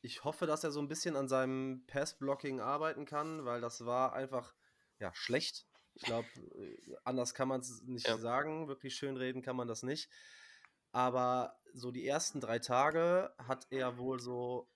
Ich 0.00 0.24
hoffe, 0.24 0.46
dass 0.46 0.64
er 0.64 0.70
so 0.70 0.80
ein 0.80 0.88
bisschen 0.88 1.16
an 1.16 1.28
seinem 1.28 1.84
Pass-Blocking 1.86 2.60
arbeiten 2.60 3.04
kann, 3.04 3.44
weil 3.44 3.60
das 3.60 3.84
war 3.84 4.12
einfach 4.12 4.54
ja, 5.00 5.12
schlecht. 5.14 5.66
Ich 5.94 6.02
glaube, 6.02 6.28
äh, 6.36 6.96
anders 7.04 7.34
kann 7.34 7.48
man 7.48 7.60
es 7.60 7.82
nicht 7.82 8.06
ja. 8.06 8.16
sagen. 8.16 8.68
Wirklich 8.68 8.94
schön 8.94 9.16
reden 9.16 9.42
kann 9.42 9.56
man 9.56 9.68
das 9.68 9.82
nicht. 9.82 10.08
Aber 10.92 11.58
so 11.74 11.90
die 11.90 12.06
ersten 12.06 12.40
drei 12.40 12.58
Tage 12.58 13.32
hat 13.38 13.66
er 13.70 13.98
wohl 13.98 14.20
so 14.20 14.68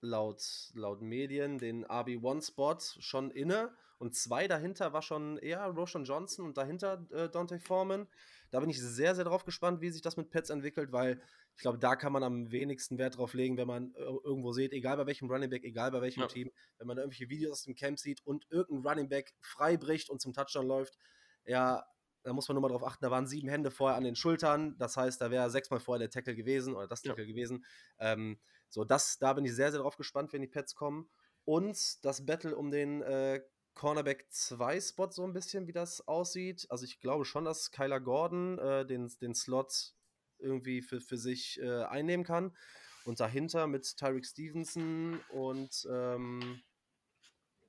laut, 0.00 0.42
laut 0.74 1.00
Medien 1.00 1.58
den 1.58 1.86
RB1-Spot 1.86 2.78
schon 2.98 3.30
inne 3.30 3.74
und 3.98 4.16
zwei 4.16 4.48
dahinter 4.48 4.92
war 4.92 5.02
schon 5.02 5.38
eher 5.38 5.64
Roshan 5.66 6.04
Johnson 6.04 6.44
und 6.44 6.58
dahinter 6.58 7.06
äh, 7.12 7.28
Dante 7.30 7.60
Foreman. 7.60 8.08
Da 8.50 8.58
bin 8.58 8.68
ich 8.68 8.80
sehr, 8.80 9.14
sehr 9.14 9.24
drauf 9.24 9.44
gespannt, 9.44 9.80
wie 9.80 9.90
sich 9.90 10.02
das 10.02 10.16
mit 10.16 10.30
Pets 10.30 10.50
entwickelt, 10.50 10.90
weil 10.90 11.22
ich 11.54 11.62
glaube, 11.62 11.78
da 11.78 11.94
kann 11.94 12.12
man 12.12 12.24
am 12.24 12.50
wenigsten 12.50 12.98
Wert 12.98 13.16
drauf 13.16 13.32
legen, 13.32 13.56
wenn 13.56 13.68
man 13.68 13.94
äh, 13.94 14.00
irgendwo 14.00 14.52
sieht, 14.52 14.72
egal 14.72 14.96
bei 14.96 15.06
welchem 15.06 15.30
Running 15.30 15.50
Back, 15.50 15.62
egal 15.62 15.92
bei 15.92 16.00
welchem 16.00 16.22
ja. 16.22 16.26
Team, 16.26 16.50
wenn 16.78 16.88
man 16.88 16.98
irgendwelche 16.98 17.28
Videos 17.28 17.52
aus 17.52 17.62
dem 17.62 17.76
Camp 17.76 17.98
sieht 17.98 18.20
und 18.26 18.44
irgendein 18.50 18.90
Running 18.90 19.08
Back 19.08 19.34
frei 19.40 19.76
bricht 19.76 20.10
und 20.10 20.20
zum 20.20 20.32
Touchdown 20.32 20.66
läuft, 20.66 20.98
ja, 21.44 21.84
da 22.22 22.32
muss 22.32 22.48
man 22.48 22.54
nur 22.54 22.62
mal 22.62 22.68
drauf 22.68 22.84
achten, 22.84 23.04
da 23.04 23.10
waren 23.10 23.26
sieben 23.26 23.48
Hände 23.48 23.70
vorher 23.70 23.96
an 23.96 24.04
den 24.04 24.16
Schultern, 24.16 24.76
das 24.78 24.96
heißt, 24.96 25.20
da 25.20 25.30
wäre 25.30 25.50
sechsmal 25.50 25.80
vorher 25.80 25.98
der 25.98 26.10
Tackle 26.10 26.34
gewesen 26.34 26.74
oder 26.74 26.86
das 26.86 27.02
Tackle 27.02 27.24
ja. 27.24 27.30
gewesen. 27.30 27.64
Ähm, 27.98 28.38
so, 28.68 28.84
das, 28.84 29.18
da 29.18 29.32
bin 29.32 29.44
ich 29.44 29.54
sehr, 29.54 29.70
sehr 29.70 29.80
drauf 29.80 29.96
gespannt, 29.96 30.32
wenn 30.32 30.40
die 30.40 30.48
Pets 30.48 30.74
kommen. 30.74 31.10
Und 31.44 32.04
das 32.04 32.24
Battle 32.24 32.56
um 32.56 32.70
den 32.70 33.02
äh, 33.02 33.42
Cornerback 33.74 34.26
2 34.30 34.80
Spot 34.80 35.10
so 35.10 35.24
ein 35.24 35.32
bisschen, 35.32 35.66
wie 35.66 35.72
das 35.72 36.06
aussieht. 36.06 36.66
Also 36.68 36.84
ich 36.84 37.00
glaube 37.00 37.24
schon, 37.24 37.44
dass 37.44 37.70
Kyler 37.70 38.00
Gordon 38.00 38.58
äh, 38.58 38.86
den, 38.86 39.08
den 39.20 39.34
Slot 39.34 39.94
irgendwie 40.38 40.82
für, 40.82 41.00
für 41.00 41.16
sich 41.16 41.60
äh, 41.60 41.84
einnehmen 41.84 42.24
kann. 42.24 42.56
Und 43.04 43.18
dahinter 43.18 43.66
mit 43.66 43.96
Tyreek 43.96 44.24
Stevenson 44.24 45.20
und 45.30 45.88
ähm, 45.90 46.62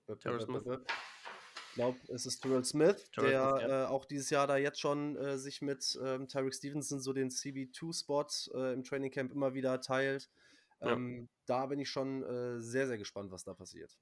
ich 0.07 1.12
glaube, 1.73 1.99
es 2.09 2.25
ist 2.25 2.41
Terrell 2.41 2.63
Smith, 2.63 3.09
Terrell 3.11 3.31
der 3.31 3.49
Smith, 3.49 3.61
ja. 3.69 3.83
äh, 3.83 3.87
auch 3.87 4.05
dieses 4.05 4.29
Jahr 4.29 4.47
da 4.47 4.57
jetzt 4.57 4.79
schon 4.79 5.15
äh, 5.17 5.37
sich 5.37 5.61
mit 5.61 5.97
ähm, 6.03 6.27
Tyreek 6.27 6.53
Stevenson 6.53 6.99
so 6.99 7.13
den 7.13 7.29
CB2-Spot 7.29 8.27
äh, 8.55 8.73
im 8.73 8.83
Training 8.83 9.11
Camp 9.11 9.31
immer 9.31 9.53
wieder 9.53 9.81
teilt. 9.81 10.29
Ähm, 10.81 11.29
Da 11.45 11.65
bin 11.65 11.79
ich 11.79 11.89
schon 11.89 12.23
äh, 12.23 12.61
sehr, 12.61 12.87
sehr 12.87 12.97
gespannt, 12.97 13.31
was 13.31 13.43
da 13.43 13.53
passiert. 13.53 13.97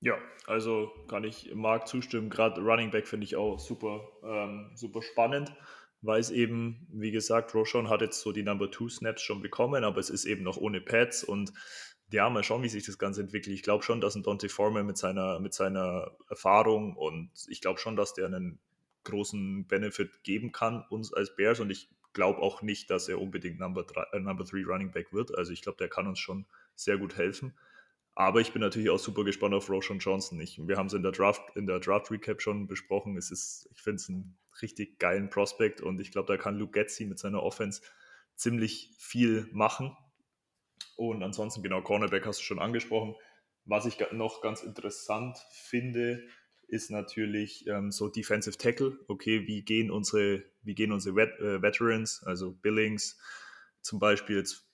Ja, 0.00 0.18
also 0.46 0.90
kann 1.08 1.24
ich 1.24 1.54
Marc 1.54 1.86
zustimmen. 1.86 2.30
Gerade 2.30 2.62
Running 2.62 2.90
Back 2.90 3.06
finde 3.06 3.24
ich 3.24 3.36
auch 3.36 3.58
super, 3.58 4.08
ähm, 4.24 4.70
super 4.74 5.02
spannend, 5.02 5.54
weil 6.00 6.20
es 6.20 6.30
eben, 6.30 6.86
wie 6.90 7.10
gesagt, 7.10 7.54
Roshan 7.54 7.90
hat 7.90 8.00
jetzt 8.00 8.20
so 8.22 8.32
die 8.32 8.42
Number 8.42 8.70
Two 8.70 8.88
Snaps 8.88 9.20
schon 9.20 9.42
bekommen, 9.42 9.84
aber 9.84 10.00
es 10.00 10.08
ist 10.08 10.24
eben 10.24 10.42
noch 10.42 10.56
ohne 10.56 10.80
Pads 10.80 11.22
und 11.22 11.52
ja, 12.12 12.28
mal 12.30 12.42
schauen, 12.42 12.62
wie 12.62 12.68
sich 12.68 12.84
das 12.84 12.98
Ganze 12.98 13.20
entwickelt. 13.20 13.54
Ich 13.54 13.62
glaube 13.62 13.84
schon, 13.84 14.00
dass 14.00 14.14
ein 14.14 14.22
Dante 14.22 14.48
Foreman 14.48 14.86
mit 14.86 14.98
seiner, 14.98 15.40
mit 15.40 15.54
seiner 15.54 16.12
Erfahrung 16.28 16.96
und 16.96 17.30
ich 17.48 17.60
glaube 17.60 17.78
schon, 17.78 17.96
dass 17.96 18.14
der 18.14 18.26
einen 18.26 18.58
großen 19.04 19.66
Benefit 19.66 20.22
geben 20.22 20.52
kann 20.52 20.84
uns 20.90 21.12
als 21.12 21.34
Bears 21.34 21.60
und 21.60 21.70
ich 21.70 21.88
glaube 22.12 22.40
auch 22.40 22.62
nicht, 22.62 22.90
dass 22.90 23.08
er 23.08 23.20
unbedingt 23.20 23.58
Number 23.58 23.84
3 23.84 24.02
äh, 24.12 24.20
Number 24.20 24.44
three 24.44 24.64
Running 24.64 24.90
Back 24.90 25.12
wird. 25.12 25.36
Also 25.36 25.52
ich 25.52 25.62
glaube, 25.62 25.78
der 25.78 25.88
kann 25.88 26.06
uns 26.06 26.18
schon 26.18 26.46
sehr 26.74 26.98
gut 26.98 27.16
helfen. 27.16 27.54
Aber 28.14 28.40
ich 28.40 28.52
bin 28.52 28.60
natürlich 28.60 28.90
auch 28.90 28.98
super 28.98 29.24
gespannt 29.24 29.54
auf 29.54 29.70
Roshan 29.70 29.98
Johnson. 29.98 30.40
Ich, 30.40 30.58
wir 30.66 30.76
haben 30.76 30.86
es 30.86 30.92
in 30.92 31.02
der 31.02 31.12
Draft, 31.12 31.56
in 31.56 31.66
der 31.66 31.78
Draft 31.78 32.10
Recap 32.10 32.42
schon 32.42 32.66
besprochen. 32.66 33.16
Es 33.16 33.30
ist, 33.30 33.68
ich 33.72 33.80
finde 33.80 33.96
es 33.96 34.08
einen 34.08 34.36
richtig 34.60 34.98
geilen 34.98 35.30
Prospect 35.30 35.80
und 35.80 36.00
ich 36.00 36.10
glaube, 36.10 36.26
da 36.26 36.36
kann 36.36 36.58
Luke 36.58 36.72
Getzi 36.72 37.06
mit 37.06 37.18
seiner 37.18 37.42
Offense 37.42 37.82
ziemlich 38.34 38.90
viel 38.98 39.48
machen. 39.52 39.96
Und 41.00 41.22
ansonsten, 41.22 41.62
genau, 41.62 41.80
Cornerback 41.80 42.26
hast 42.26 42.40
du 42.40 42.44
schon 42.44 42.58
angesprochen. 42.58 43.14
Was 43.64 43.86
ich 43.86 43.96
noch 44.12 44.42
ganz 44.42 44.62
interessant 44.62 45.38
finde, 45.50 46.22
ist 46.68 46.90
natürlich 46.90 47.66
ähm, 47.68 47.90
so 47.90 48.10
Defensive 48.10 48.58
Tackle. 48.58 48.98
Okay, 49.08 49.46
wie 49.46 49.62
gehen 49.62 49.90
unsere, 49.90 50.44
wie 50.62 50.74
gehen 50.74 50.92
unsere 50.92 51.16
Vet 51.16 51.40
äh, 51.40 51.62
Veterans, 51.62 52.22
also 52.26 52.52
Billings 52.52 53.18
zum 53.80 53.98
Beispiel 53.98 54.36
jetzt 54.36 54.68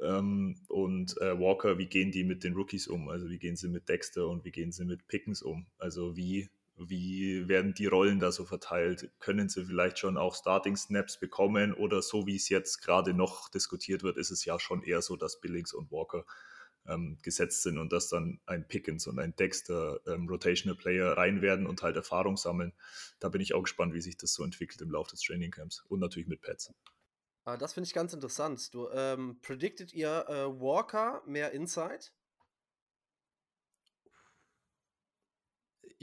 ähm, 0.00 0.56
und 0.68 1.20
äh, 1.20 1.38
Walker, 1.38 1.76
wie 1.76 1.88
gehen 1.88 2.10
die 2.10 2.24
mit 2.24 2.42
den 2.42 2.54
Rookies 2.54 2.88
um? 2.88 3.10
Also 3.10 3.28
wie 3.28 3.38
gehen 3.38 3.56
sie 3.56 3.68
mit 3.68 3.86
Dexter 3.86 4.26
und 4.26 4.46
wie 4.46 4.50
gehen 4.50 4.72
sie 4.72 4.86
mit 4.86 5.06
Pickens 5.08 5.42
um? 5.42 5.66
Also 5.76 6.16
wie, 6.16 6.48
wie 6.76 7.48
werden 7.48 7.74
die 7.74 7.86
Rollen 7.86 8.18
da 8.18 8.32
so 8.32 8.44
verteilt? 8.44 9.10
Können 9.20 9.48
sie 9.48 9.64
vielleicht 9.64 9.98
schon 9.98 10.16
auch 10.16 10.34
Starting 10.34 10.76
Snaps 10.76 11.18
bekommen 11.18 11.72
oder 11.72 12.02
so 12.02 12.26
wie 12.26 12.36
es 12.36 12.48
jetzt 12.48 12.82
gerade 12.82 13.14
noch 13.14 13.48
diskutiert 13.48 14.02
wird, 14.02 14.16
ist 14.16 14.30
es 14.30 14.44
ja 14.44 14.58
schon 14.58 14.82
eher 14.82 15.02
so, 15.02 15.16
dass 15.16 15.40
Billings 15.40 15.72
und 15.72 15.90
Walker 15.92 16.24
ähm, 16.86 17.18
gesetzt 17.22 17.62
sind 17.62 17.78
und 17.78 17.92
dass 17.92 18.08
dann 18.08 18.40
ein 18.46 18.66
Pickens 18.66 19.06
und 19.06 19.18
ein 19.18 19.34
Dexter 19.36 20.00
ähm, 20.06 20.28
Rotational 20.28 20.76
Player 20.76 21.16
rein 21.16 21.42
werden 21.42 21.66
und 21.66 21.82
halt 21.82 21.96
Erfahrung 21.96 22.36
sammeln. 22.36 22.72
Da 23.20 23.28
bin 23.28 23.40
ich 23.40 23.54
auch 23.54 23.62
gespannt, 23.62 23.94
wie 23.94 24.00
sich 24.00 24.16
das 24.16 24.34
so 24.34 24.44
entwickelt 24.44 24.80
im 24.82 24.90
Laufe 24.90 25.10
des 25.10 25.22
Training 25.22 25.50
Camps 25.50 25.82
und 25.88 26.00
natürlich 26.00 26.28
mit 26.28 26.42
Pads. 26.42 26.72
Ah, 27.44 27.56
das 27.56 27.74
finde 27.74 27.86
ich 27.86 27.94
ganz 27.94 28.12
interessant. 28.12 28.72
Du, 28.74 28.88
ähm, 28.90 29.38
predicted 29.42 29.92
ihr 29.92 30.26
äh, 30.28 30.60
Walker 30.60 31.22
mehr 31.26 31.52
Inside? 31.52 32.06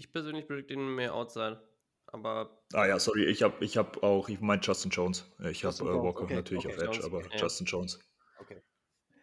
Ich 0.02 0.12
persönlich 0.12 0.48
predikte 0.48 0.74
ihn 0.74 0.96
mehr 0.96 1.14
Outside. 1.14 1.62
Aber. 2.08 2.60
Ah 2.74 2.88
ja, 2.88 2.98
sorry, 2.98 3.26
ich 3.26 3.44
habe 3.44 3.64
ich 3.64 3.78
hab 3.78 4.02
auch, 4.02 4.30
ich 4.30 4.42
meine 4.42 4.60
Justin 4.60 4.90
Jones. 4.90 5.32
Ich 5.52 5.64
habe 5.64 5.76
äh, 5.76 5.86
Walker 5.86 6.24
okay, 6.24 6.34
natürlich 6.34 6.66
okay. 6.66 6.74
auf 6.74 6.82
Edge, 6.82 6.92
Jones, 6.94 7.06
aber 7.06 7.18
okay. 7.20 7.38
Justin 7.38 7.68
Jones. 7.68 8.00
Okay. 8.40 8.64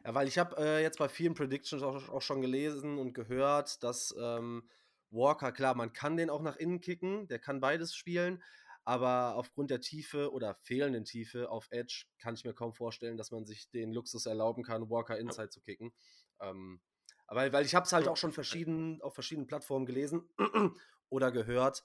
Ja, 0.04 0.14
weil 0.14 0.28
ich 0.28 0.38
habe 0.38 0.56
äh, 0.56 0.80
jetzt 0.80 1.00
bei 1.00 1.08
vielen 1.08 1.34
Predictions 1.34 1.82
auch, 1.82 2.08
auch, 2.10 2.22
schon 2.22 2.42
gelesen 2.42 2.96
und 2.96 3.12
gehört, 3.12 3.82
dass 3.82 4.14
ähm, 4.20 4.70
Walker, 5.10 5.50
klar, 5.50 5.74
man 5.74 5.92
kann 5.92 6.16
den 6.16 6.30
auch 6.30 6.42
nach 6.42 6.54
innen 6.54 6.80
kicken, 6.80 7.26
der 7.26 7.40
kann 7.40 7.58
beides 7.58 7.96
spielen, 7.96 8.40
aber 8.84 9.34
aufgrund 9.34 9.70
der 9.70 9.80
Tiefe 9.80 10.30
oder 10.32 10.54
fehlenden 10.54 11.04
Tiefe 11.04 11.50
auf 11.50 11.66
Edge 11.72 12.04
kann 12.20 12.34
ich 12.34 12.44
mir 12.44 12.54
kaum 12.54 12.72
vorstellen, 12.72 13.16
dass 13.16 13.32
man 13.32 13.46
sich 13.46 13.68
den 13.70 13.92
Luxus 13.92 14.26
erlauben 14.26 14.62
kann, 14.62 14.88
Walker 14.90 15.18
Inside 15.18 15.46
ja. 15.46 15.50
zu 15.50 15.60
kicken. 15.60 15.92
Ähm, 16.40 16.80
aber 17.28 17.52
weil 17.52 17.64
ich 17.64 17.74
habe 17.74 17.86
es 17.86 17.92
halt 17.92 18.08
auch 18.08 18.16
schon 18.16 18.32
verschieden, 18.32 19.00
auf 19.02 19.14
verschiedenen 19.14 19.46
Plattformen 19.46 19.86
gelesen 19.86 20.28
oder 21.10 21.30
gehört, 21.30 21.84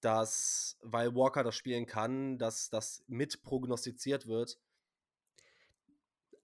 dass, 0.00 0.78
weil 0.82 1.14
Walker 1.14 1.44
das 1.44 1.54
spielen 1.54 1.86
kann, 1.86 2.38
dass 2.38 2.70
das 2.70 3.04
mit 3.06 3.42
prognostiziert 3.42 4.26
wird. 4.26 4.58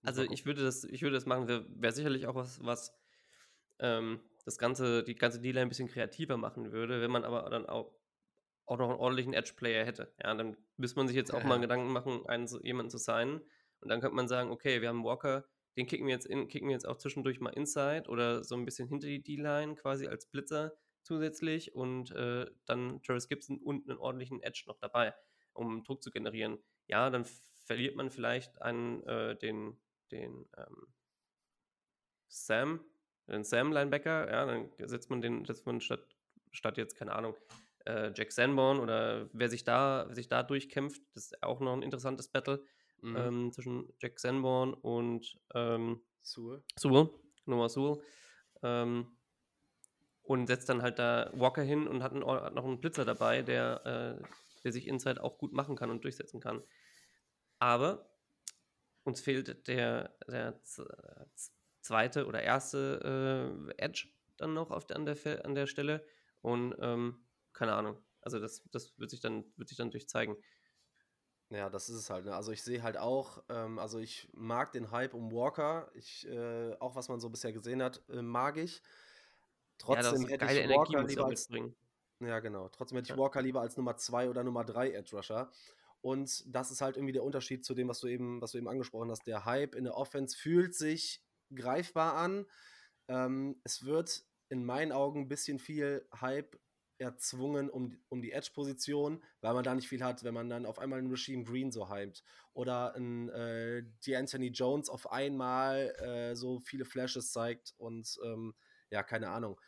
Also 0.03 0.23
ich 0.23 0.47
würde 0.47 0.63
das, 0.63 0.85
ich 0.85 1.03
würde 1.03 1.17
das 1.17 1.27
machen, 1.27 1.49
wäre 1.49 1.67
wär 1.69 1.93
sicherlich 1.93 2.27
auch 2.27 2.35
was, 2.37 2.63
was 2.63 2.95
ähm, 3.81 4.21
das 4.45 4.59
ganze, 4.59 5.03
die 5.03 5.17
ganze 5.17 5.41
D-Line 5.41 5.63
ein 5.63 5.69
bisschen 5.69 5.89
kreativer 5.89 6.37
machen 6.37 6.71
würde, 6.71 7.01
wenn 7.01 7.11
man 7.11 7.25
aber 7.25 7.49
dann 7.51 7.67
auch 7.67 7.93
auch 8.67 8.79
noch 8.79 8.91
einen 8.91 8.99
ordentlichen 8.99 9.33
Edge-Player 9.33 9.85
hätte. 9.85 10.13
Ja, 10.23 10.35
dann 10.35 10.57
müsste 10.77 10.99
man 10.99 11.07
sich 11.07 11.17
jetzt 11.17 11.33
auch 11.33 11.41
ja, 11.41 11.47
mal 11.47 11.61
Gedanken 11.61 11.93
machen, 11.93 12.27
einen, 12.27 12.49
jemanden 12.63 12.91
zu 12.91 12.99
signen. 12.99 13.41
Und 13.81 13.89
dann 13.89 14.01
könnte 14.01 14.17
man 14.17 14.29
sagen, 14.29 14.51
okay, 14.51 14.81
wir 14.81 14.89
haben 14.89 15.05
Walker, 15.05 15.45
den 15.77 15.87
kicken 15.87 16.07
wir 16.07 16.15
jetzt 16.15 16.27
in, 16.27 16.49
kicken 16.49 16.69
wir 16.69 16.75
jetzt 16.75 16.87
auch 16.87 16.97
zwischendurch 16.97 17.41
mal 17.41 17.51
inside 17.51 18.09
oder 18.09 18.43
so 18.45 18.55
ein 18.55 18.65
bisschen 18.65 18.89
hinter 18.89 19.07
die 19.07 19.23
D-Line 19.23 19.75
quasi 19.75 20.07
als 20.07 20.27
Blitzer 20.27 20.73
zusätzlich 21.03 21.75
und 21.75 22.11
äh, 22.13 22.47
dann 22.65 23.03
Travis 23.03 23.29
Gibson 23.29 23.59
und 23.59 23.89
einen 23.89 23.99
ordentlichen 23.99 24.43
Edge 24.43 24.65
noch 24.67 24.79
dabei, 24.79 25.15
um 25.53 25.85
Druck 25.85 26.03
zu 26.03 26.11
generieren. 26.11 26.59
Ja, 26.87 27.11
dann 27.11 27.25
verliert 27.65 27.97
man 27.97 28.11
vielleicht 28.11 28.61
einen, 28.63 29.03
äh, 29.05 29.37
den, 29.37 29.77
den 30.11 30.49
ähm, 30.57 30.87
Sam, 32.29 32.85
den 33.29 33.45
Sam-Linebacker, 33.45 34.31
ja, 34.31 34.47
dann 34.47 34.71
setzt 34.79 35.11
man 35.11 35.21
den, 35.21 35.45
setzt 35.45 35.67
man 35.67 35.81
statt, 35.81 36.17
statt 36.53 36.77
jetzt, 36.77 36.97
keine 36.97 37.15
Ahnung, 37.15 37.37
äh, 37.85 38.13
Jack 38.15 38.33
Sanborn 38.33 38.81
oder 38.81 39.29
wer 39.33 39.49
sich 39.49 39.65
da, 39.65 40.05
wer 40.09 40.15
sich 40.15 40.29
da 40.29 40.43
durchkämpft, 40.43 41.03
das 41.15 41.27
ist 41.27 41.43
auch 41.43 41.61
noch 41.61 41.73
ein 41.73 41.83
interessantes 41.83 42.29
Battle 42.29 42.65
mhm. 43.01 43.17
ähm, 43.17 43.53
zwischen 43.53 43.93
Jack 44.01 44.19
Sanborn 44.19 44.75
und 44.75 45.39
ähm, 45.55 46.01
Sewell. 46.23 46.63
Sewell, 46.79 47.11
Noah 47.45 47.69
Sewell. 47.69 48.03
Ähm, 48.63 49.17
und 50.23 50.49
setzt 50.49 50.69
dann 50.69 50.83
halt 50.83 50.99
da 50.99 51.31
Walker 51.35 51.63
hin 51.63 51.87
und 51.87 52.03
hat, 52.03 52.13
einen, 52.13 52.27
hat 52.27 52.55
noch 52.55 52.65
einen 52.65 52.81
Blitzer 52.81 53.05
dabei, 53.05 53.43
der, 53.43 54.19
äh, 54.21 54.29
der 54.65 54.73
sich 54.73 54.89
inside 54.89 55.23
auch 55.23 55.39
gut 55.39 55.53
machen 55.53 55.77
kann 55.77 55.91
und 55.91 56.03
durchsetzen 56.03 56.41
kann. 56.41 56.63
Aber 57.61 58.11
uns 59.05 59.21
fehlt 59.21 59.69
der, 59.69 60.17
der 60.27 60.61
zweite 61.81 62.27
oder 62.27 62.43
erste 62.43 63.71
äh, 63.79 63.83
Edge 63.83 64.09
dann 64.37 64.53
noch 64.53 64.71
auf 64.71 64.87
der, 64.87 64.97
an, 64.97 65.07
der, 65.07 65.45
an 65.45 65.55
der 65.55 65.67
Stelle. 65.67 66.05
Und 66.43 66.75
ähm, 66.81 67.25
keine 67.53 67.75
Ahnung. 67.75 67.99
Also 68.21 68.41
das, 68.41 68.65
das 68.73 68.99
wird 68.99 69.11
sich 69.11 69.21
dann, 69.21 69.45
wird 69.57 69.69
sich 69.69 69.79
dann 69.79 69.93
durchzeigen. 69.93 70.37
Ja, 71.51 71.71
das 71.71 71.89
ist 71.89 71.97
es 71.97 72.11
halt. 72.11 72.25
Ne? 72.25 72.35
Also 72.35 72.51
ich 72.51 72.63
sehe 72.63 72.83
halt 72.83 72.97
auch, 72.97 73.43
ähm, 73.49 73.79
also 73.79 73.99
ich 73.99 74.29
mag 74.33 74.73
den 74.73 74.91
Hype 74.91 75.15
um 75.15 75.31
Walker. 75.31 75.91
Ich, 75.95 76.27
äh, 76.27 76.75
auch 76.81 76.97
was 76.97 77.09
man 77.09 77.21
so 77.21 77.31
bisher 77.31 77.53
gesehen 77.53 77.83
hat, 77.83 78.03
äh, 78.09 78.21
mag 78.21 78.57
ich. 78.57 78.83
Trotzdem 79.79 80.23
ja, 80.23 80.29
hätte 80.29 80.45
ich 80.47 80.69
Walker 80.69 81.05
lieber 81.05 81.27
als, 81.27 81.49
Ja, 82.21 82.41
genau. 82.41 82.69
Trotzdem 82.69 82.97
hätte 82.97 83.13
ich 83.13 83.17
ja. 83.17 83.23
Walker 83.23 83.43
lieber 83.43 83.61
als 83.61 83.77
Nummer 83.77 83.97
2 83.97 84.29
oder 84.29 84.43
Nummer 84.43 84.65
3 84.65 84.93
Edge 84.93 85.15
Rusher. 85.15 85.51
Und 86.01 86.45
das 86.55 86.71
ist 86.71 86.81
halt 86.81 86.97
irgendwie 86.97 87.13
der 87.13 87.23
Unterschied 87.23 87.65
zu 87.65 87.75
dem, 87.75 87.89
was 87.89 88.01
du 88.01 88.09
eben, 88.09 88.41
was 88.41 88.53
du 88.53 88.59
eben 88.59 88.69
angesprochen 88.69 89.11
hast. 89.11 89.27
Der 89.27 89.45
Hype 89.45 89.75
in 89.75 89.85
der 89.85 89.97
Offense 89.97 90.37
fühlt 90.37 90.75
sich 90.75 91.23
greifbar 91.55 92.15
an. 92.15 92.47
Ähm, 93.09 93.61
es 93.63 93.85
wird 93.85 94.25
in 94.49 94.65
meinen 94.65 94.93
Augen 94.93 95.23
ein 95.23 95.29
bisschen 95.29 95.59
viel 95.59 96.09
Hype 96.21 96.59
erzwungen 96.99 97.71
um, 97.71 97.97
um 98.09 98.23
die 98.23 98.33
Edge-Position, 98.33 99.23
weil 99.41 99.55
man 99.55 99.65
da 99.65 99.75
nicht 99.75 99.89
viel 99.89 100.03
hat, 100.03 100.25
wenn 100.25 100.35
man 100.35 100.49
dann 100.49 100.67
auf 100.67 100.79
einmal 100.79 100.99
einen 100.99 101.11
Regime 101.11 101.45
Green 101.45 101.71
so 101.71 101.89
heimt. 101.89 102.23
Oder 102.53 102.95
ein 102.95 103.29
äh, 103.29 103.85
Anthony 104.15 104.49
Jones 104.49 104.89
auf 104.89 105.11
einmal 105.11 105.95
äh, 105.99 106.35
so 106.35 106.61
viele 106.61 106.85
Flashes 106.85 107.33
zeigt 107.33 107.75
und 107.77 108.19
ähm, 108.25 108.55
ja, 108.91 109.03
keine 109.03 109.31
Ahnung. 109.31 109.61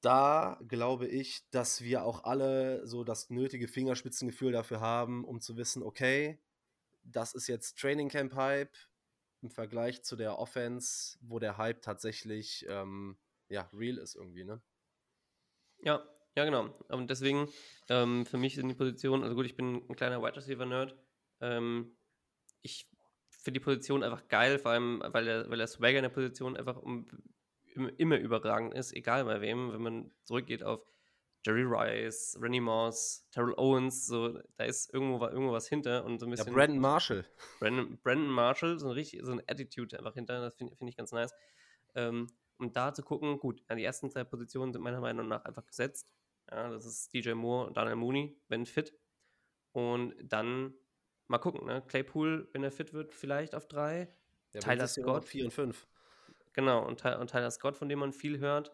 Da 0.00 0.58
glaube 0.66 1.06
ich, 1.06 1.48
dass 1.50 1.82
wir 1.82 2.04
auch 2.04 2.24
alle 2.24 2.86
so 2.86 3.04
das 3.04 3.28
nötige 3.28 3.68
Fingerspitzengefühl 3.68 4.52
dafür 4.52 4.80
haben, 4.80 5.24
um 5.24 5.40
zu 5.40 5.56
wissen, 5.56 5.82
okay, 5.82 6.38
das 7.02 7.34
ist 7.34 7.48
jetzt 7.48 7.78
Training 7.78 8.08
Camp 8.08 8.34
Hype 8.34 8.74
im 9.42 9.50
Vergleich 9.50 10.02
zu 10.02 10.16
der 10.16 10.38
Offense, 10.38 11.18
wo 11.20 11.38
der 11.38 11.58
Hype 11.58 11.82
tatsächlich 11.82 12.64
ähm, 12.68 13.18
ja 13.48 13.68
real 13.72 13.98
ist 13.98 14.14
irgendwie, 14.14 14.44
ne? 14.44 14.62
Ja, 15.82 16.02
ja, 16.36 16.44
genau. 16.44 16.74
Und 16.88 17.10
deswegen, 17.10 17.48
ähm, 17.88 18.26
für 18.26 18.38
mich 18.38 18.54
sind 18.54 18.68
die 18.68 18.74
Positionen, 18.74 19.22
also 19.22 19.34
gut, 19.34 19.46
ich 19.46 19.56
bin 19.56 19.82
ein 19.88 19.96
kleiner 19.96 20.22
Wide 20.22 20.36
Receiver-Nerd. 20.36 20.96
Ähm, 21.40 21.96
ich 22.62 22.88
finde 23.28 23.60
die 23.60 23.64
Position 23.64 24.02
einfach 24.02 24.28
geil, 24.28 24.58
vor 24.58 24.72
allem, 24.72 25.02
weil 25.08 25.24
der, 25.24 25.50
weil 25.50 25.58
der 25.58 25.66
Swagger 25.66 25.98
in 25.98 26.02
der 26.02 26.10
Position 26.10 26.56
einfach 26.56 26.76
um, 26.76 27.06
immer 27.96 28.18
überragend 28.18 28.74
ist, 28.74 28.94
egal 28.94 29.24
bei 29.24 29.40
wem, 29.40 29.72
wenn 29.72 29.82
man 29.82 30.10
zurückgeht 30.24 30.62
auf 30.62 30.86
Jerry 31.44 31.64
Rice, 31.64 32.36
Rennie 32.40 32.60
Moss, 32.60 33.26
Terrell 33.30 33.54
Owens, 33.56 34.06
so, 34.06 34.38
da 34.56 34.64
ist 34.64 34.92
irgendwo, 34.92 35.24
irgendwo 35.26 35.52
was 35.52 35.68
hinter 35.68 36.04
und 36.04 36.18
so 36.18 36.26
ein 36.26 36.30
bisschen. 36.30 36.48
Ja, 36.48 36.52
Brandon 36.52 36.78
Marshall. 36.78 37.24
Brandon, 37.58 37.98
Brandon 38.02 38.28
Marshall, 38.28 38.78
so 38.78 38.88
ein 38.88 38.92
richtig, 38.92 39.20
so 39.24 39.32
ein 39.32 39.42
Attitude 39.46 39.98
einfach 39.98 40.14
hinter, 40.14 40.40
das 40.40 40.54
finde 40.54 40.76
find 40.76 40.90
ich 40.90 40.96
ganz 40.96 41.12
nice. 41.12 41.32
Ähm, 41.94 42.26
um 42.60 42.72
da 42.72 42.92
zu 42.92 43.02
gucken, 43.02 43.38
gut, 43.38 43.62
die 43.70 43.84
ersten 43.84 44.10
zwei 44.10 44.24
Positionen 44.24 44.72
sind 44.72 44.82
meiner 44.82 45.00
Meinung 45.00 45.28
nach 45.28 45.44
einfach 45.44 45.66
gesetzt. 45.66 46.08
Ja, 46.50 46.70
das 46.70 46.84
ist 46.84 47.12
DJ 47.12 47.32
Moore 47.32 47.66
und 47.66 47.76
Daniel 47.76 47.96
Mooney, 47.96 48.36
wenn 48.48 48.66
fit. 48.66 48.94
Und 49.72 50.14
dann 50.22 50.74
mal 51.28 51.38
gucken, 51.38 51.66
ne? 51.66 51.82
Claypool, 51.86 52.48
wenn 52.52 52.64
er 52.64 52.72
fit 52.72 52.92
wird, 52.92 53.14
vielleicht 53.14 53.54
auf 53.54 53.68
drei. 53.68 54.12
Ja, 54.52 54.60
Tyler 54.60 54.88
Scott. 54.88 55.24
vier 55.24 55.44
und 55.44 55.52
fünf. 55.52 55.86
Genau, 56.52 56.86
und, 56.86 57.04
und 57.04 57.30
Tyler 57.30 57.50
Scott, 57.50 57.76
von 57.76 57.88
dem 57.88 58.00
man 58.00 58.12
viel 58.12 58.40
hört, 58.40 58.72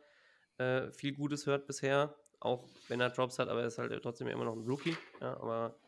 äh, 0.56 0.90
viel 0.90 1.12
Gutes 1.14 1.46
hört 1.46 1.66
bisher, 1.66 2.16
auch 2.40 2.66
wenn 2.88 3.00
er 3.00 3.10
Drops 3.10 3.38
hat, 3.38 3.48
aber 3.48 3.60
er 3.60 3.66
ist 3.66 3.78
halt 3.78 4.02
trotzdem 4.02 4.28
immer 4.28 4.44
noch 4.44 4.56
ein 4.56 4.66
Rookie. 4.66 4.96
Ja, 5.20 5.34
aber 5.38 5.78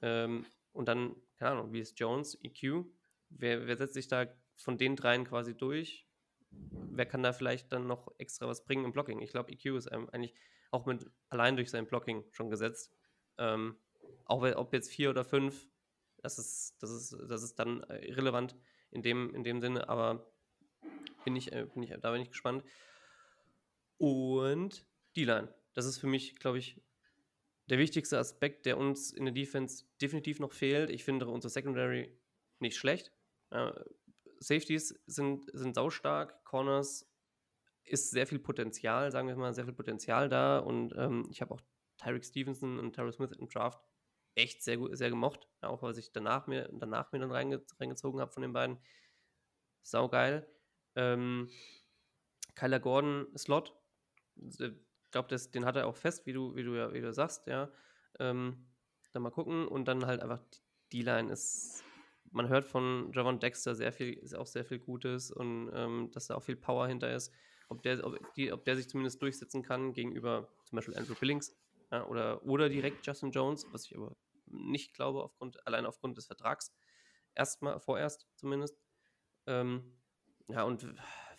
ähm, 0.00 0.46
und 0.72 0.88
dann, 0.88 1.14
keine 1.38 1.52
Ahnung, 1.52 1.72
wie 1.72 1.80
ist 1.80 1.98
Jones, 2.00 2.38
EQ? 2.42 2.86
Wer, 3.28 3.66
wer 3.66 3.76
setzt 3.76 3.94
sich 3.94 4.08
da 4.08 4.26
von 4.56 4.78
den 4.78 4.96
dreien 4.96 5.24
quasi 5.24 5.54
durch? 5.54 6.03
Wer 6.70 7.06
kann 7.06 7.22
da 7.22 7.32
vielleicht 7.32 7.72
dann 7.72 7.86
noch 7.86 8.12
extra 8.18 8.46
was 8.46 8.64
bringen 8.64 8.84
im 8.84 8.92
Blocking? 8.92 9.20
Ich 9.20 9.30
glaube, 9.30 9.52
EQ 9.52 9.76
ist 9.76 9.88
eigentlich 9.88 10.34
auch 10.70 10.86
mit 10.86 11.10
allein 11.28 11.56
durch 11.56 11.70
sein 11.70 11.86
Blocking 11.86 12.24
schon 12.32 12.50
gesetzt. 12.50 12.92
Ähm, 13.38 13.76
auch 14.24 14.42
ob 14.56 14.72
jetzt 14.72 14.90
vier 14.90 15.10
oder 15.10 15.24
fünf, 15.24 15.68
das 16.18 16.38
ist, 16.38 16.76
das 16.80 16.90
ist, 16.90 17.16
das 17.28 17.42
ist 17.42 17.58
dann 17.58 17.82
irrelevant 18.02 18.56
in 18.90 19.02
dem, 19.02 19.34
in 19.34 19.44
dem 19.44 19.60
Sinne, 19.60 19.88
aber 19.88 20.32
bin 21.24 21.36
ich, 21.36 21.52
äh, 21.52 21.66
bin 21.72 21.82
ich, 21.82 21.92
da 22.00 22.12
bin 22.12 22.22
ich 22.22 22.30
gespannt. 22.30 22.64
Und 23.98 24.86
D-Line. 25.16 25.52
Das 25.74 25.86
ist 25.86 25.98
für 25.98 26.06
mich, 26.06 26.36
glaube 26.36 26.58
ich, 26.58 26.80
der 27.66 27.78
wichtigste 27.78 28.18
Aspekt, 28.18 28.66
der 28.66 28.78
uns 28.78 29.10
in 29.10 29.24
der 29.24 29.34
Defense 29.34 29.84
definitiv 30.00 30.38
noch 30.38 30.52
fehlt. 30.52 30.90
Ich 30.90 31.04
finde 31.04 31.26
unser 31.26 31.48
Secondary 31.48 32.16
nicht 32.58 32.76
schlecht. 32.76 33.12
Äh, 33.50 33.72
Safeties 34.46 35.00
sind, 35.06 35.46
sind 35.52 35.74
saustark, 35.74 36.44
Corners 36.44 37.10
ist 37.84 38.10
sehr 38.10 38.26
viel 38.26 38.38
Potenzial, 38.38 39.10
sagen 39.10 39.28
wir 39.28 39.36
mal, 39.36 39.54
sehr 39.54 39.64
viel 39.64 39.74
Potenzial 39.74 40.28
da 40.28 40.58
und 40.58 40.94
ähm, 40.96 41.26
ich 41.30 41.40
habe 41.40 41.54
auch 41.54 41.60
Tyreek 41.98 42.24
Stevenson 42.24 42.78
und 42.78 42.94
Tyrell 42.94 43.12
Smith 43.12 43.32
im 43.32 43.48
Draft 43.48 43.80
echt 44.34 44.62
sehr 44.62 44.76
gut, 44.76 44.96
sehr 44.96 45.10
gemocht, 45.10 45.48
auch 45.60 45.82
weil 45.82 45.96
ich 45.98 46.12
danach 46.12 46.46
mir, 46.46 46.68
danach 46.72 47.12
mir 47.12 47.20
dann 47.20 47.30
reinge, 47.30 47.64
reingezogen 47.78 48.20
habe 48.20 48.32
von 48.32 48.42
den 48.42 48.52
beiden. 48.52 48.78
Saugeil. 49.82 50.48
Ähm, 50.96 51.50
Kyler 52.54 52.80
Gordon, 52.80 53.26
Slot, 53.36 53.76
ich 54.36 54.58
glaube, 55.10 55.36
den 55.36 55.64
hat 55.64 55.76
er 55.76 55.86
auch 55.86 55.96
fest, 55.96 56.26
wie 56.26 56.32
du, 56.32 56.54
wie 56.56 56.62
du 56.62 56.74
ja 56.74 56.92
wie 56.92 57.00
du 57.00 57.12
sagst, 57.12 57.46
ja. 57.46 57.70
Ähm, 58.18 58.66
dann 59.12 59.22
mal 59.22 59.30
gucken 59.30 59.68
und 59.68 59.86
dann 59.86 60.06
halt 60.06 60.20
einfach 60.20 60.40
die 60.92 61.02
line 61.02 61.32
ist 61.32 61.84
man 62.34 62.48
hört 62.48 62.64
von 62.64 63.12
Javon 63.12 63.38
Dexter 63.38 63.74
sehr 63.74 63.92
viel, 63.92 64.12
ist 64.14 64.34
auch 64.34 64.46
sehr 64.46 64.64
viel 64.64 64.80
Gutes 64.80 65.30
und 65.30 65.70
ähm, 65.72 66.10
dass 66.12 66.26
da 66.26 66.34
auch 66.34 66.42
viel 66.42 66.56
Power 66.56 66.88
hinter 66.88 67.14
ist. 67.14 67.32
Ob 67.68 67.82
der, 67.82 68.04
ob, 68.04 68.34
die, 68.34 68.52
ob 68.52 68.64
der 68.64 68.76
sich 68.76 68.88
zumindest 68.88 69.22
durchsetzen 69.22 69.62
kann 69.62 69.92
gegenüber 69.94 70.48
zum 70.64 70.76
Beispiel 70.76 70.96
Andrew 70.96 71.14
Billings 71.14 71.56
ja, 71.92 72.04
oder, 72.06 72.44
oder 72.44 72.68
direkt 72.68 73.06
Justin 73.06 73.30
Jones, 73.30 73.66
was 73.72 73.86
ich 73.86 73.96
aber 73.96 74.16
nicht 74.46 74.94
glaube, 74.94 75.22
aufgrund, 75.22 75.64
allein 75.66 75.86
aufgrund 75.86 76.18
des 76.18 76.26
Vertrags. 76.26 76.74
erstmal, 77.34 77.78
vorerst 77.78 78.26
zumindest. 78.34 78.76
Ähm, 79.46 79.96
ja, 80.48 80.64
und 80.64 80.86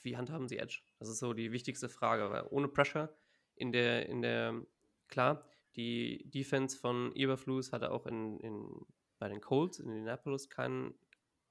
wie 0.01 0.15
handhaben 0.15 0.47
sie 0.47 0.57
Edge? 0.57 0.81
Das 0.97 1.09
ist 1.09 1.19
so 1.19 1.33
die 1.33 1.51
wichtigste 1.51 1.89
Frage, 1.89 2.31
weil 2.31 2.47
ohne 2.49 2.69
Pressure 2.69 3.13
in 3.55 3.73
der, 3.73 4.07
in 4.07 4.21
der, 4.21 4.61
klar, 5.09 5.45
die 5.75 6.23
Defense 6.29 6.77
von 6.77 7.13
Eberflus 7.15 7.73
hatte 7.73 7.91
auch 7.91 8.05
in, 8.05 8.39
in, 8.39 8.85
bei 9.25 9.29
den 9.29 9.41
Colts 9.41 9.79
in 9.79 9.89
Indianapolis 9.89 10.51
keinen, 10.51 10.93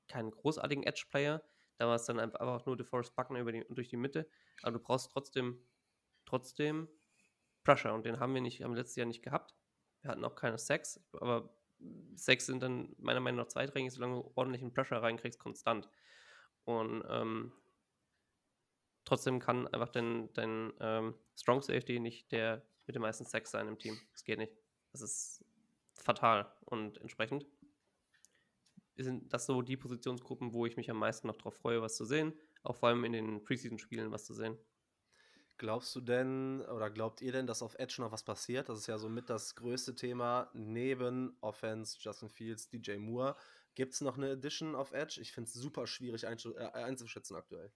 keinen 0.06 0.30
großartigen 0.30 0.84
Edge-Player. 0.84 1.42
Da 1.76 1.88
war 1.88 1.96
es 1.96 2.04
dann 2.04 2.20
einfach 2.20 2.64
nur 2.66 2.76
DeForest 2.76 3.16
Buckner 3.16 3.40
über 3.40 3.50
die, 3.50 3.64
durch 3.68 3.88
die 3.88 3.96
Mitte. 3.96 4.30
Aber 4.62 4.70
du 4.70 4.78
brauchst 4.78 5.10
trotzdem, 5.10 5.58
trotzdem 6.24 6.88
Pressure 7.64 7.92
und 7.92 8.06
den 8.06 8.20
haben 8.20 8.32
wir 8.32 8.40
nicht, 8.40 8.62
haben 8.62 8.76
letztes 8.76 8.94
Jahr 8.94 9.08
nicht 9.08 9.24
gehabt. 9.24 9.56
Wir 10.02 10.12
hatten 10.12 10.24
auch 10.24 10.36
keine 10.36 10.56
Sex, 10.56 11.04
aber 11.14 11.52
Sex 12.14 12.46
sind 12.46 12.62
dann 12.62 12.94
meiner 12.98 13.18
Meinung 13.18 13.40
nach 13.40 13.48
zweitrangig, 13.48 13.92
solange 13.92 14.22
du 14.22 14.32
ordentlichen 14.36 14.72
Pressure 14.72 15.02
reinkriegst, 15.02 15.40
konstant. 15.40 15.88
Und 16.62 17.02
ähm, 17.08 17.52
trotzdem 19.04 19.40
kann 19.40 19.66
einfach 19.66 19.88
dein, 19.88 20.32
dein 20.34 20.72
ähm, 20.78 21.14
Strong 21.34 21.62
Safety 21.62 21.98
nicht 21.98 22.30
der 22.30 22.64
mit 22.86 22.94
den 22.94 23.02
meisten 23.02 23.24
Sex 23.24 23.50
sein 23.50 23.66
im 23.66 23.80
Team. 23.80 23.98
Das 24.12 24.22
geht 24.22 24.38
nicht. 24.38 24.52
Das 24.92 25.02
ist 25.02 25.44
fatal. 25.94 26.52
Und 26.66 27.00
entsprechend 27.00 27.46
sind 28.96 29.32
das 29.32 29.46
so 29.46 29.62
die 29.62 29.76
Positionsgruppen, 29.76 30.52
wo 30.52 30.66
ich 30.66 30.76
mich 30.76 30.90
am 30.90 30.98
meisten 30.98 31.26
noch 31.26 31.36
drauf 31.36 31.54
freue, 31.54 31.82
was 31.82 31.96
zu 31.96 32.04
sehen. 32.04 32.32
Auch 32.62 32.76
vor 32.76 32.88
allem 32.88 33.04
in 33.04 33.12
den 33.12 33.42
Preseason-Spielen 33.42 34.12
was 34.12 34.24
zu 34.24 34.34
sehen. 34.34 34.56
Glaubst 35.56 35.94
du 35.94 36.00
denn 36.00 36.62
oder 36.62 36.90
glaubt 36.90 37.20
ihr 37.20 37.30
denn, 37.30 37.46
dass 37.46 37.62
auf 37.62 37.76
Edge 37.78 37.96
noch 37.98 38.10
was 38.10 38.24
passiert? 38.24 38.68
Das 38.68 38.78
ist 38.78 38.86
ja 38.86 38.98
somit 38.98 39.30
das 39.30 39.54
größte 39.54 39.94
Thema 39.94 40.50
neben 40.52 41.36
Offense, 41.40 41.96
Justin 42.00 42.28
Fields, 42.28 42.68
DJ 42.68 42.96
Moore. 42.96 43.36
Gibt 43.74 43.94
es 43.94 44.00
noch 44.00 44.16
eine 44.16 44.30
Edition 44.30 44.74
auf 44.74 44.92
Edge? 44.92 45.20
Ich 45.20 45.32
finde 45.32 45.48
es 45.48 45.54
super 45.54 45.86
schwierig 45.86 46.24
äh, 46.24 46.58
einzuschätzen 46.72 47.36
aktuell. 47.36 47.72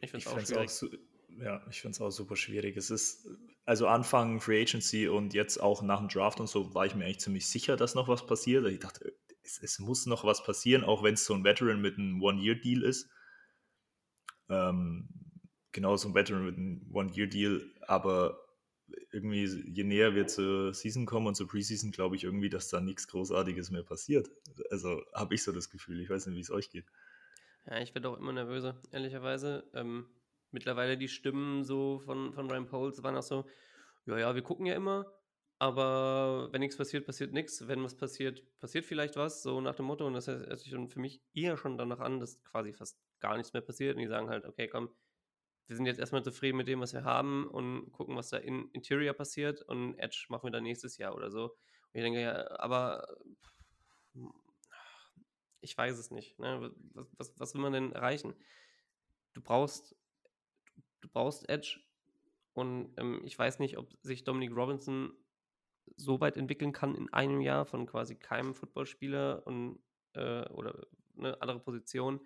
Ich 0.00 0.10
finde 0.10 0.26
es 0.26 0.32
auch 0.32 0.40
schwierig. 0.40 0.70
Auch, 0.70 1.42
ja, 1.42 1.64
ich 1.70 1.80
finde 1.80 1.94
es 1.94 2.00
auch 2.00 2.10
super 2.10 2.36
schwierig. 2.36 2.76
Es 2.76 2.90
ist, 2.90 3.28
also 3.64 3.86
Anfang 3.86 4.40
Free 4.40 4.62
Agency 4.62 5.08
und 5.08 5.34
jetzt 5.34 5.60
auch 5.60 5.82
nach 5.82 5.98
dem 5.98 6.08
Draft 6.08 6.40
und 6.40 6.48
so, 6.48 6.74
war 6.74 6.86
ich 6.86 6.94
mir 6.94 7.04
eigentlich 7.04 7.20
ziemlich 7.20 7.46
sicher, 7.46 7.76
dass 7.76 7.94
noch 7.94 8.08
was 8.08 8.26
passiert. 8.26 8.66
Ich 8.66 8.80
dachte, 8.80 9.16
es, 9.44 9.58
es 9.62 9.78
muss 9.78 10.06
noch 10.06 10.24
was 10.24 10.42
passieren, 10.42 10.84
auch 10.84 11.02
wenn 11.02 11.14
es 11.14 11.24
so 11.24 11.34
ein 11.34 11.44
Veteran 11.44 11.80
mit 11.80 11.98
einem 11.98 12.22
One-Year-Deal 12.22 12.82
ist. 12.82 13.08
Ähm, 14.48 15.08
genau 15.72 15.96
so 15.96 16.08
ein 16.08 16.14
Veteran 16.14 16.46
mit 16.46 16.56
einem 16.56 16.90
One-Year-Deal, 16.92 17.72
aber 17.86 18.40
irgendwie, 19.12 19.44
je 19.44 19.84
näher 19.84 20.14
wir 20.14 20.26
zur 20.26 20.74
Season 20.74 21.06
kommen 21.06 21.26
und 21.26 21.34
zur 21.34 21.48
Preseason, 21.48 21.90
glaube 21.90 22.16
ich 22.16 22.24
irgendwie, 22.24 22.50
dass 22.50 22.68
da 22.68 22.80
nichts 22.80 23.08
Großartiges 23.08 23.70
mehr 23.70 23.82
passiert. 23.82 24.30
Also 24.70 25.02
habe 25.14 25.34
ich 25.34 25.42
so 25.42 25.52
das 25.52 25.70
Gefühl. 25.70 26.00
Ich 26.00 26.10
weiß 26.10 26.26
nicht, 26.26 26.36
wie 26.36 26.40
es 26.40 26.50
euch 26.50 26.70
geht. 26.70 26.86
Ja, 27.66 27.80
ich 27.80 27.94
werde 27.94 28.10
auch 28.10 28.18
immer 28.18 28.32
nervöser, 28.32 28.80
ehrlicherweise. 28.92 29.64
Ähm, 29.72 30.06
mittlerweile 30.50 30.98
die 30.98 31.08
Stimmen 31.08 31.64
so 31.64 31.98
von, 32.00 32.32
von 32.34 32.50
Ryan 32.50 32.66
Poles 32.66 33.02
waren 33.02 33.16
auch 33.16 33.22
so, 33.22 33.46
ja, 34.06 34.18
ja, 34.18 34.34
wir 34.34 34.42
gucken 34.42 34.66
ja 34.66 34.74
immer, 34.74 35.06
aber 35.64 36.52
wenn 36.52 36.60
nichts 36.60 36.76
passiert, 36.76 37.06
passiert 37.06 37.32
nichts. 37.32 37.66
Wenn 37.66 37.82
was 37.82 37.96
passiert, 37.96 38.42
passiert 38.60 38.84
vielleicht 38.84 39.16
was, 39.16 39.42
so 39.42 39.62
nach 39.62 39.74
dem 39.74 39.86
Motto. 39.86 40.06
Und 40.06 40.12
das 40.12 40.26
hört 40.26 40.60
sich 40.60 40.74
für 40.74 41.00
mich 41.00 41.22
eher 41.32 41.56
schon 41.56 41.78
danach 41.78 42.00
an, 42.00 42.20
dass 42.20 42.44
quasi 42.44 42.74
fast 42.74 43.00
gar 43.18 43.38
nichts 43.38 43.54
mehr 43.54 43.62
passiert. 43.62 43.96
Und 43.96 44.02
die 44.02 44.06
sagen 44.06 44.28
halt, 44.28 44.44
okay, 44.44 44.68
komm, 44.68 44.90
wir 45.66 45.74
sind 45.74 45.86
jetzt 45.86 46.00
erstmal 46.00 46.22
zufrieden 46.22 46.58
mit 46.58 46.68
dem, 46.68 46.80
was 46.80 46.92
wir 46.92 47.04
haben 47.04 47.48
und 47.48 47.92
gucken, 47.92 48.14
was 48.14 48.28
da 48.28 48.36
in 48.36 48.68
Interior 48.72 49.14
passiert 49.14 49.62
und 49.62 49.98
Edge 49.98 50.26
machen 50.28 50.48
wir 50.48 50.50
dann 50.50 50.64
nächstes 50.64 50.98
Jahr 50.98 51.14
oder 51.14 51.30
so. 51.30 51.44
Und 51.44 51.94
ich 51.94 52.02
denke, 52.02 52.20
ja, 52.20 52.60
aber 52.60 53.16
ich 55.62 55.78
weiß 55.78 55.96
es 55.96 56.10
nicht. 56.10 56.38
Ne? 56.38 56.74
Was, 56.92 57.06
was, 57.16 57.40
was 57.40 57.54
will 57.54 57.62
man 57.62 57.72
denn 57.72 57.92
erreichen? 57.92 58.34
Du 59.32 59.40
brauchst, 59.40 59.96
du 61.00 61.08
brauchst 61.08 61.48
Edge 61.48 61.80
und 62.52 62.92
ähm, 62.98 63.22
ich 63.24 63.38
weiß 63.38 63.60
nicht, 63.60 63.78
ob 63.78 63.90
sich 64.02 64.24
Dominic 64.24 64.54
Robinson 64.54 65.16
so 65.96 66.20
weit 66.20 66.36
entwickeln 66.36 66.72
kann 66.72 66.94
in 66.94 67.12
einem 67.12 67.40
Jahr 67.40 67.64
von 67.64 67.86
quasi 67.86 68.16
keinem 68.16 68.54
Footballspieler 68.54 69.46
und 69.46 69.78
äh, 70.14 70.46
oder 70.48 70.86
eine 71.16 71.40
andere 71.40 71.60
Position 71.60 72.20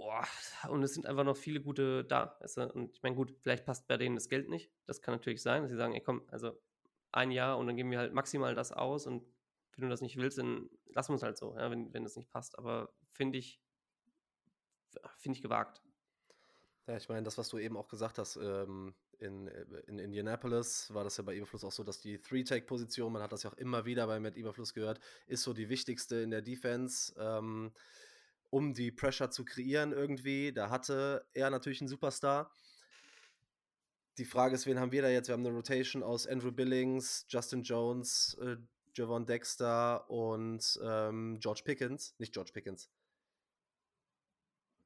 Boah, 0.00 0.26
und 0.70 0.82
es 0.82 0.94
sind 0.94 1.04
einfach 1.04 1.24
noch 1.24 1.36
viele 1.36 1.60
gute 1.60 2.04
da. 2.04 2.34
Weißt 2.40 2.56
du? 2.56 2.72
Und 2.72 2.90
ich 2.94 3.02
meine, 3.02 3.14
gut, 3.16 3.36
vielleicht 3.42 3.66
passt 3.66 3.86
bei 3.86 3.98
denen 3.98 4.14
das 4.14 4.30
Geld 4.30 4.48
nicht. 4.48 4.72
Das 4.86 5.02
kann 5.02 5.12
natürlich 5.12 5.42
sein, 5.42 5.60
dass 5.60 5.70
sie 5.70 5.76
sagen, 5.76 5.92
ey 5.92 6.00
komm, 6.00 6.22
also 6.28 6.58
ein 7.12 7.30
Jahr 7.30 7.58
und 7.58 7.66
dann 7.66 7.76
geben 7.76 7.90
wir 7.90 7.98
halt 7.98 8.14
maximal 8.14 8.54
das 8.54 8.72
aus 8.72 9.06
und 9.06 9.22
wenn 9.76 9.82
du 9.82 9.90
das 9.90 10.00
nicht 10.00 10.16
willst, 10.16 10.38
dann 10.38 10.70
lassen 10.86 11.12
wir 11.12 11.16
es 11.16 11.22
halt 11.22 11.36
so, 11.36 11.54
ja, 11.54 11.70
wenn, 11.70 11.92
wenn 11.92 12.02
das 12.02 12.16
nicht 12.16 12.30
passt. 12.30 12.58
Aber 12.58 12.94
finde 13.12 13.36
ich, 13.36 13.60
finde 15.18 15.36
ich 15.36 15.42
gewagt. 15.42 15.82
Ja, 16.86 16.96
ich 16.96 17.10
meine, 17.10 17.22
das, 17.22 17.36
was 17.36 17.50
du 17.50 17.58
eben 17.58 17.76
auch 17.76 17.88
gesagt 17.88 18.16
hast, 18.16 18.36
ähm, 18.36 18.94
in, 19.20 19.48
in 19.86 19.98
Indianapolis 19.98 20.92
war 20.92 21.04
das 21.04 21.16
ja 21.16 21.22
bei 21.22 21.34
Eberfluss 21.34 21.64
auch 21.64 21.72
so, 21.72 21.84
dass 21.84 22.00
die 22.00 22.18
Three-Take-Position, 22.18 23.12
man 23.12 23.22
hat 23.22 23.32
das 23.32 23.42
ja 23.42 23.50
auch 23.50 23.56
immer 23.56 23.84
wieder 23.84 24.06
bei 24.06 24.18
Matt 24.18 24.36
Eberfluss 24.36 24.74
gehört, 24.74 25.00
ist 25.26 25.42
so 25.42 25.52
die 25.52 25.68
wichtigste 25.68 26.16
in 26.16 26.30
der 26.30 26.42
Defense. 26.42 27.14
Ähm, 27.18 27.72
um 28.50 28.74
die 28.74 28.90
Pressure 28.90 29.30
zu 29.30 29.44
kreieren 29.44 29.92
irgendwie. 29.92 30.52
Da 30.52 30.70
hatte 30.70 31.24
er 31.32 31.50
natürlich 31.50 31.80
einen 31.80 31.88
Superstar. 31.88 32.52
Die 34.18 34.24
Frage 34.24 34.54
ist, 34.54 34.66
wen 34.66 34.78
haben 34.78 34.92
wir 34.92 35.02
da 35.02 35.08
jetzt? 35.08 35.28
Wir 35.28 35.32
haben 35.32 35.46
eine 35.46 35.54
Rotation 35.54 36.02
aus 36.02 36.26
Andrew 36.26 36.50
Billings, 36.50 37.24
Justin 37.28 37.62
Jones, 37.62 38.36
äh, 38.42 38.56
Javon 38.94 39.24
Dexter 39.24 40.10
und 40.10 40.78
ähm, 40.82 41.38
George 41.40 41.62
Pickens. 41.64 42.14
Nicht 42.18 42.34
George 42.34 42.50
Pickens. 42.52 42.90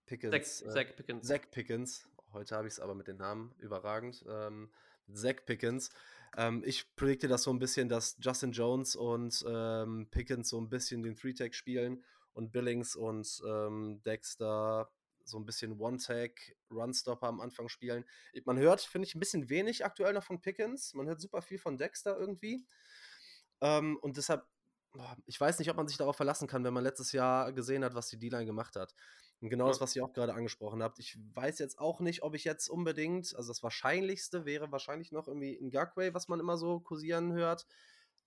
Pickens. 0.07 0.59
Zach, 0.59 0.68
äh, 0.68 0.72
Zach 0.72 0.97
Pickens. 0.97 1.26
Zach 1.26 1.51
Pickens. 1.51 2.07
Heute 2.35 2.57
habe 2.57 2.66
ich 2.66 2.74
es 2.74 2.80
aber 2.80 2.97
mit 2.97 3.07
den 3.07 3.16
Namen 3.16 3.55
überragend. 3.59 4.24
Ähm, 4.28 4.68
Zach 5.12 5.37
Pickens. 5.47 5.91
Ähm, 6.37 6.64
ich 6.66 6.95
predikte 6.97 7.28
das 7.28 7.45
so 7.45 7.53
ein 7.53 7.61
bisschen, 7.61 7.89
dass 7.89 8.16
Justin 8.20 8.51
Jones 8.51 8.97
und 8.97 9.45
ähm, 9.49 10.09
Pickens 10.11 10.49
so 10.49 10.61
ein 10.61 10.68
bisschen 10.68 11.05
den 11.05 11.14
Three-Tag 11.14 11.55
spielen 11.55 12.03
und 12.32 12.51
Billings 12.51 12.97
und 12.97 13.41
ähm, 13.47 14.03
Dexter 14.05 14.91
so 15.24 15.39
ein 15.39 15.47
bisschen 15.47 15.80
One-Tag, 15.80 16.57
Run-Stopper 16.70 17.28
am 17.28 17.41
Anfang 17.41 17.68
spielen. 17.68 18.05
Man 18.45 18.59
hört, 18.59 18.80
finde 18.80 19.07
ich, 19.07 19.14
ein 19.14 19.20
bisschen 19.20 19.49
wenig 19.49 19.85
aktuell 19.85 20.12
noch 20.12 20.24
von 20.24 20.43
Pickens. 20.43 20.93
Man 20.95 21.07
hört 21.07 21.20
super 21.20 21.41
viel 21.41 21.59
von 21.59 21.78
Dexter 21.78 22.18
irgendwie. 22.18 22.66
Ähm, 23.61 23.97
und 24.03 24.16
deshalb, 24.16 24.45
ich 25.26 25.40
weiß 25.40 25.59
nicht, 25.59 25.70
ob 25.70 25.76
man 25.76 25.88
sich 25.88 25.97
darauf 25.97 26.16
verlassen 26.16 26.49
kann, 26.49 26.64
wenn 26.64 26.74
man 26.74 26.84
letztes 26.84 27.12
Jahr 27.12 27.53
gesehen 27.53 27.84
hat, 27.84 27.95
was 27.95 28.09
die 28.09 28.18
D-Line 28.18 28.47
gemacht 28.47 28.76
hat. 28.76 28.95
Und 29.40 29.51
genau 29.51 29.64
ja. 29.64 29.70
das, 29.70 29.80
was 29.80 29.95
ihr 29.97 30.05
auch 30.05 30.12
gerade 30.12 30.34
angesprochen 30.34 30.82
habt. 30.82 30.99
Ich 30.99 31.18
weiß 31.34 31.59
jetzt 31.59 31.78
auch 31.78 32.01
nicht, 32.01 32.22
ob 32.22 32.34
ich 32.34 32.45
jetzt 32.45 32.68
unbedingt, 32.68 33.34
also 33.36 33.53
das 33.53 33.62
Wahrscheinlichste 33.62 34.45
wäre 34.45 34.72
wahrscheinlich 34.72 35.12
noch 35.12 35.28
irgendwie 35.28 35.59
ein 35.61 35.70
Gagway, 35.70 36.14
was 36.14 36.28
man 36.28 36.40
immer 36.40 36.57
so 36.57 36.80
kursieren 36.80 37.32
hört. 37.32 37.66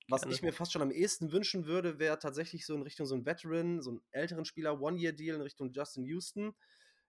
Was 0.09 0.25
ich 0.25 0.41
mir 0.41 0.53
fast 0.53 0.71
schon 0.71 0.81
am 0.81 0.91
ehesten 0.91 1.33
wünschen 1.33 1.65
würde, 1.65 1.99
wäre 1.99 2.17
tatsächlich 2.17 2.65
so 2.65 2.75
in 2.75 2.81
Richtung 2.81 3.05
so 3.05 3.15
ein 3.15 3.25
Veteran, 3.25 3.81
so 3.81 3.89
einen 3.91 4.01
älteren 4.11 4.45
Spieler, 4.45 4.79
One-Year-Deal 4.79 5.35
in 5.35 5.41
Richtung 5.41 5.71
Justin 5.73 6.05
Houston, 6.05 6.55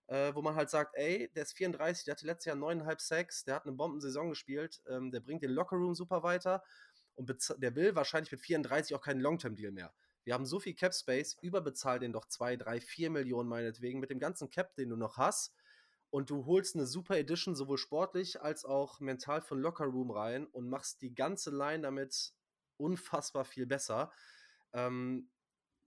äh, 0.09 0.35
wo 0.35 0.43
man 0.43 0.57
halt 0.57 0.69
sagt, 0.69 0.97
ey, 0.97 1.31
der 1.37 1.45
ist 1.45 1.53
34, 1.53 2.07
der 2.07 2.13
hatte 2.15 2.27
letztes 2.27 2.47
Jahr 2.47 2.57
neuneinhalb 2.57 3.01
Sacks, 3.01 3.45
der 3.45 3.55
hat 3.55 3.67
eine 3.67 3.77
Bombensaison 3.77 4.31
gespielt, 4.31 4.83
ähm, 4.89 5.13
der 5.13 5.21
bringt 5.21 5.43
den 5.43 5.53
Lockerroom 5.53 5.95
super 5.95 6.25
weiter 6.25 6.65
und 7.19 7.29
der 7.59 7.75
will 7.75 7.95
wahrscheinlich 7.97 8.31
mit 8.31 8.41
34 8.41 8.95
auch 8.95 9.03
keinen 9.03 9.21
Long-Term-Deal 9.21 9.73
mehr. 9.73 9.93
Wir 10.25 10.35
haben 10.35 10.47
so 10.47 10.61
viel 10.61 10.75
Cap-Space, 10.75 11.37
überbezahl 11.43 11.99
den 11.99 12.13
doch 12.13 12.27
2, 12.27 12.57
3, 12.57 12.81
4 12.81 13.11
Millionen 13.11 13.49
meinetwegen 13.49 13.99
mit 13.99 14.11
dem 14.11 14.21
ganzen 14.21 14.51
Cap, 14.51 14.75
den 14.77 14.91
du 14.91 14.97
noch 14.97 15.17
hast 15.17 15.53
und 16.11 16.31
du 16.31 16.47
holst 16.47 16.77
eine 16.77 16.87
super 16.87 17.19
Edition 17.19 17.57
sowohl 17.57 17.79
sportlich 17.79 18.41
als 18.41 18.65
auch 18.65 19.01
mental 19.01 19.41
von 19.41 19.61
Lockerroom 19.61 20.11
rein 20.11 20.47
und 20.47 20.69
machst 20.69 21.03
die 21.03 21.15
ganze 21.15 21.51
Line 21.51 21.83
damit 21.83 22.33
unfassbar 22.77 23.45
viel 23.45 23.67
besser. 23.67 24.13
Ähm, 24.73 25.29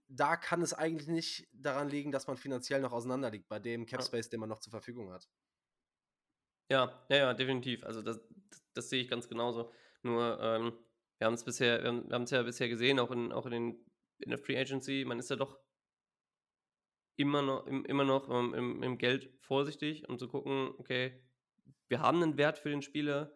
da 0.08 0.36
kann 0.36 0.60
es 0.60 0.74
eigentlich 0.74 1.08
nicht 1.08 1.48
daran 1.52 1.88
liegen, 1.88 2.12
dass 2.12 2.26
man 2.26 2.36
finanziell 2.36 2.80
noch 2.80 2.92
auseinander 2.92 3.30
liegt, 3.30 3.48
bei 3.48 3.58
dem 3.58 3.86
Cap 3.86 4.02
Space, 4.02 4.28
den 4.28 4.40
man 4.40 4.48
noch 4.48 4.60
zur 4.60 4.70
Verfügung 4.70 5.10
hat. 5.12 5.28
Ja, 6.68 7.04
ja, 7.08 7.16
ja, 7.16 7.34
definitiv. 7.34 7.84
Also 7.84 8.02
das, 8.02 8.20
das, 8.50 8.62
das 8.74 8.90
sehe 8.90 9.02
ich 9.02 9.08
ganz 9.08 9.28
genauso. 9.28 9.72
Nur 10.02 10.38
ähm, 10.40 10.72
wir 11.22 11.26
haben 11.26 11.34
es 11.34 11.44
bisher, 11.44 11.82
wir 11.84 11.88
haben 12.10 12.24
es 12.24 12.30
ja 12.30 12.42
bisher 12.42 12.68
gesehen, 12.68 12.98
auch 12.98 13.12
in, 13.12 13.30
auch 13.30 13.46
in, 13.46 13.52
den, 13.52 13.86
in 14.18 14.30
der 14.30 14.40
Free 14.40 14.58
Agency, 14.58 15.04
man 15.06 15.20
ist 15.20 15.30
ja 15.30 15.36
doch 15.36 15.56
immer 17.14 17.42
noch, 17.42 17.64
immer 17.66 18.02
noch 18.02 18.28
im, 18.28 18.82
im 18.82 18.98
Geld 18.98 19.32
vorsichtig, 19.38 20.08
um 20.08 20.18
zu 20.18 20.26
gucken, 20.26 20.74
okay, 20.78 21.22
wir 21.86 22.00
haben 22.00 22.20
einen 22.20 22.36
Wert 22.38 22.58
für 22.58 22.70
den 22.70 22.82
Spieler, 22.82 23.32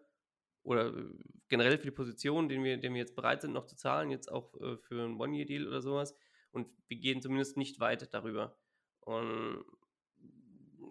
oder 0.65 0.89
äh, 0.89 1.15
generell 1.49 1.79
für 1.79 1.85
die 1.85 1.93
Position, 1.93 2.49
den 2.49 2.65
wir, 2.65 2.77
den 2.77 2.93
wir 2.93 3.01
jetzt 3.01 3.15
bereit 3.15 3.41
sind 3.41 3.53
noch 3.53 3.67
zu 3.67 3.77
zahlen, 3.77 4.11
jetzt 4.11 4.33
auch 4.33 4.53
äh, 4.61 4.77
für 4.79 5.05
einen 5.05 5.21
One-Year-Deal 5.21 5.69
oder 5.69 5.81
sowas. 5.81 6.17
Und 6.51 6.67
wir 6.89 6.97
gehen 6.97 7.23
zumindest 7.23 7.57
nicht 7.57 7.79
weit 7.79 8.13
darüber. 8.13 8.59
Und 9.01 9.65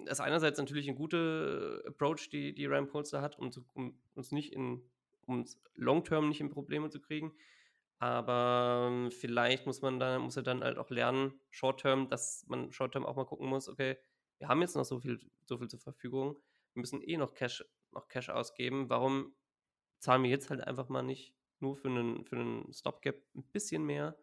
das 0.05 0.19
ist 0.19 0.25
einerseits 0.25 0.59
natürlich 0.59 0.87
ein 0.87 0.95
guter 0.95 1.81
Approach, 1.85 2.29
die, 2.29 2.55
die 2.55 2.65
Ryan 2.65 2.87
Polster 2.87 3.21
hat, 3.21 3.37
um, 3.37 3.51
zu, 3.51 3.65
um 3.73 3.99
uns 4.13 4.31
nicht 4.31 4.53
in, 4.53 4.81
um 5.25 5.39
uns 5.39 5.61
long-term 5.75 6.29
nicht 6.29 6.41
in 6.41 6.49
Probleme 6.49 6.89
zu 6.89 7.01
kriegen. 7.01 7.33
Aber 7.97 8.89
ähm, 8.89 9.11
vielleicht 9.11 9.65
muss 9.65 9.81
man 9.81 9.99
dann, 9.99 10.21
muss 10.21 10.37
er 10.37 10.43
dann 10.43 10.63
halt 10.63 10.77
auch 10.77 10.89
lernen, 10.89 11.39
Short-Term, 11.49 12.09
dass 12.09 12.45
man 12.47 12.71
Short-Term 12.71 13.05
auch 13.05 13.15
mal 13.15 13.25
gucken 13.25 13.47
muss, 13.47 13.69
okay, 13.69 13.97
wir 14.37 14.49
haben 14.49 14.61
jetzt 14.61 14.75
noch 14.75 14.83
so 14.83 14.99
viel, 14.99 15.19
so 15.45 15.57
viel 15.57 15.69
zur 15.69 15.79
Verfügung, 15.79 16.35
wir 16.73 16.81
müssen 16.81 17.01
eh 17.01 17.15
noch 17.17 17.33
Cash, 17.33 17.63
noch 17.91 18.09
Cash 18.09 18.29
ausgeben. 18.29 18.89
Warum 18.89 19.33
zahlen 19.99 20.23
wir 20.23 20.29
jetzt 20.29 20.49
halt 20.49 20.61
einfach 20.61 20.89
mal 20.89 21.03
nicht 21.03 21.33
nur 21.59 21.75
für 21.75 21.87
einen, 21.87 22.25
für 22.25 22.35
einen 22.35 22.73
Stopgap 22.73 23.15
ein 23.33 23.43
bisschen 23.43 23.85
mehr 23.85 24.17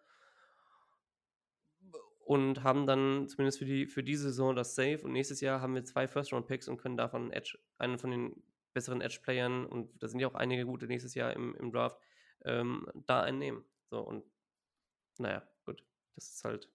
und 2.24 2.62
haben 2.62 2.86
dann 2.86 3.26
zumindest 3.28 3.58
für 3.58 3.64
die, 3.64 3.86
für 3.86 4.02
diese 4.02 4.24
Saison 4.24 4.54
das 4.54 4.74
Safe 4.74 5.00
und 5.02 5.12
nächstes 5.12 5.40
Jahr 5.40 5.60
haben 5.60 5.74
wir 5.74 5.84
zwei 5.84 6.06
First-Round-Picks 6.06 6.68
und 6.68 6.76
können 6.76 6.96
davon 6.96 7.32
Edge, 7.32 7.58
einen 7.78 7.98
von 7.98 8.10
den 8.10 8.42
besseren 8.72 9.00
Edge-Playern 9.00 9.66
und 9.66 9.90
da 10.02 10.08
sind 10.08 10.20
ja 10.20 10.28
auch 10.28 10.34
einige 10.34 10.64
gute 10.64 10.86
nächstes 10.86 11.14
Jahr 11.14 11.34
im, 11.34 11.54
im 11.56 11.72
Draft, 11.72 11.98
ähm, 12.44 12.86
da 13.06 13.22
einnehmen. 13.22 13.64
So 13.90 14.00
und 14.00 14.24
naja, 15.18 15.46
gut, 15.64 15.82
das 16.14 16.28
ist 16.28 16.44
halt. 16.44 16.68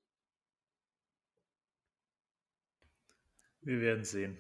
Wir 3.62 3.82
werden 3.82 4.06
sehen. 4.06 4.38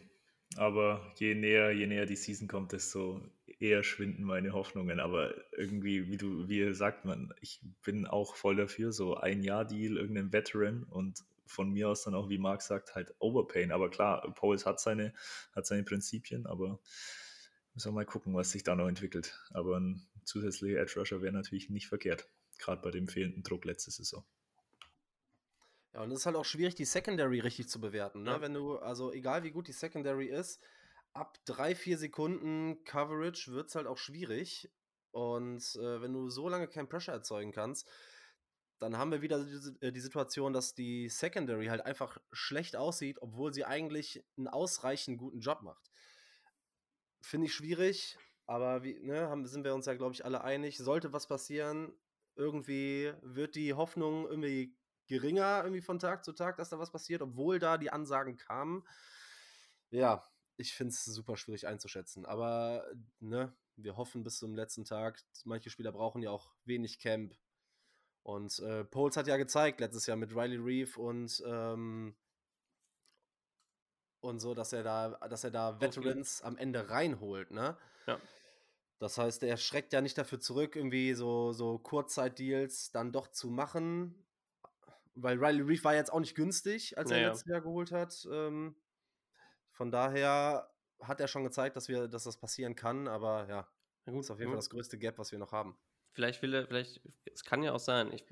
Aber 0.55 1.13
je 1.17 1.35
näher, 1.35 1.71
je 1.71 1.87
näher 1.87 2.05
die 2.05 2.15
Season 2.15 2.47
kommt, 2.47 2.71
desto 2.71 3.21
eher 3.59 3.83
schwinden 3.83 4.23
meine 4.23 4.53
Hoffnungen. 4.53 4.99
Aber 4.99 5.33
irgendwie, 5.51 6.09
wie 6.09 6.17
du, 6.17 6.47
wie 6.47 6.73
sagt 6.73 7.05
man, 7.05 7.33
ich 7.41 7.61
bin 7.83 8.05
auch 8.05 8.35
voll 8.35 8.55
dafür, 8.55 8.91
so 8.91 9.15
ein 9.15 9.43
Jahr 9.43 9.65
Deal, 9.65 9.97
irgendein 9.97 10.31
Veteran 10.31 10.83
und 10.83 11.23
von 11.45 11.71
mir 11.71 11.89
aus 11.89 12.03
dann 12.03 12.13
auch, 12.13 12.29
wie 12.29 12.37
Marc 12.37 12.61
sagt, 12.61 12.95
halt 12.95 13.13
Overpayen. 13.19 13.71
Aber 13.71 13.89
klar, 13.89 14.33
Pauls 14.33 14.65
hat 14.65 14.79
seine, 14.79 15.13
hat 15.53 15.65
seine 15.65 15.83
Prinzipien, 15.83 16.45
aber 16.45 16.79
müssen 17.77 17.89
wir 17.89 17.95
mal 17.95 18.05
gucken, 18.05 18.33
was 18.33 18.49
sich 18.49 18.63
da 18.63 18.75
noch 18.75 18.87
entwickelt. 18.87 19.39
Aber 19.51 19.79
ein 19.79 20.01
zusätzlicher 20.23 20.79
Edge 20.79 20.99
Rusher 20.99 21.21
wäre 21.21 21.31
natürlich 21.31 21.69
nicht 21.69 21.87
verkehrt, 21.87 22.27
gerade 22.57 22.81
bei 22.81 22.89
dem 22.89 23.07
fehlenden 23.07 23.43
Druck 23.43 23.65
letzte 23.65 23.91
Saison. 23.91 24.25
Ja, 25.93 26.01
und 26.01 26.11
es 26.11 26.21
ist 26.21 26.25
halt 26.25 26.37
auch 26.37 26.45
schwierig, 26.45 26.73
die 26.73 26.85
Secondary 26.85 27.39
richtig 27.39 27.69
zu 27.69 27.79
bewerten. 27.79 28.23
Ne? 28.23 28.31
Ja. 28.31 28.41
Wenn 28.41 28.55
du, 28.55 28.77
also 28.79 29.13
egal 29.13 29.43
wie 29.43 29.51
gut 29.51 29.67
die 29.67 29.73
Secondary 29.73 30.25
ist, 30.25 30.59
ab 31.13 31.37
drei, 31.45 31.75
vier 31.75 31.99
Sekunden 31.99 32.83
Coverage 32.83 33.51
wird 33.51 33.69
es 33.69 33.75
halt 33.75 33.85
auch 33.85 33.99
schwierig. 33.99 34.71
Und 35.11 35.75
äh, 35.75 36.01
wenn 36.01 36.13
du 36.13 36.31
so 36.31 36.49
lange 36.49 36.67
kein 36.67 36.89
Pressure 36.89 37.13
erzeugen 37.13 37.51
kannst, 37.51 37.87
dann 38.79 38.97
haben 38.97 39.11
wir 39.11 39.21
wieder 39.21 39.45
die, 39.45 39.85
äh, 39.85 39.91
die, 39.91 39.99
Situation, 39.99 40.51
dass 40.51 40.73
die 40.73 41.09
Secondary 41.09 41.67
halt 41.67 41.85
einfach 41.85 42.17
schlecht 42.31 42.75
aussieht, 42.75 43.21
obwohl 43.21 43.53
sie 43.53 43.65
eigentlich 43.65 44.25
einen 44.35 44.47
ausreichend 44.47 45.19
guten 45.19 45.41
Job 45.41 45.61
macht. 45.61 45.91
Finde 47.27 47.47
ich 47.47 47.53
schwierig, 47.53 48.17
aber 48.45 48.83
wie, 48.83 48.97
ne, 49.01 49.27
haben, 49.27 49.45
sind 49.45 49.65
wir 49.65 49.75
uns 49.75 49.85
ja, 49.85 49.95
glaube 49.95 50.13
ich, 50.13 50.23
alle 50.23 50.45
einig. 50.45 50.77
Sollte 50.77 51.11
was 51.11 51.27
passieren, 51.27 51.91
irgendwie 52.37 53.11
wird 53.21 53.55
die 53.55 53.73
Hoffnung 53.73 54.25
irgendwie 54.25 54.73
geringer 55.07 55.61
irgendwie 55.63 55.81
von 55.81 55.99
Tag 55.99 56.23
zu 56.23 56.31
Tag, 56.31 56.55
dass 56.55 56.69
da 56.69 56.79
was 56.79 56.89
passiert, 56.89 57.21
obwohl 57.21 57.59
da 57.59 57.77
die 57.77 57.89
Ansagen 57.89 58.37
kamen. 58.37 58.87
Ja, 59.89 60.23
ich 60.55 60.73
finde 60.73 60.93
es 60.93 61.03
super 61.03 61.35
schwierig 61.35 61.67
einzuschätzen. 61.67 62.25
Aber 62.25 62.89
ne, 63.19 63.53
wir 63.75 63.97
hoffen 63.97 64.23
bis 64.23 64.37
zum 64.37 64.55
letzten 64.55 64.85
Tag. 64.85 65.21
Manche 65.43 65.69
Spieler 65.69 65.91
brauchen 65.91 66.21
ja 66.21 66.31
auch 66.31 66.53
wenig 66.63 66.99
Camp. 66.99 67.35
Und 68.23 68.57
äh, 68.59 68.85
Poles 68.85 69.17
hat 69.17 69.27
ja 69.27 69.35
gezeigt 69.35 69.81
letztes 69.81 70.05
Jahr 70.05 70.15
mit 70.15 70.33
Riley 70.33 70.57
Reeve 70.57 70.97
und 70.97 71.43
ähm, 71.45 72.15
und 74.27 74.39
so, 74.39 74.53
dass 74.53 74.73
er 74.73 74.83
da, 74.83 75.09
dass 75.27 75.43
er 75.43 75.51
da 75.51 75.79
Veterans 75.79 76.41
okay. 76.41 76.47
am 76.47 76.57
Ende 76.57 76.89
reinholt, 76.89 77.51
ne? 77.51 77.77
Ja. 78.05 78.19
Das 78.99 79.17
heißt, 79.17 79.43
er 79.43 79.57
schreckt 79.57 79.93
ja 79.93 80.01
nicht 80.01 80.17
dafür 80.17 80.39
zurück, 80.39 80.75
irgendwie 80.75 81.13
so, 81.13 81.53
so 81.53 81.77
Kurzzeitdeals 81.77 82.91
dann 82.91 83.11
doch 83.11 83.27
zu 83.27 83.49
machen. 83.49 84.15
Weil 85.13 85.43
Riley 85.43 85.61
Reeve 85.61 85.83
war 85.83 85.95
jetzt 85.95 86.11
auch 86.11 86.19
nicht 86.19 86.35
günstig, 86.35 86.97
als 86.97 87.09
naja. 87.09 87.23
er 87.23 87.29
letztes 87.29 87.49
Jahr 87.49 87.61
geholt 87.61 87.91
hat. 87.91 88.27
Ähm, 88.31 88.75
von 89.71 89.91
daher 89.91 90.71
hat 91.01 91.19
er 91.21 91.27
schon 91.27 91.43
gezeigt, 91.43 91.75
dass 91.75 91.87
wir, 91.87 92.07
dass 92.07 92.23
das 92.23 92.37
passieren 92.37 92.75
kann, 92.75 93.07
aber 93.07 93.47
ja, 93.47 93.67
Na 94.05 94.13
gut, 94.13 94.21
ist 94.21 94.31
auf 94.31 94.39
jeden 94.39 94.51
Fall 94.51 94.57
das 94.57 94.69
größte 94.69 94.97
Gap, 94.97 95.19
was 95.19 95.31
wir 95.31 95.39
noch 95.39 95.51
haben. 95.51 95.77
Vielleicht 96.11 96.41
will 96.41 96.53
er, 96.55 96.65
vielleicht, 96.65 97.01
es 97.25 97.43
kann 97.43 97.61
ja 97.61 97.73
auch 97.73 97.79
sein, 97.79 98.11
ich 98.11 98.25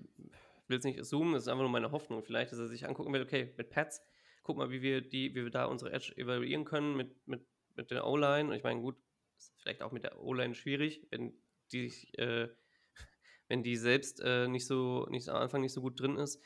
will 0.67 0.79
es 0.79 0.83
nicht 0.83 1.03
zoomen, 1.05 1.35
es 1.35 1.43
ist 1.43 1.47
einfach 1.47 1.61
nur 1.61 1.69
meine 1.69 1.91
Hoffnung. 1.91 2.23
Vielleicht, 2.23 2.51
dass 2.51 2.59
er 2.59 2.67
sich 2.67 2.87
angucken 2.87 3.13
will, 3.13 3.21
okay, 3.21 3.53
mit 3.57 3.69
Pets, 3.69 4.01
guck 4.45 4.57
mal, 4.57 4.69
wie 4.69 4.81
wir 4.81 5.01
die, 5.01 5.35
wie 5.35 5.43
wir 5.43 5.49
da 5.49 5.65
unsere 5.65 5.91
Edge 5.91 6.15
evaluieren 6.15 6.65
können 6.65 6.95
mit, 6.95 7.27
mit, 7.27 7.45
mit 7.75 7.91
der 7.91 8.05
O-Line. 8.05 8.49
Und 8.49 8.55
ich 8.55 8.63
meine, 8.63 8.79
gut, 8.79 8.95
ist 9.37 9.53
vielleicht 9.61 9.81
auch 9.81 9.91
mit 9.91 10.03
der 10.03 10.21
O-Line 10.21 10.53
schwierig, 10.53 11.05
wenn 11.09 11.33
die, 11.73 11.87
äh, 12.13 12.47
wenn 13.49 13.63
die 13.63 13.75
selbst 13.75 14.21
äh, 14.21 14.47
nicht 14.47 14.67
so, 14.67 15.07
nicht 15.09 15.27
am 15.27 15.37
Anfang 15.37 15.61
nicht 15.61 15.73
so 15.73 15.81
gut 15.81 15.99
drin 15.99 16.15
ist. 16.17 16.41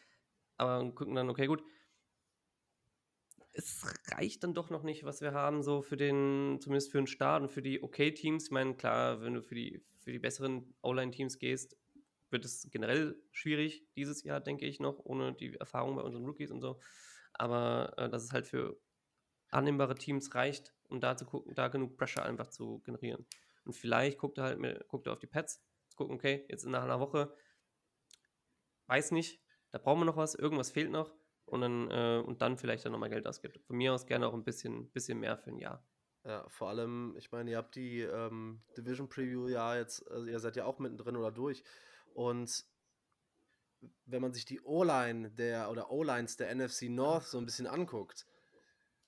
Aber 0.56 0.90
gucken 0.94 1.14
dann, 1.14 1.30
okay, 1.30 1.46
gut, 1.46 1.62
es 3.52 3.86
reicht 4.12 4.44
dann 4.44 4.54
doch 4.54 4.70
noch 4.70 4.84
nicht, 4.84 5.04
was 5.04 5.20
wir 5.20 5.34
haben, 5.34 5.62
so 5.62 5.82
für 5.82 5.98
den, 5.98 6.60
zumindest 6.62 6.92
für 6.92 7.00
den 7.00 7.08
Start 7.08 7.42
und 7.42 7.50
für 7.50 7.62
die 7.62 7.84
Okay-Teams. 7.84 8.46
Ich 8.46 8.52
meine, 8.52 8.76
klar, 8.76 9.22
wenn 9.22 9.34
du 9.34 9.42
für 9.42 9.56
die, 9.56 9.84
für 10.00 10.14
die 10.14 10.20
besseren 10.20 10.74
O-Line-Teams 10.82 11.38
gehst, 11.38 11.76
wird 12.30 12.46
es 12.46 12.70
generell 12.72 13.22
schwierig 13.32 13.86
dieses 13.98 14.24
Jahr, 14.24 14.40
denke 14.40 14.66
ich 14.66 14.80
noch, 14.80 15.00
ohne 15.04 15.34
die 15.34 15.56
Erfahrung 15.56 15.98
bei 15.98 16.02
unseren 16.02 16.26
Rookies 16.26 16.52
und 16.52 16.62
so. 16.62 16.80
Aber 17.40 17.94
äh, 17.98 18.10
dass 18.10 18.24
es 18.24 18.32
halt 18.32 18.46
für 18.46 18.80
annehmbare 19.50 19.96
Teams 19.96 20.36
reicht, 20.36 20.76
um 20.90 21.00
da 21.00 21.18
zu 21.18 21.26
gucken, 21.26 21.56
da 21.56 21.68
genug 21.70 21.98
Pressure 21.98 22.24
einfach 22.24 22.48
zu 22.50 22.80
generieren. 22.82 23.26
Und 23.66 23.74
vielleicht 23.74 24.20
guckt 24.20 24.38
er 24.38 24.44
halt 24.46 24.88
guckt 24.88 25.08
er 25.08 25.14
auf 25.14 25.20
die 25.20 25.28
Pads, 25.28 25.64
gucken, 25.96 26.16
okay, 26.16 26.46
jetzt 26.50 26.66
nach 26.66 26.84
einer 26.84 27.00
Woche, 27.00 27.36
weiß 28.88 29.12
nicht, 29.12 29.42
da 29.72 29.78
brauchen 29.78 30.02
wir 30.02 30.06
noch 30.06 30.18
was, 30.18 30.36
irgendwas 30.36 30.72
fehlt 30.72 30.92
noch 30.92 31.16
und 31.46 31.62
dann, 31.62 31.92
äh, 31.92 32.24
und 32.26 32.42
dann 32.42 32.58
vielleicht 32.58 32.86
dann 32.86 32.92
nochmal 32.92 33.10
Geld 33.10 33.28
ausgibt. 33.28 33.60
Von 33.66 33.78
mir 33.78 33.94
aus 33.94 34.06
gerne 34.06 34.28
auch 34.28 34.34
ein 34.34 34.44
bisschen, 34.44 34.90
bisschen 34.92 35.20
mehr 35.20 35.38
für 35.38 35.52
ein 35.52 35.60
Jahr. 35.60 35.84
Ja, 36.26 36.48
vor 36.50 36.70
allem, 36.70 37.16
ich 37.18 37.32
meine, 37.32 37.52
ihr 37.52 37.58
habt 37.58 37.76
die 37.76 38.02
ähm, 38.02 38.62
Division 38.78 39.08
Preview 39.08 39.48
ja 39.48 39.78
jetzt, 39.78 40.10
also 40.12 40.28
ihr 40.28 40.40
seid 40.40 40.56
ja 40.58 40.66
auch 40.66 40.80
mittendrin 40.80 41.16
oder 41.16 41.32
durch. 41.32 41.64
Und 42.14 42.66
wenn 44.06 44.22
man 44.22 44.34
sich 44.34 44.46
die 44.46 44.62
O-Line 44.62 45.32
der 45.32 45.70
oder 45.70 45.92
O-Lines 45.92 46.38
der 46.38 46.54
NFC 46.54 46.84
North 46.84 47.26
so 47.26 47.38
ein 47.38 47.46
bisschen 47.46 47.68
anguckt, 47.68 48.26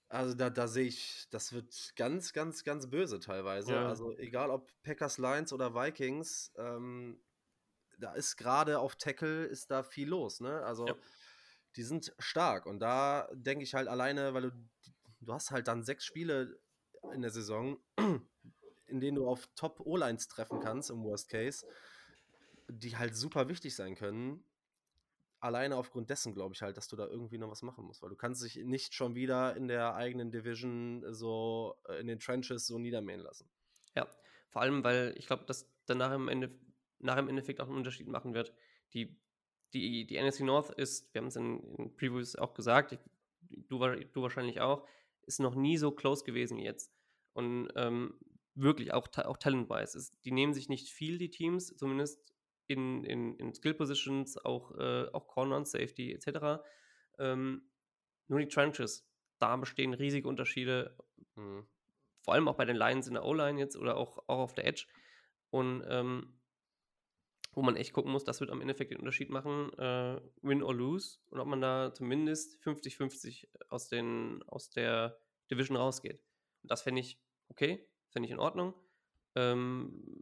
also 0.08 0.34
da, 0.34 0.50
da 0.50 0.68
sehe 0.68 0.88
ich, 0.88 1.28
das 1.32 1.54
wird 1.54 1.94
ganz, 1.96 2.34
ganz, 2.34 2.64
ganz 2.64 2.90
böse 2.90 3.20
teilweise. 3.20 3.74
Ja. 3.74 3.88
Also 3.88 4.18
egal 4.18 4.50
ob 4.50 4.70
Packers 4.84 5.18
Lions 5.18 5.54
oder 5.54 5.74
Vikings, 5.74 6.52
ähm, 6.58 7.22
da 7.98 8.14
ist 8.14 8.36
gerade 8.36 8.80
auf 8.80 8.96
Tackle 8.96 9.46
ist 9.46 9.72
da 9.72 9.84
viel 9.84 10.10
los, 10.10 10.42
ne? 10.42 10.64
Also 10.64 10.88
ja 10.88 10.96
die 11.76 11.84
sind 11.84 12.14
stark. 12.20 12.66
Und 12.66 12.80
da 12.80 13.30
denke 13.34 13.64
ich 13.64 13.74
halt 13.74 13.88
alleine, 13.88 14.34
weil 14.34 14.44
du, 14.44 14.52
du 15.22 15.34
hast 15.34 15.52
halt 15.52 15.68
dann 15.68 15.84
sechs 15.84 16.06
Spiele 16.06 16.60
in 17.14 17.22
der 17.22 17.32
Saison, 17.32 17.78
in 18.88 19.00
denen 19.00 19.16
du 19.16 19.28
auf 19.28 19.48
Top-O-Lines 19.56 20.28
treffen 20.28 20.60
kannst, 20.60 20.90
im 20.90 21.04
Worst 21.04 21.30
Case, 21.30 21.66
die 22.68 22.98
halt 22.98 23.16
super 23.16 23.48
wichtig 23.48 23.76
sein 23.76 23.96
können. 23.96 24.44
Alleine 25.42 25.76
aufgrund 25.76 26.10
dessen 26.10 26.34
glaube 26.34 26.54
ich 26.54 26.62
halt, 26.62 26.78
dass 26.78 26.88
du 26.88 26.96
da 26.96 27.08
irgendwie 27.08 27.38
noch 27.38 27.50
was 27.50 27.62
machen 27.62 27.84
musst, 27.84 28.02
weil 28.02 28.10
du 28.10 28.16
kannst 28.16 28.44
dich 28.44 28.58
nicht 28.58 28.94
schon 28.94 29.16
wieder 29.16 29.56
in 29.56 29.68
der 29.68 29.96
eigenen 29.96 30.32
Division 30.32 31.04
so 31.14 31.76
äh, 31.90 32.00
in 32.00 32.08
den 32.08 32.20
Trenches 32.20 32.68
so 32.68 32.78
niedermähen 32.78 33.22
lassen. 33.22 33.50
Ja, 33.96 34.08
vor 34.50 34.62
allem, 34.62 34.84
weil 34.84 35.14
ich 35.18 35.28
glaube, 35.28 35.44
dass 35.46 35.70
danach 35.86 36.14
im, 36.14 36.30
Ende, 36.30 36.52
nach 37.00 37.18
im 37.18 37.28
Endeffekt 37.28 37.60
auch 37.60 37.68
einen 37.68 37.78
Unterschied 37.78 38.08
machen 38.08 38.34
wird. 38.34 38.54
Die 38.94 39.20
die, 39.74 40.06
die 40.06 40.22
NFC 40.22 40.42
North 40.42 40.70
ist, 40.72 41.14
wir 41.14 41.22
haben 41.22 41.28
es 41.28 41.36
in, 41.36 41.60
in, 41.78 41.96
Previews 41.96 42.36
auch 42.36 42.54
gesagt, 42.54 42.92
ich, 42.92 43.00
du, 43.70 43.80
du 43.80 44.22
wahrscheinlich 44.22 44.60
auch, 44.62 44.86
ist 45.24 45.40
noch 45.40 45.56
nie 45.56 45.78
so 45.78 45.92
close 45.92 46.24
gewesen 46.24 46.58
wie 46.58 46.64
jetzt. 46.64 46.92
Und 47.34 47.70
ähm, 47.76 48.16
wirklich 48.56 48.94
auch, 48.94 49.08
auch 49.18 49.38
talent-wise. 49.38 50.12
Die 50.26 50.32
nehmen 50.32 50.54
sich 50.54 50.68
nicht 50.68 50.90
viel, 50.90 51.18
die 51.18 51.30
Teams, 51.30 51.76
zumindest 51.78 52.20
in, 52.72 53.04
in, 53.04 53.36
in 53.36 53.54
Skill-Positions, 53.54 54.38
auch, 54.44 54.72
äh, 54.78 55.08
auch 55.14 55.28
Corner 55.28 55.64
Safety 55.66 56.14
etc. 56.14 56.62
Ähm, 57.20 57.70
nur 58.28 58.40
die 58.40 58.48
Trenches, 58.48 59.08
da 59.40 59.56
bestehen 59.58 59.94
riesige 59.94 60.28
Unterschiede. 60.28 60.96
Mhm. 61.36 61.68
Vor 62.22 62.34
allem 62.34 62.48
auch 62.48 62.56
bei 62.56 62.66
den 62.66 62.76
Lines 62.76 63.08
in 63.08 63.16
der 63.16 63.26
O-Line 63.26 63.60
jetzt 63.60 63.76
oder 63.76 63.98
auch, 63.98 64.18
auch 64.28 64.40
auf 64.40 64.54
der 64.54 64.66
Edge. 64.68 64.86
Und 65.50 65.84
ähm, 65.88 66.40
wo 67.54 67.62
man 67.62 67.76
echt 67.76 67.94
gucken 67.94 68.12
muss, 68.12 68.24
das 68.24 68.40
wird 68.40 68.50
am 68.50 68.62
Endeffekt 68.62 68.92
den 68.92 69.00
Unterschied 69.00 69.30
machen, 69.30 69.74
äh, 69.78 70.22
win 70.42 70.64
or 70.64 70.74
lose, 70.74 71.20
und 71.30 71.40
ob 71.40 71.48
man 71.48 71.60
da 71.60 71.94
zumindest 71.94 72.62
50-50 72.64 73.48
aus, 73.70 73.90
aus 74.48 74.70
der 74.70 75.20
Division 75.50 75.76
rausgeht. 75.76 76.24
Und 76.62 76.72
das 76.72 76.82
fände 76.82 77.02
ich 77.02 77.20
okay, 77.50 77.86
fände 78.10 78.26
ich 78.26 78.32
in 78.32 78.40
Ordnung. 78.40 78.74
Ähm, 79.36 80.21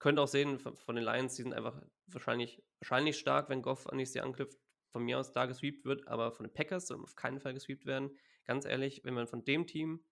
könnte 0.00 0.22
auch 0.22 0.28
sehen 0.28 0.58
von 0.58 0.96
den 0.96 1.04
Lions, 1.04 1.36
die 1.36 1.42
sind 1.42 1.52
einfach 1.52 1.80
wahrscheinlich, 2.08 2.62
wahrscheinlich 2.80 3.18
stark, 3.18 3.48
wenn 3.48 3.62
Goff 3.62 3.86
an 3.86 3.98
Jahr 3.98 4.26
anknüpft, 4.26 4.58
von 4.90 5.04
mir 5.04 5.18
aus 5.20 5.32
da 5.32 5.46
gesweept 5.46 5.84
wird, 5.84 6.08
aber 6.08 6.32
von 6.32 6.46
den 6.46 6.52
Packers 6.52 6.88
soll 6.88 7.00
auf 7.02 7.14
keinen 7.14 7.38
Fall 7.38 7.54
gesweept 7.54 7.86
werden. 7.86 8.18
Ganz 8.44 8.64
ehrlich, 8.64 9.02
wenn 9.04 9.14
man 9.14 9.28
von 9.28 9.44
dem 9.44 9.66
Team 9.66 10.04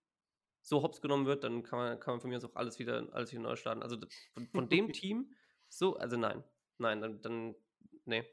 so 0.63 0.83
hops 0.83 1.01
genommen 1.01 1.27
wird, 1.27 1.43
dann 1.43 1.63
kann 1.63 1.79
man, 1.79 2.01
kann 2.01 2.15
man 2.15 2.21
von 2.21 2.31
mir 2.31 2.37
aus 2.37 2.45
auch 2.45 2.55
alles 2.55 2.79
wieder, 2.79 3.09
alles 3.13 3.33
wieder 3.33 3.43
neu 3.43 3.57
starten. 3.57 3.83
Also 3.83 3.97
von, 4.35 4.47
von 4.47 4.69
dem 4.69 4.93
Team 4.93 5.33
so, 5.69 5.97
also 5.97 6.17
nein. 6.17 6.45
nein, 6.79 7.01
dann, 7.01 7.21
dann 7.23 7.55
nee. 8.05 8.25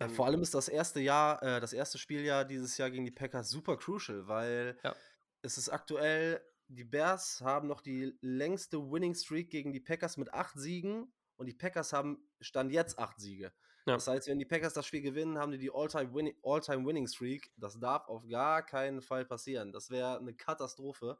Ja, 0.00 0.08
vor 0.08 0.26
allem 0.26 0.42
ist 0.42 0.54
das 0.54 0.68
erste 0.68 1.00
Jahr, 1.00 1.42
äh, 1.42 1.60
das 1.60 1.72
erste 1.72 1.98
Spieljahr 1.98 2.44
dieses 2.44 2.78
Jahr 2.78 2.90
gegen 2.90 3.04
die 3.04 3.12
Packers 3.12 3.50
super 3.50 3.76
crucial, 3.76 4.26
weil 4.26 4.78
ja. 4.82 4.94
es 5.42 5.58
ist 5.58 5.68
aktuell, 5.68 6.40
die 6.68 6.84
Bears 6.84 7.40
haben 7.40 7.68
noch 7.68 7.80
die 7.80 8.16
längste 8.20 8.90
Winning 8.90 9.14
Streak 9.14 9.50
gegen 9.50 9.72
die 9.72 9.80
Packers 9.80 10.16
mit 10.16 10.32
acht 10.32 10.58
Siegen 10.58 11.12
und 11.36 11.46
die 11.46 11.54
Packers 11.54 11.92
haben 11.92 12.18
Stand 12.40 12.72
jetzt 12.72 12.98
acht 12.98 13.20
Siege. 13.20 13.52
Ja. 13.86 13.94
Das 13.94 14.08
heißt, 14.08 14.28
wenn 14.28 14.38
die 14.38 14.46
Packers 14.46 14.72
das 14.72 14.86
Spiel 14.86 15.02
gewinnen, 15.02 15.38
haben 15.38 15.52
die 15.52 15.58
die 15.58 15.70
All-Time 15.70 16.14
Winning, 16.14 16.36
All 16.42 17.08
Streak. 17.08 17.52
Das 17.56 17.78
darf 17.78 18.08
auf 18.08 18.26
gar 18.26 18.64
keinen 18.64 19.02
Fall 19.02 19.26
passieren. 19.26 19.72
Das 19.72 19.90
wäre 19.90 20.18
eine 20.18 20.32
Katastrophe. 20.32 21.18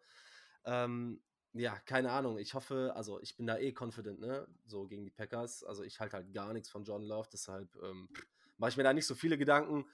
Ähm, 0.64 1.22
ja, 1.52 1.78
keine 1.80 2.10
Ahnung. 2.10 2.38
Ich 2.38 2.54
hoffe, 2.54 2.92
also 2.96 3.20
ich 3.20 3.36
bin 3.36 3.46
da 3.46 3.58
eh 3.58 3.74
confident, 3.78 4.18
ne? 4.18 4.46
So 4.64 4.86
gegen 4.86 5.04
die 5.04 5.10
Packers. 5.10 5.62
Also 5.62 5.82
ich 5.82 6.00
halte 6.00 6.16
halt 6.16 6.32
gar 6.32 6.52
nichts 6.54 6.70
von 6.70 6.84
John 6.84 7.02
Love, 7.02 7.28
deshalb 7.32 7.68
ähm, 7.82 8.08
mache 8.56 8.70
ich 8.70 8.76
mir 8.76 8.82
da 8.82 8.92
nicht 8.92 9.06
so 9.06 9.14
viele 9.14 9.36
Gedanken. 9.36 9.86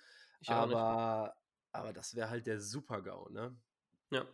aber, 0.46 1.36
aber 1.72 1.92
das 1.92 2.14
wäre 2.14 2.30
halt 2.30 2.46
der 2.46 2.60
Super-GAU, 2.60 3.30
ne? 3.30 3.56
Ja. 4.10 4.24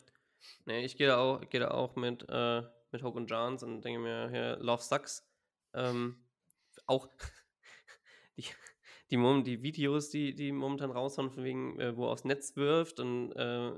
Nee, 0.64 0.84
ich 0.84 0.96
gehe 0.96 1.06
da 1.06 1.18
auch, 1.18 1.40
geh 1.48 1.58
da 1.58 1.70
auch 1.70 1.96
mit, 1.96 2.26
äh, 2.28 2.62
mit 2.92 3.02
Hope 3.02 3.18
und 3.18 3.26
Johns 3.30 3.62
und 3.62 3.82
denke 3.82 4.00
mir, 4.00 4.28
hier, 4.30 4.56
Love 4.60 4.82
sucks. 4.82 5.28
Ähm, 5.74 6.24
auch 6.86 7.08
die, 8.36 8.44
die, 9.10 9.42
die 9.42 9.62
Videos, 9.62 10.10
die, 10.10 10.34
die 10.34 10.52
momentan 10.52 10.90
raushauen, 10.90 11.30
von 11.30 11.44
wegen, 11.44 11.78
äh, 11.80 11.96
wo 11.96 12.06
er 12.06 12.12
aufs 12.12 12.24
Netz 12.24 12.56
wirft 12.56 13.00
und 13.00 13.32
äh, 13.32 13.72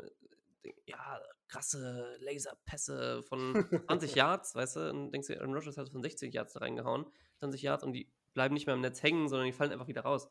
ja, 0.86 1.20
krasse 1.48 2.16
Laserpässe 2.20 3.22
von 3.22 3.66
20 3.86 4.14
Yards, 4.14 4.54
weißt 4.54 4.76
du, 4.76 4.90
und 4.90 5.12
denkst 5.12 5.28
du, 5.28 5.38
Aaron 5.38 5.54
Rodgers 5.54 5.78
hat 5.78 5.88
von 5.88 6.02
60 6.02 6.32
Yards 6.32 6.52
da 6.52 6.60
reingehauen, 6.60 7.06
20 7.38 7.62
Yards 7.62 7.84
und 7.84 7.92
die 7.92 8.10
bleiben 8.34 8.54
nicht 8.54 8.66
mehr 8.66 8.74
im 8.74 8.82
Netz 8.82 9.02
hängen, 9.02 9.28
sondern 9.28 9.46
die 9.46 9.52
fallen 9.52 9.72
einfach 9.72 9.88
wieder 9.88 10.02
raus. 10.02 10.28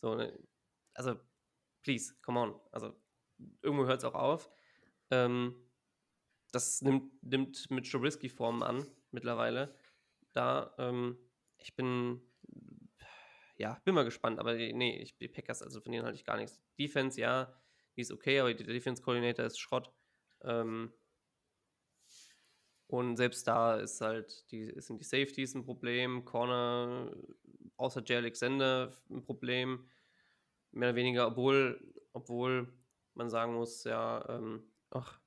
So, 0.00 0.14
ne? 0.14 0.38
also, 0.94 1.16
please, 1.82 2.14
come 2.22 2.38
on. 2.38 2.60
Also, 2.70 2.94
irgendwo 3.62 3.86
hört 3.86 3.98
es 3.98 4.04
auch 4.04 4.14
auf. 4.14 4.50
Ähm, 5.10 5.54
das 6.50 6.82
nimmt, 6.82 7.22
nimmt 7.22 7.70
mit 7.70 7.90
Trubisky-Formen 7.90 8.62
an, 8.62 8.86
mittlerweile. 9.10 9.74
Da, 10.32 10.74
ähm, 10.78 11.18
ich 11.58 11.74
bin, 11.74 12.20
ja, 13.56 13.80
bin 13.84 13.94
mal 13.94 14.04
gespannt, 14.04 14.38
aber 14.38 14.54
nee, 14.54 14.98
ich, 15.02 15.16
die 15.16 15.28
Packers, 15.28 15.62
also 15.62 15.80
von 15.80 15.92
denen 15.92 16.04
halte 16.04 16.16
ich 16.16 16.24
gar 16.24 16.36
nichts. 16.36 16.60
Defense, 16.78 17.20
ja, 17.20 17.52
die 17.96 18.02
ist 18.02 18.12
okay, 18.12 18.40
aber 18.40 18.54
der 18.54 18.66
Defense-Coordinator 18.66 19.44
ist 19.44 19.58
Schrott. 19.58 19.92
Ähm, 20.42 20.92
und 22.86 23.16
selbst 23.16 23.46
da 23.46 23.76
ist 23.76 24.00
halt, 24.00 24.50
die, 24.50 24.72
sind 24.80 24.98
die 25.00 25.04
Safeties 25.04 25.54
ein 25.54 25.64
Problem, 25.64 26.24
Corner, 26.24 27.14
außer 27.76 28.02
Jay 28.04 28.16
Alexander 28.16 28.96
ein 29.08 29.22
Problem. 29.22 29.88
Mehr 30.72 30.88
oder 30.88 30.96
weniger, 30.96 31.28
obwohl, 31.28 31.80
obwohl 32.12 32.72
man 33.14 33.30
sagen 33.30 33.54
muss, 33.54 33.84
ja, 33.84 34.24
ähm, 34.28 34.64
ach, 34.90 35.19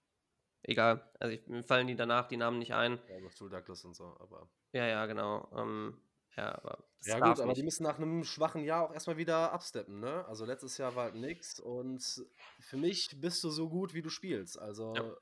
egal. 0.63 1.07
Also 1.19 1.35
ich, 1.35 1.47
mir 1.47 1.63
fallen 1.63 1.87
die 1.87 1.95
danach 1.95 2.27
die 2.27 2.37
Namen 2.37 2.59
nicht 2.59 2.73
ein. 2.73 2.99
Ja, 3.09 3.19
noch 3.19 3.33
Douglas 3.33 3.85
und 3.85 3.95
so, 3.95 4.17
aber. 4.19 4.49
Ja, 4.71 4.85
ja, 4.85 5.05
genau. 5.05 5.49
Ähm, 5.55 6.01
ja, 6.35 6.55
aber 6.55 6.83
ja 7.03 7.19
gut, 7.19 7.39
aber 7.39 7.47
nicht. 7.47 7.57
die 7.57 7.63
müssen 7.63 7.83
nach 7.83 7.97
einem 7.97 8.23
schwachen 8.23 8.63
Jahr 8.63 8.89
auch 8.89 8.93
erstmal 8.93 9.17
wieder 9.17 9.51
absteppen, 9.51 9.99
ne? 9.99 10.25
Also 10.25 10.45
letztes 10.45 10.77
Jahr 10.77 10.95
war 10.95 11.05
halt 11.05 11.15
nix 11.15 11.59
und 11.59 12.25
für 12.59 12.77
mich 12.77 13.09
bist 13.19 13.43
du 13.43 13.49
so 13.49 13.69
gut, 13.69 13.93
wie 13.93 14.01
du 14.01 14.09
spielst. 14.09 14.57
Also 14.57 14.95
ja. 14.95 15.15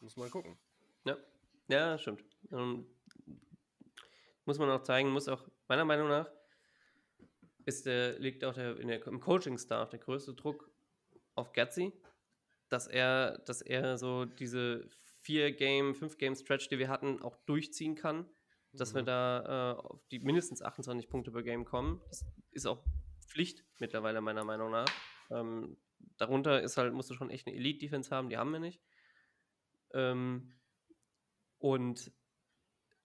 muss 0.00 0.16
man 0.16 0.30
gucken. 0.30 0.58
Ja, 1.04 1.16
ja, 1.68 1.98
stimmt. 1.98 2.24
Ähm, 2.52 2.84
muss 4.44 4.58
man 4.58 4.70
auch 4.70 4.82
zeigen, 4.82 5.10
muss 5.10 5.28
auch, 5.28 5.46
meiner 5.68 5.84
Meinung 5.84 6.08
nach, 6.08 6.28
ist 7.64 7.86
der, 7.86 8.18
liegt 8.18 8.44
auch 8.44 8.54
der, 8.54 8.74
der 8.74 9.06
im 9.06 9.20
Coaching-Staff 9.20 9.90
der 9.90 10.00
größte 10.00 10.34
Druck 10.34 10.68
auf 11.36 11.52
Gatzi, 11.52 11.92
dass 12.70 12.86
er, 12.86 13.38
dass 13.38 13.60
er 13.60 13.98
so 13.98 14.24
diese 14.24 14.88
vier 15.22 15.52
Game, 15.52 15.94
fünf 15.94 16.16
Game 16.16 16.34
Stretch, 16.34 16.68
die 16.68 16.78
wir 16.78 16.88
hatten, 16.88 17.20
auch 17.20 17.36
durchziehen 17.44 17.94
kann, 17.94 18.26
dass 18.72 18.92
mhm. 18.92 18.96
wir 18.96 19.02
da 19.02 19.74
äh, 19.74 19.80
auf 19.80 20.06
die 20.08 20.20
mindestens 20.20 20.62
28 20.62 21.10
Punkte 21.10 21.30
per 21.32 21.42
Game 21.42 21.64
kommen. 21.64 22.00
Das 22.08 22.24
ist 22.52 22.66
auch 22.66 22.82
Pflicht 23.26 23.64
mittlerweile 23.78 24.20
meiner 24.20 24.44
Meinung 24.44 24.70
nach. 24.70 24.88
Ähm, 25.30 25.76
darunter 26.16 26.62
ist 26.62 26.76
halt, 26.76 26.94
musst 26.94 27.10
du 27.10 27.14
schon 27.14 27.30
echt 27.30 27.46
eine 27.46 27.56
Elite-Defense 27.56 28.14
haben, 28.14 28.30
die 28.30 28.38
haben 28.38 28.52
wir 28.52 28.60
nicht. 28.60 28.80
Ähm, 29.92 30.56
und, 31.58 32.12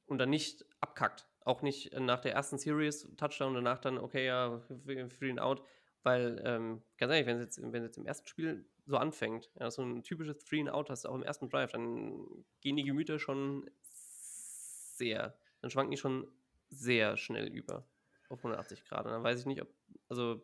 und 0.06 0.18
dann 0.20 0.30
nicht 0.30 0.66
abkackt. 0.80 1.28
Auch 1.42 1.62
nicht 1.62 1.94
nach 1.94 2.22
der 2.22 2.34
ersten 2.34 2.58
Series 2.58 3.08
Touchdown, 3.18 3.54
danach 3.54 3.80
dann, 3.80 3.98
okay, 4.00 4.26
ja, 4.26 4.60
für 4.60 5.26
den 5.26 5.38
Out, 5.38 5.64
weil, 6.02 6.42
ähm, 6.44 6.84
ganz 6.98 7.12
ehrlich, 7.12 7.28
wenn 7.28 7.38
es 7.38 7.58
jetzt, 7.58 7.72
wenn 7.72 7.84
jetzt 7.84 7.98
im 7.98 8.06
ersten 8.08 8.28
Spiel 8.28 8.68
so 8.86 8.98
anfängt, 8.98 9.50
ja, 9.60 9.72
so 9.72 9.82
ein 9.82 10.04
typisches 10.04 10.38
Three 10.44 10.62
and 10.62 10.70
Out 10.70 10.90
hast 10.90 11.06
du 11.06 11.10
auch 11.10 11.16
im 11.16 11.24
ersten 11.24 11.50
Drive, 11.50 11.72
dann 11.72 12.46
gehen 12.62 12.76
die 12.76 12.84
Gemüter 12.84 13.20
schon 13.20 13.70
sehr, 13.82 15.38
dann 15.62 15.72
schwanken 15.72 15.92
die 15.92 15.98
schon 15.98 16.28
sehr 16.70 17.18
schnell 17.18 17.48
über 17.48 17.88
auf 18.30 18.40
180 18.40 18.86
Grad. 18.86 19.06
Und 19.06 19.12
dann 19.12 19.24
weiß 19.24 19.40
ich 19.40 19.46
nicht, 19.46 19.62
ob, 19.62 19.70
also 20.10 20.42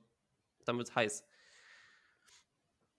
dann 0.65 0.77
wird 0.77 0.89
es 0.89 0.95
heiß. 0.95 1.27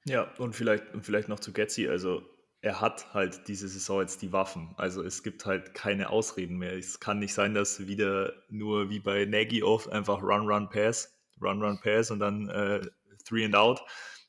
Ja, 0.05 0.33
und 0.39 0.55
vielleicht, 0.55 0.93
und 0.95 1.05
vielleicht 1.05 1.29
noch 1.29 1.41
zu 1.41 1.53
Getzi, 1.53 1.89
also 1.89 2.23
er 2.61 2.81
hat 2.81 3.13
halt 3.13 3.49
diese 3.49 3.69
Saison 3.69 4.01
jetzt 4.01 4.23
die 4.23 4.33
Waffen. 4.33 4.73
Also 4.77 5.03
es 5.03 5.23
gibt 5.23 5.47
halt 5.47 5.75
keine 5.75 6.11
Ausreden 6.11 6.59
mehr. 6.59 6.73
Es 6.75 7.01
kann 7.01 7.19
nicht 7.19 7.35
sein, 7.35 7.55
dass 7.55 7.87
wieder 7.87 8.33
nur 8.49 8.89
wie 8.89 9.01
bei 9.01 9.25
Nagy 9.25 9.63
oft 9.63 9.91
einfach 9.91 10.23
Run, 10.23 10.49
Run, 10.49 10.69
Pass, 10.69 11.17
Run, 11.41 11.61
Run, 11.61 11.81
Pass 11.81 12.11
und 12.13 12.21
dann 12.21 12.49
äh, 12.49 12.81
Three 13.25 13.45
and 13.45 13.57
Out. 13.57 13.83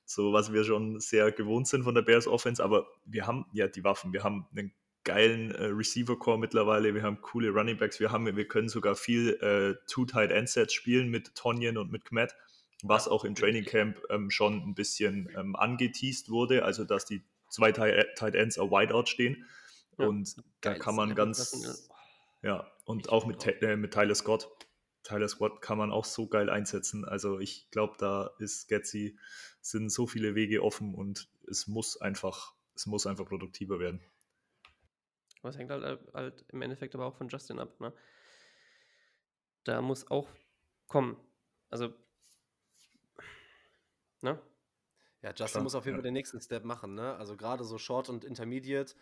So 0.06 0.34
was 0.34 0.52
wir 0.52 0.64
schon 0.64 1.00
sehr 1.00 1.32
gewohnt 1.32 1.68
sind 1.68 1.84
von 1.84 1.96
der 1.96 2.02
Bears 2.02 2.28
Offense. 2.28 2.64
Aber 2.64 2.88
wir 3.06 3.26
haben 3.28 3.46
ja 3.54 3.68
die 3.68 3.84
Waffen. 3.84 4.14
Wir 4.14 4.24
haben 4.24 4.48
einen 4.56 4.74
geilen 5.04 5.52
äh, 5.52 5.66
Receiver 5.66 6.18
Core 6.18 6.40
mittlerweile. 6.40 6.94
Wir 6.94 7.04
haben 7.04 7.22
coole 7.22 7.50
Running 7.50 7.78
Backs. 7.78 8.00
Wir 8.00 8.12
haben, 8.12 8.26
wir 8.26 8.48
können 8.48 8.70
sogar 8.70 8.96
viel 8.96 9.34
äh, 9.42 9.76
Two 9.88 10.06
Tight 10.06 10.32
End 10.32 10.50
Sets 10.50 10.74
spielen 10.74 11.10
mit 11.10 11.36
Tonyan 11.36 11.78
und 11.78 11.92
mit 11.92 12.06
Kmet 12.06 12.36
was 12.84 13.08
auch 13.08 13.24
im 13.24 13.34
Training 13.34 13.64
Camp 13.64 14.02
ähm, 14.10 14.30
schon 14.30 14.62
ein 14.62 14.76
bisschen 14.76 15.30
ähm, 15.38 15.56
angeteased 15.56 16.30
wurde, 16.30 16.64
also 16.64 16.84
dass 16.84 17.06
die 17.06 17.24
zwei 17.50 17.72
Tight 17.72 18.36
Ends 18.36 18.60
auf 18.60 18.72
Wideout 18.72 19.08
stehen. 19.08 19.46
Ja, 19.98 20.08
und 20.08 20.36
da 20.62 20.74
kann 20.76 20.96
man 20.96 21.16
ganz, 21.16 21.90
ja, 22.42 22.68
und 22.86 23.10
auch 23.10 23.26
mit, 23.26 23.46
äh, 23.62 23.78
mit 23.78 23.94
Tyler 23.94 24.16
Scott. 24.16 24.50
Tyler 25.04 25.28
Scott 25.28 25.62
kann 25.62 25.78
man 25.78 25.92
auch 25.92 26.06
so 26.06 26.28
geil 26.28 26.50
einsetzen. 26.50 27.06
Also 27.06 27.40
ich 27.40 27.70
glaube, 27.72 27.96
da 27.98 28.32
ist 28.40 28.68
Getzi, 28.68 29.18
sind 29.62 29.92
so 29.92 30.08
viele 30.08 30.36
Wege 30.36 30.64
offen 30.64 30.96
und 30.96 31.30
es 31.48 31.68
muss 31.68 32.00
einfach, 32.00 32.54
es 32.76 32.86
muss 32.86 33.06
einfach 33.06 33.26
produktiver 33.26 33.80
werden. 33.80 34.02
Aber 35.42 35.50
es 35.50 35.58
hängt 35.58 35.72
halt, 35.72 36.00
halt 36.14 36.46
im 36.48 36.62
Endeffekt 36.62 36.96
aber 36.96 37.06
auch 37.06 37.16
von 37.16 37.28
Justin 37.28 37.60
ab, 37.60 37.80
ne? 37.82 37.94
Da 39.66 39.82
muss 39.82 40.10
auch 40.10 40.30
kommen. 40.88 41.18
Also, 41.70 41.94
ne? 44.22 44.42
Ja, 45.22 45.30
Justin 45.30 45.48
Klar, 45.48 45.64
muss 45.64 45.76
auf 45.76 45.86
jeden 45.86 45.98
Fall 45.98 46.04
den 46.04 46.14
nächsten 46.14 46.42
Step 46.42 46.64
machen, 46.64 46.96
ne? 46.96 47.16
Also 47.16 47.36
gerade 47.36 47.64
so 47.64 47.78
Short 47.78 48.10
und 48.10 48.24
Intermediate, 48.24 48.96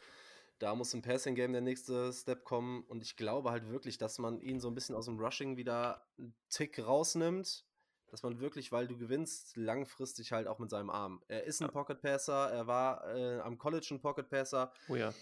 da 0.61 0.75
muss 0.75 0.93
im 0.93 1.01
Passing 1.01 1.33
Game 1.33 1.53
der 1.53 1.61
nächste 1.61 2.13
Step 2.13 2.43
kommen 2.43 2.83
und 2.83 3.01
ich 3.01 3.15
glaube 3.15 3.49
halt 3.49 3.67
wirklich, 3.69 3.97
dass 3.97 4.19
man 4.19 4.39
ihn 4.41 4.59
so 4.59 4.67
ein 4.67 4.75
bisschen 4.75 4.95
aus 4.95 5.05
dem 5.05 5.19
Rushing 5.19 5.57
wieder 5.57 6.05
einen 6.19 6.35
Tick 6.49 6.77
rausnimmt, 6.77 7.65
dass 8.07 8.21
man 8.21 8.39
wirklich, 8.39 8.71
weil 8.71 8.87
du 8.87 8.95
gewinnst, 8.97 9.57
langfristig 9.57 10.31
halt 10.31 10.47
auch 10.47 10.59
mit 10.59 10.69
seinem 10.69 10.91
Arm. 10.91 11.23
Er 11.27 11.45
ist 11.45 11.61
ein 11.61 11.67
ja. 11.67 11.71
Pocket 11.71 11.99
Passer, 11.99 12.51
er 12.51 12.67
war 12.67 13.07
äh, 13.15 13.39
am 13.39 13.57
College 13.57 13.87
ein 13.91 14.01
Pocket 14.01 14.29
Passer. 14.29 14.71
Oh 14.87 14.95
ja. 14.95 15.13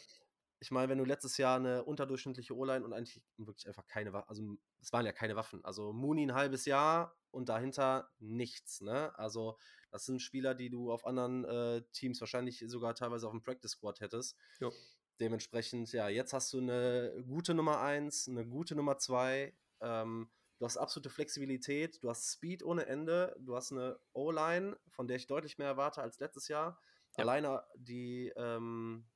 Ich 0.60 0.72
meine, 0.72 0.90
wenn 0.90 0.98
du 0.98 1.06
letztes 1.06 1.38
Jahr 1.38 1.56
eine 1.56 1.86
unterdurchschnittliche 1.86 2.54
O-Line 2.54 2.84
und 2.84 2.92
eigentlich 2.92 3.22
wirklich 3.38 3.66
einfach 3.66 3.88
keine 3.88 4.12
Waffen, 4.12 4.28
also 4.28 4.58
es 4.82 4.92
waren 4.92 5.06
ja 5.06 5.14
keine 5.14 5.38
Waffen, 5.38 5.64
also 5.64 5.94
Mooney 5.94 6.24
ein 6.24 6.34
halbes 6.34 6.66
Jahr 6.66 7.16
und 7.32 7.48
dahinter 7.48 8.10
nichts, 8.20 8.82
ne? 8.82 9.18
Also 9.18 9.58
das 9.90 10.06
sind 10.06 10.22
Spieler, 10.22 10.54
die 10.54 10.70
du 10.70 10.92
auf 10.92 11.06
anderen 11.06 11.46
äh, 11.46 11.82
Teams 11.94 12.20
wahrscheinlich 12.20 12.62
sogar 12.68 12.94
teilweise 12.94 13.26
auf 13.26 13.32
dem 13.32 13.42
Practice 13.42 13.72
Squad 13.72 14.02
hättest. 14.02 14.36
Jo. 14.60 14.74
Dementsprechend, 15.20 15.92
ja, 15.92 16.08
jetzt 16.08 16.32
hast 16.34 16.54
du 16.54 16.60
eine 16.60 17.24
gute 17.28 17.54
Nummer 17.54 17.82
1, 17.82 18.30
eine 18.30 18.48
gute 18.48 18.76
Nummer 18.76 18.98
2. 18.98 19.54
Ähm, 19.82 20.30
du 20.58 20.66
hast 20.66 20.78
absolute 20.78 21.10
Flexibilität, 21.10 22.02
du 22.02 22.10
hast 22.10 22.32
Speed 22.32 22.64
ohne 22.64 22.86
Ende, 22.86 23.36
du 23.40 23.56
hast 23.56 23.74
eine 23.74 24.00
O-Line, 24.14 24.78
von 24.90 25.08
der 25.08 25.18
ich 25.18 25.28
deutlich 25.28 25.58
mehr 25.58 25.68
erwarte 25.68 26.02
als 26.02 26.20
letztes 26.20 26.48
Jahr. 26.48 26.80
Ja. 27.18 27.24
Alleine 27.24 27.64
die, 27.76 28.32
ähm, 28.38 29.10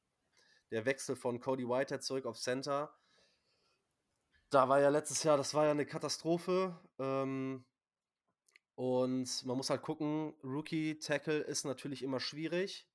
der 0.72 0.86
Wechsel 0.86 1.16
von 1.16 1.40
Cody 1.40 1.68
Whitehead 1.68 2.04
zurück 2.04 2.26
auf 2.26 2.38
Center. 2.38 2.94
Da 4.50 4.68
war 4.68 4.82
ja 4.82 4.90
letztes 4.90 5.24
Jahr, 5.24 5.38
das 5.38 5.54
war 5.54 5.66
ja 5.66 5.72
eine 5.72 5.86
Katastrophe. 5.86 6.78
Ähm, 7.00 7.66
und 8.76 9.46
man 9.46 9.56
muss 9.58 9.70
halt 9.70 9.84
gucken, 9.84 10.34
Rookie-Tackle 10.44 11.40
ist 11.40 11.64
natürlich 11.64 12.04
immer 12.04 12.20
schwierig. 12.20 12.90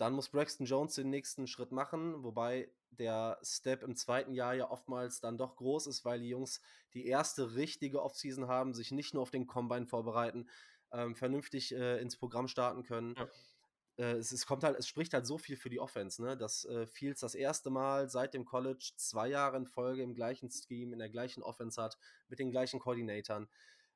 Dann 0.00 0.14
muss 0.14 0.30
Braxton 0.30 0.64
Jones 0.64 0.94
den 0.94 1.10
nächsten 1.10 1.46
Schritt 1.46 1.72
machen, 1.72 2.24
wobei 2.24 2.72
der 2.90 3.38
Step 3.42 3.82
im 3.82 3.96
zweiten 3.96 4.32
Jahr 4.32 4.54
ja 4.54 4.70
oftmals 4.70 5.20
dann 5.20 5.36
doch 5.36 5.56
groß 5.56 5.86
ist, 5.88 6.06
weil 6.06 6.20
die 6.20 6.30
Jungs 6.30 6.62
die 6.94 7.06
erste 7.06 7.54
richtige 7.54 8.02
Offseason 8.02 8.48
haben, 8.48 8.72
sich 8.72 8.92
nicht 8.92 9.12
nur 9.12 9.22
auf 9.22 9.30
den 9.30 9.46
Combine 9.46 9.86
vorbereiten, 9.86 10.48
ähm, 10.90 11.14
vernünftig 11.14 11.74
äh, 11.74 12.00
ins 12.00 12.16
Programm 12.16 12.48
starten 12.48 12.82
können. 12.82 13.14
Ja. 13.14 13.28
Äh, 13.98 14.12
es, 14.16 14.32
es, 14.32 14.46
kommt 14.46 14.64
halt, 14.64 14.78
es 14.78 14.88
spricht 14.88 15.12
halt 15.12 15.26
so 15.26 15.36
viel 15.36 15.58
für 15.58 15.68
die 15.68 15.80
Offense, 15.80 16.22
ne? 16.22 16.34
Dass 16.34 16.64
äh, 16.64 16.86
Fields 16.86 17.20
das 17.20 17.34
erste 17.34 17.68
Mal 17.68 18.08
seit 18.08 18.32
dem 18.32 18.46
College 18.46 18.92
zwei 18.96 19.28
Jahre 19.28 19.58
in 19.58 19.66
Folge 19.66 20.02
im 20.02 20.14
gleichen 20.14 20.50
Scheme, 20.50 20.94
in 20.94 20.98
der 20.98 21.10
gleichen 21.10 21.42
Offense 21.42 21.80
hat, 21.80 21.98
mit 22.28 22.38
den 22.38 22.50
gleichen 22.50 22.80
Koordinatoren. 22.80 23.48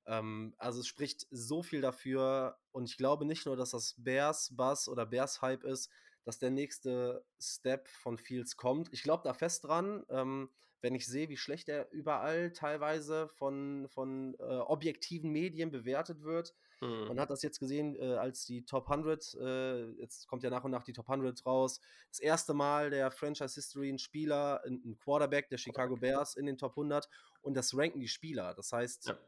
Ähm, 0.06 0.54
also 0.58 0.80
es 0.80 0.86
spricht 0.86 1.26
so 1.30 1.62
viel 1.62 1.80
dafür 1.80 2.58
und 2.72 2.88
ich 2.88 2.96
glaube 2.96 3.24
nicht 3.24 3.46
nur, 3.46 3.56
dass 3.56 3.70
das 3.70 3.94
Bears 3.98 4.54
Buzz 4.54 4.88
oder 4.88 5.06
Bears 5.06 5.42
Hype 5.42 5.64
ist, 5.64 5.90
dass 6.24 6.38
der 6.38 6.50
nächste 6.50 7.24
Step 7.38 7.88
von 7.88 8.18
Fields 8.18 8.56
kommt. 8.56 8.92
Ich 8.92 9.02
glaube 9.02 9.22
da 9.24 9.34
fest 9.34 9.64
dran, 9.64 10.04
ähm, 10.08 10.50
wenn 10.80 10.94
ich 10.94 11.06
sehe, 11.06 11.30
wie 11.30 11.36
schlecht 11.36 11.68
er 11.68 11.90
überall 11.92 12.52
teilweise 12.52 13.28
von, 13.28 13.88
von 13.88 14.36
äh, 14.38 14.42
objektiven 14.42 15.30
Medien 15.30 15.70
bewertet 15.70 16.22
wird. 16.22 16.54
Mhm. 16.82 17.08
Man 17.08 17.20
hat 17.20 17.30
das 17.30 17.42
jetzt 17.42 17.58
gesehen, 17.58 17.96
äh, 17.96 18.16
als 18.16 18.44
die 18.44 18.66
Top 18.66 18.90
100, 18.90 19.34
äh, 19.40 19.90
jetzt 19.92 20.26
kommt 20.28 20.42
ja 20.42 20.50
nach 20.50 20.64
und 20.64 20.70
nach 20.70 20.84
die 20.84 20.92
Top 20.92 21.08
100 21.08 21.46
raus. 21.46 21.80
Das 22.10 22.20
erste 22.20 22.52
Mal 22.52 22.90
der 22.90 23.10
Franchise 23.10 23.54
History 23.54 23.90
ein 23.90 23.98
Spieler, 23.98 24.62
ein, 24.66 24.82
ein 24.84 24.98
Quarterback 24.98 25.48
der 25.48 25.56
Chicago 25.56 25.96
Bears 25.96 26.36
in 26.36 26.44
den 26.44 26.58
Top 26.58 26.72
100 26.72 27.08
und 27.40 27.54
das 27.54 27.74
ranken 27.74 28.00
die 28.00 28.08
Spieler. 28.08 28.54
Das 28.54 28.70
heißt, 28.72 29.08
ja. 29.08 29.18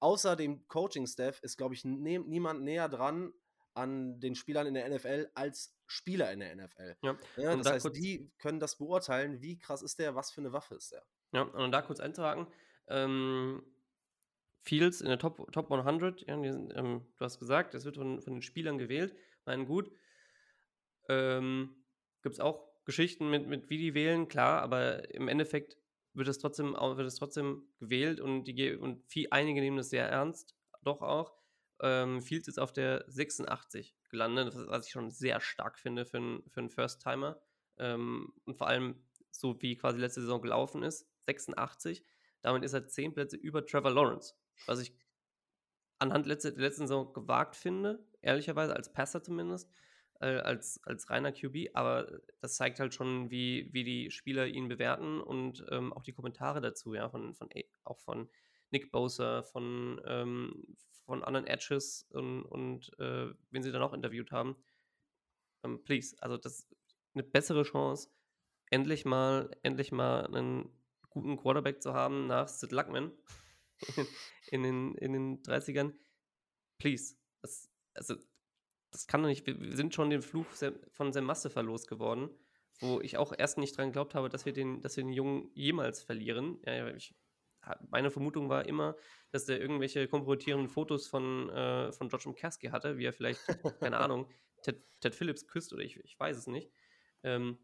Außer 0.00 0.36
dem 0.36 0.66
Coaching-Staff 0.68 1.40
ist, 1.42 1.56
glaube 1.56 1.74
ich, 1.74 1.84
ne 1.84 2.18
niemand 2.18 2.62
näher 2.62 2.88
dran 2.88 3.32
an 3.74 4.20
den 4.20 4.34
Spielern 4.34 4.66
in 4.66 4.74
der 4.74 4.88
NFL 4.88 5.30
als 5.34 5.76
Spieler 5.86 6.32
in 6.32 6.40
der 6.40 6.56
NFL. 6.56 6.96
Ja. 7.02 7.16
ja 7.36 7.56
das 7.56 7.66
da 7.66 7.72
heißt, 7.72 7.94
die 7.94 8.30
können 8.38 8.58
das 8.58 8.76
beurteilen, 8.76 9.42
wie 9.42 9.58
krass 9.58 9.82
ist 9.82 9.98
der, 9.98 10.14
was 10.14 10.30
für 10.30 10.40
eine 10.40 10.52
Waffe 10.52 10.74
ist 10.74 10.92
der. 10.92 11.04
Ja, 11.32 11.42
und 11.42 11.72
da 11.72 11.82
kurz 11.82 12.00
einzuhaken, 12.00 12.46
ähm, 12.88 13.62
Fields 14.62 15.00
in 15.00 15.08
der 15.08 15.18
Top, 15.18 15.52
Top 15.52 15.70
100, 15.70 16.26
ja, 16.26 16.52
sind, 16.52 16.72
ähm, 16.74 17.06
du 17.18 17.24
hast 17.24 17.38
gesagt, 17.38 17.74
es 17.74 17.84
wird 17.84 17.96
von, 17.96 18.20
von, 18.20 18.34
den 18.34 18.42
Spielern 18.42 18.78
gewählt, 18.78 19.14
meinen 19.44 19.66
gut. 19.66 19.92
Ähm, 21.08 21.76
Gibt 22.22 22.34
es 22.34 22.40
auch 22.40 22.66
Geschichten 22.84 23.30
mit, 23.30 23.46
mit, 23.46 23.70
wie 23.70 23.78
die 23.78 23.94
wählen, 23.94 24.26
klar, 24.28 24.62
aber 24.62 25.14
im 25.14 25.28
Endeffekt 25.28 25.76
wird 26.16 26.28
es 26.28 26.38
trotzdem, 26.38 26.72
wird 26.74 27.06
es 27.06 27.16
trotzdem 27.16 27.68
gewählt 27.78 28.20
und, 28.20 28.44
die, 28.44 28.74
und 28.74 29.04
viel, 29.06 29.28
einige 29.30 29.60
nehmen 29.60 29.76
das 29.76 29.90
sehr 29.90 30.08
ernst, 30.08 30.54
doch 30.82 31.02
auch. 31.02 31.34
Ähm, 31.80 32.22
Fields 32.22 32.48
ist 32.48 32.58
auf 32.58 32.72
der 32.72 33.04
86 33.08 33.94
gelandet, 34.08 34.54
was 34.54 34.86
ich 34.86 34.92
schon 34.92 35.10
sehr 35.10 35.40
stark 35.40 35.78
finde 35.78 36.06
für, 36.06 36.18
ein, 36.18 36.42
für 36.48 36.60
einen 36.60 36.70
First-Timer. 36.70 37.38
Ähm, 37.78 38.32
und 38.44 38.56
vor 38.56 38.68
allem 38.68 39.02
so 39.30 39.60
wie 39.60 39.76
quasi 39.76 39.98
letzte 39.98 40.22
Saison 40.22 40.40
gelaufen 40.40 40.82
ist, 40.82 41.06
86. 41.26 42.02
Damit 42.40 42.64
ist 42.64 42.72
er 42.72 42.86
10 42.86 43.12
Plätze 43.12 43.36
über 43.36 43.66
Trevor 43.66 43.90
Lawrence, 43.90 44.34
was 44.66 44.80
ich 44.80 44.94
anhand 45.98 46.26
letzte, 46.26 46.52
der 46.52 46.62
letzten 46.62 46.86
Saison 46.86 47.12
gewagt 47.12 47.56
finde, 47.56 48.06
ehrlicherweise, 48.22 48.74
als 48.74 48.92
Passer 48.92 49.22
zumindest, 49.22 49.70
äh, 50.20 50.38
als, 50.38 50.80
als 50.84 51.10
reiner 51.10 51.32
QB. 51.32 51.70
Aber 51.74 52.20
das 52.40 52.56
zeigt 52.56 52.80
halt 52.80 52.94
schon, 52.94 53.30
wie, 53.30 53.68
wie 53.72 53.84
die 53.84 54.10
Spieler 54.10 54.46
ihn 54.46 54.68
bewerten 54.68 55.20
und 55.20 55.64
ähm, 55.70 55.92
auch 55.92 56.02
die 56.02 56.12
Kommentare 56.12 56.60
dazu, 56.60 56.94
ja, 56.94 57.08
von, 57.08 57.34
von 57.34 57.48
auch 57.84 57.98
von 58.00 58.28
Nick 58.70 58.90
Bosa, 58.90 59.42
von, 59.42 60.00
ähm, 60.06 60.76
von 61.04 61.22
anderen 61.22 61.46
Edges 61.46 62.06
und, 62.10 62.44
und 62.44 62.92
äh, 62.98 63.28
wen 63.50 63.62
sie 63.62 63.72
dann 63.72 63.82
auch 63.82 63.92
interviewt 63.92 64.32
haben. 64.32 64.56
Ähm, 65.64 65.82
please, 65.84 66.16
also 66.20 66.36
das 66.36 66.68
eine 67.14 67.22
bessere 67.22 67.62
Chance, 67.62 68.10
endlich 68.70 69.04
mal, 69.04 69.50
endlich 69.62 69.92
mal 69.92 70.26
einen 70.26 70.70
guten 71.08 71.36
Quarterback 71.36 71.82
zu 71.82 71.94
haben 71.94 72.26
nach 72.26 72.48
Sid 72.48 72.72
Luckman 72.72 73.12
in, 74.50 74.62
den, 74.62 74.94
in 74.96 75.12
den 75.12 75.42
30ern. 75.42 75.94
Please. 76.78 77.16
Das, 77.40 77.70
also, 77.94 78.16
das 78.96 79.06
kann 79.06 79.22
doch 79.22 79.28
nicht. 79.28 79.46
Wir, 79.46 79.76
sind 79.76 79.94
schon 79.94 80.08
den 80.08 80.22
Fluch 80.22 80.46
von 80.90 81.12
Sam 81.12 81.26
Mustafa 81.26 81.60
losgeworden, 81.60 82.30
wo 82.80 82.98
ich 83.02 83.18
auch 83.18 83.34
erst 83.36 83.58
nicht 83.58 83.76
dran 83.76 83.88
geglaubt 83.88 84.14
habe, 84.14 84.30
dass 84.30 84.46
wir 84.46 84.54
den, 84.54 84.80
dass 84.80 84.96
wir 84.96 85.04
den 85.04 85.12
Jungen 85.12 85.50
jemals 85.52 86.02
verlieren. 86.02 86.58
Ja, 86.64 86.88
ich 86.88 87.14
meine 87.90 88.10
Vermutung 88.10 88.48
war 88.48 88.66
immer, 88.66 88.96
dass 89.32 89.44
der 89.44 89.60
irgendwelche 89.60 90.08
kompromittierenden 90.08 90.70
Fotos 90.70 91.08
von, 91.08 91.50
äh, 91.50 91.92
von 91.92 92.08
George 92.08 92.30
McCaskey 92.30 92.68
hatte, 92.68 92.96
wie 92.96 93.04
er 93.04 93.12
vielleicht, 93.12 93.40
keine 93.80 93.98
Ahnung, 93.98 94.30
Ted, 94.62 94.82
Ted, 95.00 95.14
Phillips 95.14 95.46
küsst 95.46 95.74
oder 95.74 95.82
ich, 95.82 95.98
ich 95.98 96.18
weiß 96.18 96.38
es 96.38 96.46
nicht. 96.46 96.70
Ähm, 97.22 97.58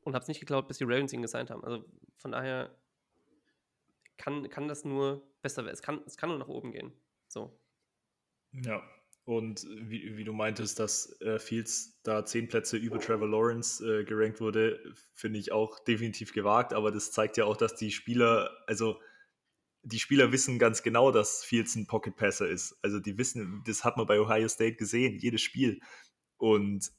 und 0.00 0.14
habe 0.14 0.22
es 0.22 0.28
nicht 0.28 0.40
geglaubt, 0.40 0.66
bis 0.66 0.78
die 0.78 0.84
Ravens 0.84 1.12
ihn 1.12 1.22
gesigned 1.22 1.50
haben. 1.50 1.62
Also 1.62 1.84
von 2.16 2.32
daher 2.32 2.76
kann, 4.16 4.48
kann 4.48 4.66
das 4.66 4.84
nur 4.84 5.22
besser 5.40 5.64
werden. 5.64 5.74
Es 5.74 5.82
kann, 5.82 6.02
es 6.04 6.16
kann 6.16 6.30
nur 6.30 6.38
nach 6.38 6.48
oben 6.48 6.72
gehen. 6.72 6.92
So. 7.28 7.56
Ja, 8.50 8.82
und 9.26 9.66
wie, 9.68 10.16
wie 10.16 10.22
du 10.22 10.32
meintest, 10.32 10.78
dass 10.78 11.20
äh, 11.20 11.40
Fields 11.40 12.00
da 12.04 12.24
zehn 12.24 12.46
Plätze 12.46 12.76
über 12.76 13.00
Trevor 13.00 13.28
Lawrence 13.28 13.84
äh, 13.84 14.04
gerankt 14.04 14.40
wurde, 14.40 14.80
finde 15.14 15.40
ich 15.40 15.50
auch 15.50 15.80
definitiv 15.80 16.32
gewagt. 16.32 16.72
Aber 16.72 16.92
das 16.92 17.10
zeigt 17.10 17.36
ja 17.36 17.44
auch, 17.44 17.56
dass 17.56 17.74
die 17.74 17.90
Spieler, 17.90 18.50
also 18.68 19.00
die 19.82 19.98
Spieler 19.98 20.30
wissen 20.30 20.60
ganz 20.60 20.84
genau, 20.84 21.10
dass 21.10 21.42
Fields 21.42 21.74
ein 21.74 21.88
Pocket 21.88 22.14
Passer 22.14 22.48
ist. 22.48 22.78
Also 22.82 23.00
die 23.00 23.18
wissen, 23.18 23.64
das 23.66 23.82
hat 23.82 23.96
man 23.96 24.06
bei 24.06 24.20
Ohio 24.20 24.46
State 24.46 24.76
gesehen, 24.76 25.18
jedes 25.18 25.42
Spiel. 25.42 25.80
Und 26.36 26.92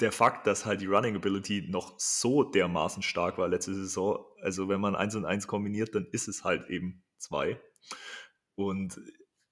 der 0.00 0.12
Fakt, 0.12 0.46
dass 0.46 0.64
halt 0.64 0.80
die 0.80 0.86
Running 0.86 1.16
Ability 1.16 1.68
noch 1.68 1.98
so 1.98 2.44
dermaßen 2.44 3.02
stark 3.02 3.36
war 3.36 3.46
letzte 3.46 3.74
Saison, 3.74 4.24
also 4.40 4.70
wenn 4.70 4.80
man 4.80 4.96
eins 4.96 5.14
und 5.14 5.26
eins 5.26 5.46
kombiniert, 5.46 5.94
dann 5.94 6.06
ist 6.12 6.28
es 6.28 6.44
halt 6.44 6.70
eben 6.70 7.02
zwei. 7.18 7.60
Und 8.54 8.98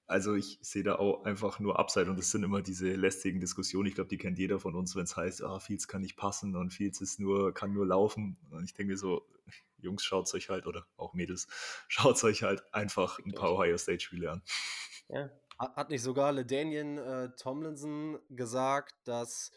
also 0.09 0.33
ich 0.33 0.57
sehe 0.61 0.81
da 0.81 0.95
auch 0.95 1.23
einfach 1.23 1.59
nur 1.59 1.77
Upside 1.77 2.09
und 2.09 2.17
das 2.17 2.31
sind 2.31 2.43
immer 2.43 2.63
diese 2.63 2.93
lästigen 2.93 3.39
Diskussionen. 3.39 3.87
Ich 3.87 3.93
glaube, 3.93 4.09
die 4.09 4.17
kennt 4.17 4.39
jeder 4.39 4.59
von 4.59 4.73
uns, 4.73 4.95
wenn 4.95 5.03
es 5.03 5.15
heißt, 5.15 5.43
ah, 5.43 5.59
Fields 5.59 5.87
kann 5.87 6.01
nicht 6.01 6.17
passen 6.17 6.55
und 6.55 6.73
Fields 6.73 6.99
ist 6.99 7.19
nur, 7.19 7.53
kann 7.53 7.73
nur 7.73 7.85
laufen. 7.85 8.37
Und 8.49 8.63
ich 8.63 8.73
denke 8.73 8.93
mir 8.93 8.97
so, 8.97 9.27
Jungs, 9.77 10.03
schaut 10.03 10.33
euch 10.33 10.49
halt, 10.49 10.65
oder 10.65 10.87
auch 10.97 11.13
Mädels, 11.13 11.47
schaut 11.87 12.23
euch 12.23 12.41
halt 12.41 12.63
einfach 12.73 13.19
ein 13.19 13.33
paar 13.33 13.53
Ohio 13.53 13.77
State-Spiele 13.77 14.31
an. 14.31 14.41
Ja. 15.09 15.29
Hat 15.59 15.89
nicht 15.89 16.01
sogar 16.01 16.31
LeDanian 16.31 16.97
äh, 16.97 17.29
Tomlinson 17.35 18.17
gesagt, 18.29 18.95
dass 19.03 19.51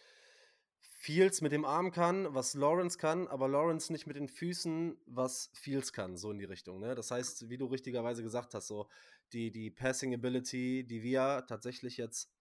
Fields 0.81 1.41
mit 1.41 1.53
dem 1.53 1.65
Arm 1.65 1.93
kann, 1.93 2.35
was 2.35 2.55
Lawrence 2.55 2.99
kann, 2.99 3.27
aber 3.29 3.49
Lawrence 3.49 3.91
nicht 3.91 4.07
mit 4.07 4.17
den 4.17 4.29
Füßen, 4.29 4.99
was 5.07 5.51
Fields 5.55 5.93
kann, 5.93 6.17
so 6.17 6.31
in 6.31 6.39
die 6.39 6.45
Richtung. 6.45 6.81
Ne? 6.81 6.95
Das 6.95 7.11
heißt, 7.11 7.49
wie 7.49 7.57
du 7.57 7.67
richtigerweise 7.67 8.23
gesagt 8.23 8.55
hast, 8.55 8.67
so 8.67 8.89
die, 9.33 9.51
die 9.51 9.71
Passing 9.71 10.15
Ability, 10.15 10.85
die 10.85 11.03
wir 11.03 11.45
tatsächlich 11.49 11.97
jetzt 11.97 12.33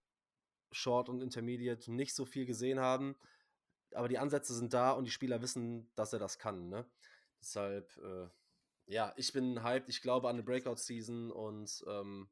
Short 0.71 1.09
und 1.09 1.21
Intermediate 1.21 1.91
nicht 1.91 2.13
so 2.13 2.25
viel 2.25 2.45
gesehen 2.45 2.79
haben. 2.79 3.15
Aber 3.93 4.07
die 4.07 4.17
Ansätze 4.17 4.53
sind 4.53 4.73
da 4.73 4.91
und 4.91 5.05
die 5.05 5.11
Spieler 5.11 5.41
wissen, 5.41 5.91
dass 5.95 6.13
er 6.13 6.19
das 6.19 6.39
kann. 6.39 6.69
Ne? 6.69 6.85
Deshalb, 7.41 7.97
äh, 7.97 8.27
ja, 8.85 9.13
ich 9.17 9.33
bin 9.33 9.63
hyped. 9.63 9.89
Ich 9.89 10.01
glaube 10.01 10.29
an 10.29 10.35
eine 10.35 10.43
Breakout-Season 10.43 11.31
und 11.31 11.83
ähm, 11.87 12.29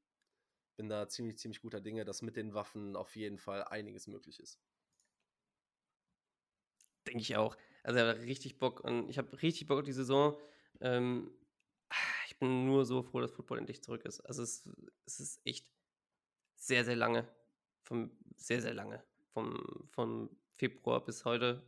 bin 0.77 0.87
da 0.87 1.09
ziemlich, 1.09 1.37
ziemlich 1.37 1.61
guter 1.61 1.81
Dinge, 1.81 2.05
dass 2.05 2.21
mit 2.21 2.37
den 2.37 2.53
Waffen 2.53 2.95
auf 2.95 3.15
jeden 3.15 3.37
Fall 3.37 3.65
einiges 3.65 4.07
möglich 4.07 4.39
ist. 4.39 4.59
Denke 7.07 7.21
ich 7.21 7.35
auch. 7.35 7.57
Also, 7.83 7.99
er 7.99 8.07
hat 8.07 8.19
richtig 8.19 8.59
Bock 8.59 8.81
und 8.81 9.09
ich 9.09 9.17
habe 9.17 9.41
richtig 9.41 9.67
Bock 9.67 9.79
auf 9.79 9.85
die 9.85 9.91
Saison. 9.93 10.37
Ähm, 10.79 11.31
ich 12.18 12.18
bin 12.39 12.65
nur 12.65 12.85
so 12.85 13.03
froh, 13.03 13.21
dass 13.21 13.31
Football 13.31 13.59
endlich 13.59 13.83
zurück 13.83 14.05
ist. 14.05 14.21
Also 14.21 14.43
es, 14.43 14.67
es 15.05 15.19
ist 15.19 15.41
echt 15.45 15.67
sehr, 16.55 16.83
sehr 16.85 16.95
lange. 16.95 17.27
Vom, 17.83 18.11
sehr, 18.37 18.61
sehr 18.61 18.73
lange. 18.73 19.03
Vom, 19.33 19.87
vom 19.91 20.29
Februar 20.55 21.03
bis 21.03 21.25
heute. 21.25 21.63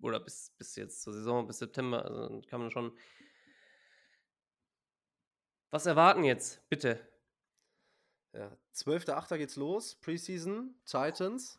Oder 0.00 0.20
bis, 0.20 0.50
bis 0.58 0.76
jetzt 0.76 1.02
zur 1.02 1.12
Saison, 1.12 1.46
bis 1.46 1.58
September. 1.58 2.04
Also 2.04 2.42
kann 2.48 2.60
man 2.60 2.70
schon. 2.70 2.96
Was 5.70 5.86
erwarten 5.86 6.24
jetzt, 6.24 6.68
bitte? 6.68 7.00
Ja, 8.32 8.56
12.8. 8.74 9.38
geht's 9.38 9.56
los. 9.56 9.94
Preseason, 9.96 10.74
Titans. 10.84 11.58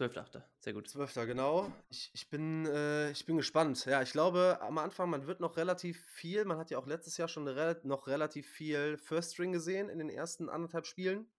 12.8. 0.00 0.42
Sehr 0.60 0.72
gut. 0.72 0.88
12. 0.88 1.14
genau. 1.26 1.70
Ich, 1.90 2.10
ich, 2.14 2.30
bin, 2.30 2.64
äh, 2.64 3.10
ich 3.10 3.26
bin 3.26 3.36
gespannt. 3.36 3.84
Ja, 3.84 4.00
ich 4.00 4.12
glaube, 4.12 4.58
am 4.62 4.78
Anfang, 4.78 5.10
man 5.10 5.26
wird 5.26 5.40
noch 5.40 5.58
relativ 5.58 6.02
viel, 6.06 6.46
man 6.46 6.56
hat 6.56 6.70
ja 6.70 6.78
auch 6.78 6.86
letztes 6.86 7.18
Jahr 7.18 7.28
schon 7.28 7.46
re 7.46 7.78
noch 7.82 8.06
relativ 8.06 8.48
viel 8.48 8.96
First 8.96 9.34
String 9.34 9.52
gesehen 9.52 9.90
in 9.90 9.98
den 9.98 10.08
ersten 10.08 10.48
anderthalb 10.48 10.86
Spielen. 10.86 11.30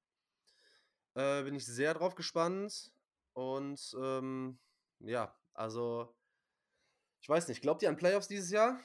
Äh, 1.15 1.41
bin 1.41 1.55
ich 1.55 1.65
sehr 1.65 1.95
drauf 1.95 2.13
gespannt. 2.13 2.91
Und 3.33 3.95
ähm, 3.99 4.59
ja, 4.99 5.35
also, 5.55 6.15
ich 7.19 7.29
weiß 7.29 7.47
nicht, 7.47 7.63
glaubt 7.63 7.81
ihr 7.81 7.89
an 7.89 7.97
Playoffs 7.97 8.27
dieses 8.27 8.51
Jahr? 8.51 8.79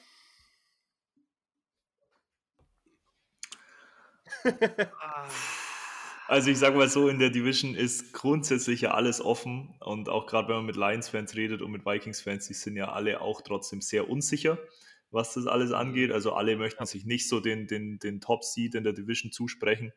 ah. 4.99 5.29
Also 6.27 6.51
ich 6.51 6.59
sage 6.59 6.75
mal 6.75 6.89
so, 6.89 7.07
in 7.07 7.19
der 7.19 7.29
Division 7.29 7.73
ist 7.73 8.11
grundsätzlich 8.11 8.81
ja 8.81 8.91
alles 8.91 9.21
offen 9.21 9.73
und 9.79 10.09
auch 10.09 10.27
gerade 10.27 10.49
wenn 10.49 10.57
man 10.57 10.65
mit 10.65 10.75
Lions-Fans 10.75 11.35
redet 11.35 11.61
und 11.61 11.71
mit 11.71 11.85
Vikings-Fans, 11.85 12.47
die 12.47 12.53
sind 12.53 12.75
ja 12.75 12.91
alle 12.91 13.21
auch 13.21 13.41
trotzdem 13.41 13.79
sehr 13.79 14.09
unsicher, 14.09 14.59
was 15.09 15.35
das 15.35 15.47
alles 15.47 15.71
angeht. 15.71 16.11
Also 16.11 16.33
alle 16.33 16.57
möchten 16.57 16.85
sich 16.85 17.05
nicht 17.05 17.29
so 17.29 17.39
den, 17.39 17.65
den, 17.67 17.99
den 17.99 18.19
Top-Seed 18.19 18.75
in 18.75 18.83
der 18.83 18.91
Division 18.91 19.31
zusprechen. 19.31 19.93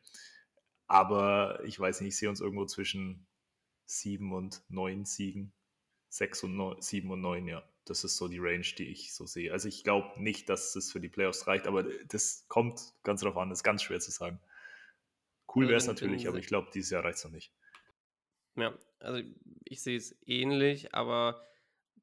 Aber 0.87 1.61
ich 1.65 1.77
weiß 1.77 1.99
nicht, 1.99 2.09
ich 2.13 2.17
sehe 2.17 2.29
uns 2.29 2.39
irgendwo 2.39 2.65
zwischen 2.65 3.27
sieben 3.85 4.31
und 4.31 4.63
neun 4.69 5.03
Siegen. 5.03 5.51
Sechs 6.07 6.43
und 6.43 6.55
neun, 6.55 6.81
sieben 6.81 7.11
und 7.11 7.19
neun, 7.19 7.45
ja. 7.47 7.61
Das 7.83 8.05
ist 8.05 8.15
so 8.15 8.29
die 8.29 8.39
Range, 8.39 8.65
die 8.77 8.87
ich 8.87 9.13
so 9.13 9.25
sehe. 9.25 9.51
Also 9.51 9.67
ich 9.67 9.83
glaube 9.83 10.21
nicht, 10.21 10.47
dass 10.47 10.77
es 10.77 10.93
für 10.93 11.01
die 11.01 11.09
Playoffs 11.09 11.47
reicht, 11.47 11.67
aber 11.67 11.83
das 12.07 12.45
kommt 12.47 12.93
ganz 13.03 13.19
drauf 13.21 13.35
an. 13.35 13.49
Das 13.49 13.59
ist 13.59 13.63
ganz 13.63 13.83
schwer 13.83 13.99
zu 13.99 14.11
sagen. 14.11 14.39
Cool 15.53 15.67
wäre 15.67 15.77
es 15.77 15.87
natürlich, 15.87 16.27
aber 16.27 16.37
ich 16.37 16.47
glaube, 16.47 16.69
dieses 16.73 16.91
Jahr 16.91 17.03
reicht 17.03 17.17
es 17.17 17.23
noch 17.25 17.31
nicht. 17.31 17.53
Ja, 18.55 18.77
also 18.99 19.21
ich 19.65 19.81
sehe 19.81 19.97
es 19.97 20.17
ähnlich, 20.25 20.93
aber 20.93 21.45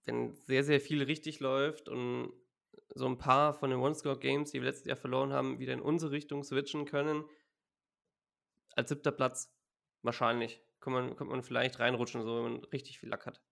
wenn 0.04 0.34
sehr, 0.34 0.64
sehr 0.64 0.80
viel 0.80 1.02
richtig 1.02 1.40
läuft 1.40 1.88
und 1.88 2.32
so 2.94 3.06
ein 3.06 3.18
paar 3.18 3.54
von 3.54 3.70
den 3.70 3.80
One-Score-Games, 3.80 4.50
die 4.50 4.60
wir 4.60 4.68
letztes 4.68 4.86
Jahr 4.86 4.96
verloren 4.96 5.32
haben, 5.32 5.58
wieder 5.58 5.74
in 5.74 5.80
unsere 5.80 6.12
Richtung 6.12 6.42
switchen 6.42 6.86
können, 6.86 7.24
als 8.74 8.88
siebter 8.88 9.12
Platz 9.12 9.54
wahrscheinlich. 10.02 10.62
Kommt 10.80 10.94
man, 10.94 11.16
kommt 11.16 11.30
man 11.30 11.42
vielleicht 11.42 11.78
reinrutschen, 11.78 12.22
so 12.22 12.36
wenn 12.36 12.52
man 12.52 12.64
richtig 12.64 12.98
viel 12.98 13.08
Lack 13.08 13.26
hat. 13.26 13.42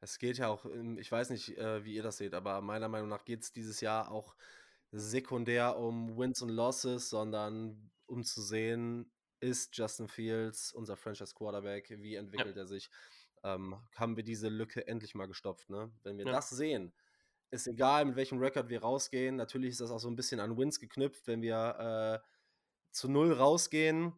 Es 0.00 0.18
geht 0.18 0.38
ja 0.38 0.48
auch, 0.48 0.66
ich 0.96 1.10
weiß 1.10 1.30
nicht, 1.30 1.56
äh, 1.56 1.84
wie 1.84 1.94
ihr 1.94 2.02
das 2.02 2.18
seht, 2.18 2.34
aber 2.34 2.60
meiner 2.60 2.88
Meinung 2.88 3.08
nach 3.08 3.24
geht 3.24 3.42
es 3.42 3.52
dieses 3.52 3.80
Jahr 3.80 4.10
auch 4.10 4.34
sekundär 4.90 5.76
um 5.76 6.16
Wins 6.18 6.42
und 6.42 6.50
Losses, 6.50 7.08
sondern 7.08 7.90
um 8.06 8.24
zu 8.24 8.42
sehen, 8.42 9.10
ist 9.40 9.76
Justin 9.76 10.08
Fields 10.08 10.72
unser 10.72 10.96
Franchise 10.96 11.34
Quarterback, 11.34 11.90
wie 11.98 12.14
entwickelt 12.14 12.56
ja. 12.56 12.62
er 12.62 12.66
sich, 12.66 12.90
ähm, 13.42 13.76
haben 13.94 14.16
wir 14.16 14.24
diese 14.24 14.48
Lücke 14.48 14.86
endlich 14.86 15.14
mal 15.14 15.26
gestopft. 15.26 15.68
Ne? 15.70 15.92
Wenn 16.02 16.18
wir 16.18 16.26
ja. 16.26 16.32
das 16.32 16.50
sehen, 16.50 16.92
ist 17.50 17.66
egal, 17.66 18.04
mit 18.04 18.16
welchem 18.16 18.38
Rekord 18.38 18.68
wir 18.68 18.80
rausgehen. 18.80 19.36
Natürlich 19.36 19.70
ist 19.70 19.80
das 19.80 19.90
auch 19.90 19.98
so 19.98 20.08
ein 20.08 20.16
bisschen 20.16 20.40
an 20.40 20.56
Wins 20.56 20.80
geknüpft. 20.80 21.26
Wenn 21.26 21.42
wir 21.42 22.22
äh, 22.22 22.28
zu 22.90 23.08
null 23.08 23.32
rausgehen, 23.32 24.12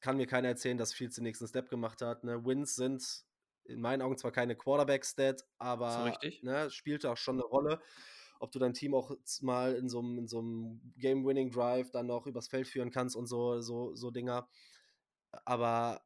kann 0.00 0.16
mir 0.16 0.26
keiner 0.26 0.48
erzählen, 0.48 0.78
dass 0.78 0.92
Fields 0.92 1.16
den 1.16 1.24
nächsten 1.24 1.48
Step 1.48 1.70
gemacht 1.70 2.02
hat. 2.02 2.22
Ne? 2.22 2.44
Wins 2.44 2.76
sind 2.76 3.24
in 3.64 3.80
meinen 3.80 4.02
Augen 4.02 4.16
zwar 4.16 4.30
keine 4.30 4.54
Quarterback-Stat, 4.54 5.44
aber 5.58 6.16
ne, 6.42 6.70
spielt 6.70 7.04
auch 7.06 7.16
schon 7.16 7.36
eine 7.36 7.44
Rolle. 7.44 7.80
Ob 8.40 8.52
du 8.52 8.58
dein 8.58 8.74
Team 8.74 8.94
auch 8.94 9.16
mal 9.40 9.74
in 9.74 9.88
so 9.88 10.00
einem, 10.00 10.26
so 10.26 10.38
einem 10.38 10.80
Game-Winning-Drive 10.96 11.90
dann 11.90 12.06
noch 12.06 12.26
übers 12.26 12.48
Feld 12.48 12.68
führen 12.68 12.90
kannst 12.90 13.16
und 13.16 13.26
so, 13.26 13.60
so, 13.60 13.94
so 13.94 14.10
Dinger. 14.10 14.48
Aber 15.44 16.02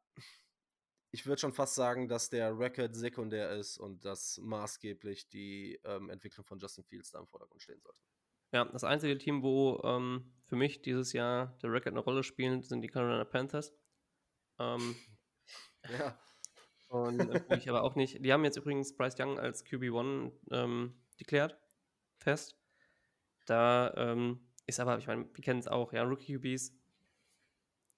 ich 1.13 1.27
würde 1.27 1.41
schon 1.41 1.53
fast 1.53 1.75
sagen, 1.75 2.09
dass 2.09 2.31
der 2.31 2.57
Record 2.59 2.95
sekundär 2.95 3.51
ist 3.51 3.79
und 3.79 4.05
dass 4.05 4.39
maßgeblich 4.43 5.29
die 5.29 5.81
ähm, 5.85 6.11
Entwicklung 6.11 6.47
von 6.47 6.59
Justin 6.59 6.85
Fields 6.85 7.11
da 7.11 7.19
im 7.19 7.27
Vordergrund 7.27 7.63
stehen 7.63 7.81
sollte. 7.81 7.99
Ja, 8.53 8.65
das 8.65 8.85
einzige 8.85 9.17
Team, 9.19 9.43
wo 9.43 9.81
ähm, 9.85 10.33
für 10.47 10.57
mich 10.57 10.83
dieses 10.83 11.13
Jahr 11.13 11.57
der 11.63 11.73
Record 11.73 11.95
eine 11.95 12.01
Rolle 12.01 12.23
spielt, 12.23 12.65
sind 12.65 12.83
die 12.83 12.89
Carolina 12.89 13.25
Panthers. 13.25 13.73
Ähm, 14.59 14.97
ja. 15.99 16.19
Und 16.89 17.21
äh, 17.21 17.57
ich 17.57 17.69
aber 17.69 17.85
auch 17.85 17.95
nicht. 17.95 18.25
Die 18.25 18.33
haben 18.33 18.45
jetzt 18.45 18.57
übrigens 18.57 18.97
Bryce 18.97 19.17
Young 19.21 19.39
als 19.39 19.65
QB1 19.65 20.33
ähm, 20.51 21.01
deklärt, 21.21 21.57
fest. 22.21 22.57
Da 23.47 23.93
ähm, 23.97 24.41
ist 24.67 24.81
aber, 24.81 24.99
ich 24.99 25.07
meine, 25.07 25.27
wir 25.35 25.45
kennen 25.45 25.61
es 25.61 25.69
auch, 25.69 25.93
ja, 25.93 26.03
Rookie-QBs, 26.03 26.73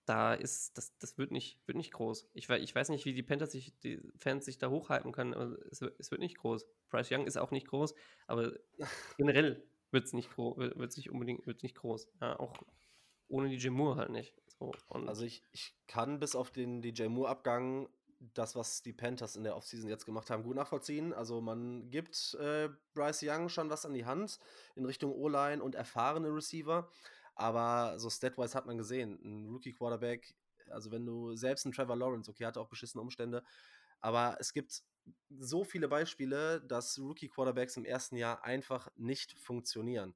da 0.05 0.35
ist, 0.35 0.77
das, 0.77 0.97
das 0.99 1.17
wird 1.19 1.31
nicht, 1.31 1.61
wird 1.67 1.77
nicht 1.77 1.93
groß. 1.93 2.29
Ich, 2.35 2.49
ich 2.49 2.75
weiß 2.75 2.89
nicht, 2.89 3.05
wie 3.05 3.13
die 3.13 3.23
Panthers 3.23 3.53
sich, 3.53 3.79
die 3.81 4.01
Fans 4.17 4.45
sich 4.45 4.59
da 4.59 4.69
hochhalten 4.69 5.13
können, 5.13 5.35
aber 5.35 5.57
es, 5.71 5.83
es 5.83 6.11
wird 6.11 6.21
nicht 6.21 6.39
groß. 6.39 6.67
Bryce 6.91 7.13
Young 7.13 7.27
ist 7.27 7.37
auch 7.37 7.51
nicht 7.51 7.69
groß, 7.69 7.95
aber 8.27 8.53
generell 9.17 9.63
wird 9.91 10.05
es 10.05 10.13
nicht 10.13 10.31
groß, 10.31 10.57
wird 10.57 10.97
nicht 10.97 11.11
unbedingt, 11.11 11.47
wird 11.47 11.63
nicht 11.63 11.77
groß. 11.77 12.09
Ja, 12.21 12.39
auch 12.41 12.55
ohne 13.29 13.49
DJ 13.49 13.69
Moore 13.69 13.97
halt 13.97 14.11
nicht. 14.11 14.35
So, 14.59 14.73
also 14.91 15.25
ich, 15.25 15.43
ich 15.53 15.75
kann 15.87 16.19
bis 16.19 16.35
auf 16.35 16.51
den 16.51 16.83
DJ 16.83 17.07
Moore-Abgang 17.07 17.89
das, 18.35 18.55
was 18.57 18.83
die 18.83 18.93
Panthers 18.93 19.37
in 19.37 19.45
der 19.45 19.57
Offseason 19.57 19.89
jetzt 19.89 20.07
gemacht 20.07 20.31
haben, 20.31 20.43
gut 20.43 20.57
nachvollziehen. 20.57 21.13
Also 21.13 21.41
man 21.41 21.91
gibt 21.91 22.35
äh, 22.41 22.69
Bryce 22.95 23.25
Young 23.25 23.49
schon 23.49 23.71
was 23.71 23.85
an 23.85 23.95
die 23.95 24.05
Hand 24.05 24.39
in 24.77 24.85
Richtung 24.85 25.13
O-Line 25.13 25.63
und 25.63 25.75
erfahrene 25.75 26.29
Receiver. 26.29 26.89
Aber 27.35 27.99
so 27.99 28.11
statwise 28.11 28.55
hat 28.55 28.67
man 28.67 28.79
gesehen, 28.79 29.19
ein 29.25 29.49
Rookie-Quarterback, 29.49 30.35
also 30.71 30.91
wenn 30.91 31.07
du 31.07 31.35
selbst 31.35 31.65
ein 31.65 31.73
Trevor 31.73 31.97
Lawrence, 31.97 32.31
okay, 32.31 32.45
hatte 32.45 32.61
auch 32.61 32.69
beschissene 32.69 33.01
Umstände, 33.01 33.43
aber 34.01 34.37
es 34.41 34.53
gibt 34.53 34.83
so 35.39 35.65
viele 35.65 35.89
Beispiele, 35.89 36.61
dass 36.61 36.99
Rookie-Quarterbacks 36.99 37.77
im 37.77 37.85
ersten 37.85 38.17
Jahr 38.17 38.45
einfach 38.45 38.89
nicht 38.97 39.39
funktionieren. 39.39 40.15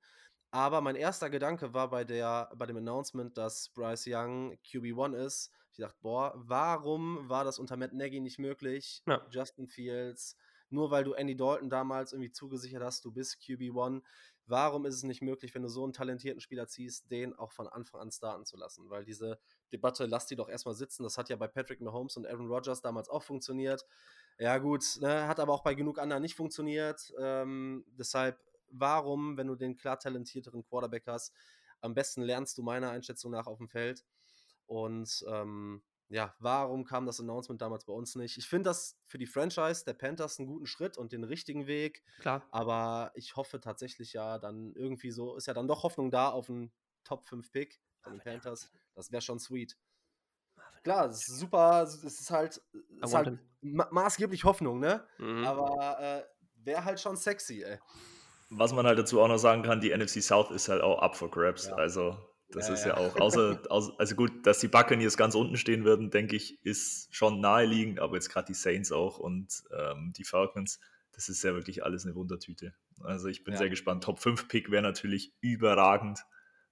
Aber 0.50 0.80
mein 0.80 0.96
erster 0.96 1.30
Gedanke 1.30 1.74
war 1.74 1.90
bei, 1.90 2.04
der, 2.04 2.50
bei 2.56 2.66
dem 2.66 2.76
Announcement, 2.76 3.36
dass 3.36 3.68
Bryce 3.70 4.06
Young 4.08 4.58
QB1 4.64 5.14
ist. 5.14 5.52
Ich 5.76 5.82
dachte, 5.82 5.98
boah, 6.00 6.32
warum 6.36 7.28
war 7.28 7.44
das 7.44 7.58
unter 7.58 7.76
Matt 7.76 7.92
Nagy 7.92 8.20
nicht 8.20 8.38
möglich? 8.38 9.02
Ja. 9.06 9.20
Justin 9.30 9.68
Fields, 9.68 10.34
nur 10.70 10.90
weil 10.90 11.04
du 11.04 11.12
Andy 11.12 11.36
Dalton 11.36 11.68
damals 11.68 12.14
irgendwie 12.14 12.32
zugesichert 12.32 12.82
hast, 12.82 13.04
du 13.04 13.12
bist 13.12 13.36
QB1. 13.42 14.02
Warum 14.46 14.86
ist 14.86 14.94
es 14.94 15.02
nicht 15.02 15.20
möglich, 15.20 15.54
wenn 15.54 15.60
du 15.60 15.68
so 15.68 15.84
einen 15.84 15.92
talentierten 15.92 16.40
Spieler 16.40 16.66
ziehst, 16.66 17.10
den 17.10 17.34
auch 17.34 17.52
von 17.52 17.68
Anfang 17.68 18.00
an 18.00 18.10
starten 18.10 18.46
zu 18.46 18.56
lassen? 18.56 18.88
Weil 18.88 19.04
diese 19.04 19.38
Debatte, 19.70 20.06
lass 20.06 20.26
die 20.26 20.36
doch 20.36 20.48
erstmal 20.48 20.74
sitzen, 20.74 21.02
das 21.02 21.18
hat 21.18 21.28
ja 21.28 21.36
bei 21.36 21.46
Patrick 21.46 21.82
Mahomes 21.82 22.16
und 22.16 22.26
Aaron 22.26 22.48
Rodgers 22.48 22.80
damals 22.80 23.10
auch 23.10 23.22
funktioniert. 23.22 23.84
Ja, 24.38 24.56
gut, 24.56 24.82
ne, 25.00 25.28
hat 25.28 25.40
aber 25.40 25.52
auch 25.52 25.62
bei 25.62 25.74
genug 25.74 25.98
anderen 25.98 26.22
nicht 26.22 26.36
funktioniert. 26.36 27.12
Ähm, 27.18 27.84
deshalb, 27.88 28.38
warum, 28.70 29.36
wenn 29.36 29.48
du 29.48 29.56
den 29.56 29.76
klar 29.76 29.98
talentierteren 29.98 30.64
Quarterback 30.64 31.06
hast, 31.06 31.34
am 31.82 31.92
besten 31.92 32.22
lernst 32.22 32.56
du 32.56 32.62
meiner 32.62 32.90
Einschätzung 32.90 33.32
nach 33.32 33.46
auf 33.46 33.58
dem 33.58 33.68
Feld. 33.68 34.04
Und 34.66 35.24
ähm, 35.28 35.82
ja, 36.08 36.34
warum 36.38 36.84
kam 36.84 37.06
das 37.06 37.18
Announcement 37.20 37.60
damals 37.60 37.84
bei 37.84 37.92
uns 37.92 38.14
nicht? 38.14 38.38
Ich 38.38 38.48
finde 38.48 38.70
das 38.70 38.96
für 39.04 39.18
die 39.18 39.26
Franchise 39.26 39.84
der 39.84 39.94
Panthers 39.94 40.38
einen 40.38 40.46
guten 40.46 40.66
Schritt 40.66 40.96
und 40.96 41.12
den 41.12 41.24
richtigen 41.24 41.66
Weg. 41.66 42.04
Klar. 42.20 42.46
Aber 42.50 43.10
ich 43.14 43.34
hoffe 43.36 43.60
tatsächlich 43.60 44.12
ja 44.12 44.38
dann 44.38 44.72
irgendwie 44.74 45.10
so, 45.10 45.36
ist 45.36 45.46
ja 45.46 45.54
dann 45.54 45.66
doch 45.66 45.82
Hoffnung 45.82 46.10
da 46.10 46.28
auf 46.28 46.48
einen 46.48 46.72
Top 47.04 47.24
5 47.26 47.50
Pick 47.50 47.80
von 48.02 48.12
den 48.12 48.20
Panthers. 48.20 48.70
Das 48.94 49.10
wäre 49.10 49.22
schon 49.22 49.40
sweet. 49.40 49.76
Klar, 50.84 51.06
es 51.06 51.16
ist 51.16 51.40
super, 51.40 51.82
es 51.82 52.04
ist 52.04 52.30
halt, 52.30 52.62
es 53.02 53.10
ist 53.10 53.14
halt 53.14 53.38
ma 53.60 53.88
maßgeblich 53.90 54.44
Hoffnung, 54.44 54.78
ne? 54.78 55.04
Mhm. 55.18 55.44
Aber 55.44 55.98
äh, 56.00 56.24
wäre 56.64 56.84
halt 56.84 57.00
schon 57.00 57.16
sexy, 57.16 57.64
ey. 57.64 57.80
Was 58.50 58.72
man 58.72 58.86
halt 58.86 58.96
dazu 58.96 59.20
auch 59.20 59.26
noch 59.26 59.38
sagen 59.38 59.64
kann, 59.64 59.80
die 59.80 59.90
NFC 59.90 60.22
South 60.22 60.52
ist 60.52 60.68
halt 60.68 60.82
auch 60.82 61.00
up 61.02 61.16
for 61.16 61.28
grabs. 61.28 61.66
Ja. 61.66 61.74
Also 61.74 62.16
das 62.50 62.68
ja, 62.68 62.74
ist 62.74 62.84
ja, 62.84 62.88
ja 62.88 62.96
auch, 62.96 63.16
außer, 63.20 63.62
also 63.70 64.14
gut, 64.14 64.46
dass 64.46 64.60
die 64.60 64.68
Buccaneers 64.68 65.16
ganz 65.16 65.34
unten 65.34 65.56
stehen 65.56 65.84
würden, 65.84 66.10
denke 66.10 66.36
ich, 66.36 66.64
ist 66.64 67.14
schon 67.14 67.40
naheliegend, 67.40 68.00
aber 68.00 68.14
jetzt 68.14 68.28
gerade 68.28 68.46
die 68.46 68.54
Saints 68.54 68.92
auch 68.92 69.18
und 69.18 69.64
ähm, 69.76 70.12
die 70.16 70.24
Falcons, 70.24 70.80
das 71.12 71.28
ist 71.28 71.42
ja 71.42 71.54
wirklich 71.54 71.84
alles 71.84 72.04
eine 72.04 72.14
Wundertüte. 72.14 72.74
Also 73.00 73.28
ich 73.28 73.44
bin 73.44 73.54
ja. 73.54 73.58
sehr 73.58 73.70
gespannt. 73.70 74.04
Top 74.04 74.20
5 74.20 74.48
Pick 74.48 74.70
wäre 74.70 74.82
natürlich 74.82 75.34
überragend, 75.40 76.24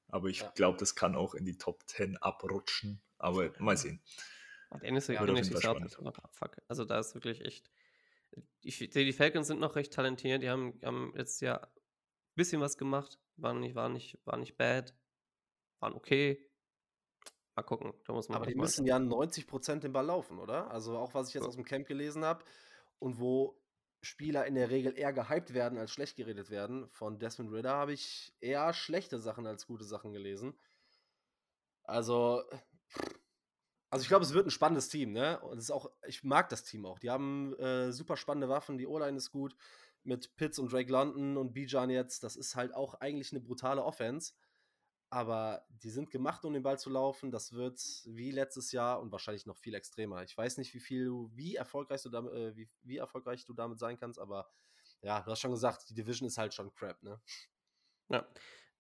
aber 0.09 0.29
ich 0.29 0.45
glaube, 0.55 0.79
das 0.79 0.95
kann 0.95 1.17
auch 1.17 1.35
in 1.35 1.45
die 1.45 1.59
Top 1.59 1.83
10 1.87 2.19
abrutschen, 2.19 3.03
aber 3.19 3.51
mal 3.59 3.77
sehen. 3.77 4.03
Der 4.83 4.93
NFC, 4.93 5.11
ja, 5.11 5.25
NFC 5.25 5.57
South 5.57 5.83
ist 5.83 6.01
noch 6.01 6.19
abfuck. 6.19 6.57
Also 6.69 6.85
da 6.85 6.99
ist 6.99 7.15
wirklich 7.15 7.41
echt, 7.43 7.71
ich 8.61 8.79
sehe, 8.79 9.05
die 9.05 9.13
Falcons 9.13 9.47
sind 9.47 9.61
noch 9.61 9.77
recht 9.77 9.93
talentiert, 9.93 10.43
die 10.43 10.51
haben, 10.51 10.79
haben 10.85 11.13
letztes 11.15 11.41
Jahr 11.41 11.63
ein 11.63 12.37
bisschen 12.37 12.61
was 12.61 12.77
gemacht, 12.77 13.19
war 13.37 13.55
nicht, 13.55 13.75
war 13.75 13.89
nicht, 13.89 14.19
war 14.25 14.37
nicht 14.37 14.57
bad 14.57 14.95
waren 15.85 15.95
okay. 15.95 16.41
Mal 17.55 17.63
gucken. 17.63 17.95
Da 18.05 18.13
muss 18.13 18.29
man 18.29 18.37
Aber 18.37 18.47
die 18.47 18.57
müssen 18.57 18.87
ja 18.87 18.97
90% 18.97 19.81
den 19.81 19.93
Ball 19.93 20.07
laufen, 20.07 20.39
oder? 20.39 20.71
Also 20.71 20.97
auch 20.99 21.15
was 21.15 21.29
ich 21.29 21.35
jetzt 21.35 21.45
ja. 21.45 21.49
aus 21.49 21.55
dem 21.55 21.65
Camp 21.65 21.87
gelesen 21.87 22.25
habe 22.25 22.45
und 22.99 23.21
wo 23.21 23.61
Spieler 24.01 24.47
in 24.47 24.55
der 24.55 24.71
Regel 24.71 24.99
eher 24.99 25.13
gehypt 25.13 25.55
werden 25.55 25.79
als 25.79 25.93
schlecht 25.93 26.17
geredet 26.17 26.51
werden. 26.51 26.89
Von 26.89 27.19
Desmond 27.19 27.53
Ritter 27.53 27.75
habe 27.75 27.93
ich 27.93 28.35
eher 28.41 28.73
schlechte 28.73 29.19
Sachen 29.19 29.47
als 29.47 29.67
gute 29.67 29.85
Sachen 29.85 30.13
gelesen. 30.13 30.59
Also, 31.85 32.43
also 33.91 34.03
ich 34.03 34.09
glaube, 34.09 34.25
es 34.25 34.35
wird 34.35 34.47
ein 34.47 34.51
spannendes 34.51 34.89
Team, 34.89 35.13
ne? 35.13 35.39
Und 35.41 35.59
es 35.59 35.65
ist 35.65 35.71
auch, 35.71 35.91
ich 36.07 36.25
mag 36.25 36.49
das 36.49 36.65
Team 36.65 36.87
auch. 36.87 36.99
Die 36.99 37.11
haben 37.11 37.55
äh, 37.59 37.93
super 37.93 38.17
spannende 38.17 38.49
Waffen, 38.49 38.79
die 38.79 38.87
O-Line 38.87 39.17
ist 39.17 39.31
gut. 39.31 39.55
Mit 40.03 40.35
Pitts 40.37 40.59
und 40.59 40.73
Drake 40.73 40.91
London 40.91 41.37
und 41.37 41.55
Bijan 41.55 41.89
jetzt, 41.89 42.25
das 42.25 42.37
ist 42.37 42.57
halt 42.57 42.75
auch 42.75 42.95
eigentlich 42.95 43.33
eine 43.33 43.41
brutale 43.41 43.83
Offense 43.83 44.35
aber 45.11 45.65
die 45.69 45.91
sind 45.91 46.11
gemacht, 46.11 46.45
um 46.45 46.53
den 46.53 46.63
Ball 46.63 46.79
zu 46.79 46.91
laufen. 46.91 47.31
Das 47.31 47.53
wird 47.53 47.81
wie 48.07 48.31
letztes 48.31 48.73
Jahr 48.73 49.01
und 49.01 49.13
wahrscheinlich 49.13 49.47
noch 49.47 49.59
viel 49.59 49.75
extremer. 49.75 50.23
Ich 50.25 50.37
weiß 50.37 50.59
nicht, 50.59 50.75
wie 50.75 50.81
viel 50.81 51.11
wie 51.33 51.57
erfolgreich 51.57 52.03
du 52.03 52.09
damit, 52.09 52.33
äh, 52.33 52.57
wie, 52.57 52.69
wie 52.83 52.97
erfolgreich 52.97 53.45
du 53.45 53.55
damit 53.55 53.79
sein 53.79 53.99
kannst, 53.99 54.19
aber 54.19 54.51
ja, 55.03 55.21
du 55.21 55.31
hast 55.31 55.41
schon 55.41 55.51
gesagt, 55.51 55.89
die 55.91 55.95
Division 55.95 56.27
ist 56.27 56.39
halt 56.39 56.55
schon 56.55 56.73
crap, 56.73 57.03
ne? 57.03 57.21
Ja. 58.09 58.27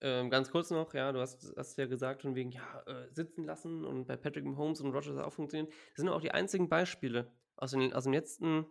Ähm, 0.00 0.28
ganz 0.28 0.50
kurz 0.50 0.70
noch, 0.70 0.92
ja, 0.92 1.12
du 1.12 1.20
hast, 1.20 1.54
hast 1.56 1.78
ja 1.78 1.86
gesagt, 1.86 2.22
von 2.22 2.34
wegen, 2.34 2.50
ja, 2.50 2.82
äh, 2.86 3.08
sitzen 3.12 3.44
lassen 3.44 3.84
und 3.84 4.06
bei 4.06 4.16
Patrick 4.16 4.44
Mahomes 4.44 4.80
und 4.80 4.92
Rogers 4.92 5.16
auch 5.16 5.32
funktionieren. 5.32 5.72
Das 5.90 5.96
sind 5.96 6.08
auch 6.08 6.20
die 6.20 6.32
einzigen 6.32 6.68
Beispiele 6.68 7.32
aus 7.56 7.70
den, 7.70 7.92
aus 7.92 8.04
den 8.04 8.12
letzten 8.12 8.66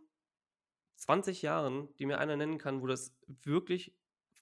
20 0.97 1.41
Jahren, 1.41 1.93
die 1.95 2.05
mir 2.05 2.19
einer 2.19 2.35
nennen 2.35 2.57
kann, 2.57 2.81
wo 2.81 2.87
das 2.87 3.15
wirklich 3.25 3.95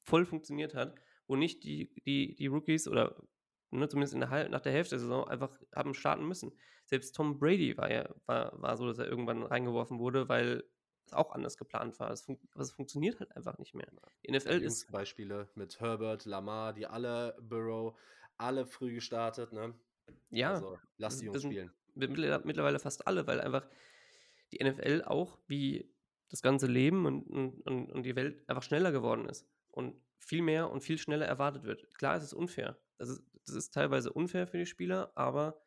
voll 0.04 0.26
funktioniert 0.26 0.74
hat, 0.74 0.96
wo 1.28 1.36
nicht 1.36 1.64
die, 1.64 1.94
die, 2.06 2.36
die 2.36 2.48
Rookies 2.48 2.88
oder 2.88 3.16
ne, 3.72 3.88
zumindest 3.88 4.14
in 4.14 4.20
der, 4.20 4.50
nach 4.50 4.62
der 4.62 4.72
Hälfte 4.72 4.96
der 4.96 5.00
Saison 5.00 5.28
einfach 5.28 5.58
haben 5.74 5.94
starten 5.94 6.28
müssen. 6.28 6.52
Selbst 6.86 7.16
Tom 7.16 7.40
Brady 7.40 7.78
war 7.78 7.92
ja 7.92 8.10
war, 8.26 8.62
war 8.62 8.78
so, 8.78 8.88
dass 8.88 9.00
er 9.00 9.08
irgendwann 9.08 9.44
reingeworfen 9.44 10.00
wurde, 10.00 10.28
weil 10.30 10.64
es 11.06 11.14
auch 11.14 11.32
anders 11.32 11.58
geplant 11.58 12.00
war. 12.00 12.12
Es, 12.12 12.24
fun 12.24 12.38
es 12.58 12.72
funktioniert 12.72 13.20
halt 13.20 13.36
einfach 13.36 13.58
nicht 13.58 13.74
mehr. 13.74 13.88
Die 14.26 14.32
NFL 14.32 14.62
ja, 14.62 14.68
ist. 14.68 14.92
Beispiele 14.92 15.50
mit 15.56 15.80
Herbert, 15.80 16.26
Lamar, 16.26 16.74
die 16.74 16.86
alle, 16.86 17.36
Burrow, 17.42 17.98
alle 18.38 18.66
früh 18.66 18.94
gestartet, 18.94 19.54
ne? 19.54 19.74
Ja. 20.30 20.54
Also, 20.54 20.78
lass 20.98 21.18
die 21.18 21.26
Jungs 21.26 21.44
spielen. 21.44 21.72
Mittlerweile 21.96 22.80
fast 22.80 23.08
alle, 23.08 23.28
weil 23.28 23.42
einfach 23.42 23.68
die 24.52 24.64
NFL 24.64 25.04
auch 25.06 25.40
wie 25.48 25.90
das 26.30 26.42
ganze 26.42 26.68
Leben 26.68 27.06
und, 27.06 27.28
und, 27.28 27.92
und 27.92 28.04
die 28.04 28.16
Welt 28.16 28.48
einfach 28.48 28.64
schneller 28.64 28.92
geworden 28.92 29.28
ist 29.28 29.46
und 29.70 29.96
viel 30.22 30.42
mehr 30.42 30.70
und 30.70 30.82
viel 30.82 30.98
schneller 30.98 31.26
erwartet 31.26 31.64
wird. 31.64 31.94
Klar, 31.96 32.16
es 32.16 32.24
ist 32.24 32.34
unfair. 32.34 32.80
Das 32.98 33.10
ist, 33.10 33.24
das 33.46 33.56
ist 33.56 33.74
teilweise 33.74 34.14
unfair 34.14 34.48
für 34.48 34.58
die 34.58 34.66
Spieler, 34.66 35.12
aber 35.16 35.62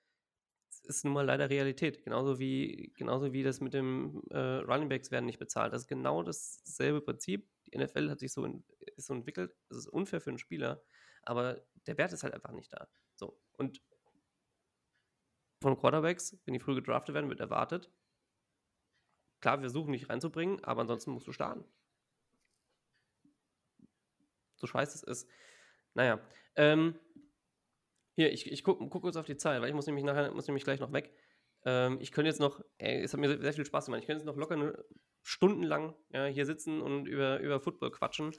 es 0.71 0.81
ist 0.81 1.05
nun 1.05 1.15
mal 1.15 1.25
leider 1.25 1.51
Realität. 1.51 2.03
Genauso 2.03 2.39
wie, 2.39 2.93
genauso 2.97 3.33
wie 3.33 3.43
das 3.43 3.61
mit 3.61 3.75
dem 3.75 4.23
äh, 4.31 4.39
Running 4.39 4.89
Backs 4.89 5.11
werden 5.11 5.27
nicht 5.27 5.39
bezahlt. 5.39 5.73
Das 5.73 5.83
ist 5.83 5.89
genau 5.89 6.23
dasselbe 6.23 7.01
Prinzip. 7.01 7.49
Die 7.67 7.79
NFL 7.79 8.11
hat 8.11 8.21
sich 8.21 8.33
so, 8.33 8.45
in, 8.45 8.65
so 8.97 9.15
entwickelt. 9.15 9.55
Das 9.69 9.79
ist 9.79 9.89
unfair 9.89 10.21
für 10.21 10.31
einen 10.31 10.39
Spieler, 10.39 10.83
aber 11.23 11.63
der 11.87 11.99
Wert 11.99 12.13
ist 12.13 12.23
halt 12.23 12.35
einfach 12.35 12.53
nicht 12.53 12.73
da. 12.73 12.89
So. 13.17 13.41
Und 13.53 13.83
von 15.61 15.77
Quarterbacks, 15.77 16.37
wenn 16.45 16.55
die 16.55 16.61
früh 16.61 16.75
gedraftet 16.75 17.15
werden, 17.15 17.31
wird 17.31 17.41
erwartet, 17.41 17.91
Klar, 19.45 19.59
wir 19.59 19.69
versuchen 19.69 19.91
nicht 19.91 20.09
reinzubringen, 20.09 20.65
aber 20.65 20.81
ansonsten 20.81 21.11
musst 21.11 21.27
du 21.27 21.33
starten. 21.33 21.67
So 24.65 24.69
scheiße 24.69 24.97
es 24.97 25.03
ist. 25.03 25.31
Naja. 25.93 26.21
Ähm, 26.57 26.95
hier, 28.17 28.33
ich, 28.33 28.51
ich 28.51 28.65
gucke 28.65 28.89
guck 28.89 29.03
kurz 29.03 29.17
auf 29.17 29.27
die 29.27 29.37
Zeit, 29.37 29.61
weil 29.61 29.69
ich 29.69 29.75
muss 29.75 29.87
nämlich 29.87 30.05
nachher, 30.05 30.33
muss 30.33 30.47
nämlich 30.47 30.65
gleich 30.65 30.81
noch 30.81 30.93
weg. 30.93 31.13
Ähm, 31.67 31.99
ich 32.01 32.13
könnte 32.13 32.29
jetzt 32.29 32.41
noch, 32.41 32.63
ey, 32.79 33.03
es 33.03 33.13
hat 33.13 33.21
mir 33.21 33.39
sehr 33.41 33.53
viel 33.53 33.67
Spaß 33.67 33.87
gemacht, 33.87 34.01
ich 34.01 34.07
könnte 34.07 34.21
jetzt 34.21 34.27
noch 34.27 34.37
locker 34.37 34.55
eine, 34.55 34.85
stundenlang 35.23 35.95
ja, 36.11 36.27
hier 36.27 36.47
sitzen 36.47 36.81
und 36.81 37.07
über, 37.07 37.41
über 37.41 37.61
Football 37.61 37.91
quatschen. 37.91 38.33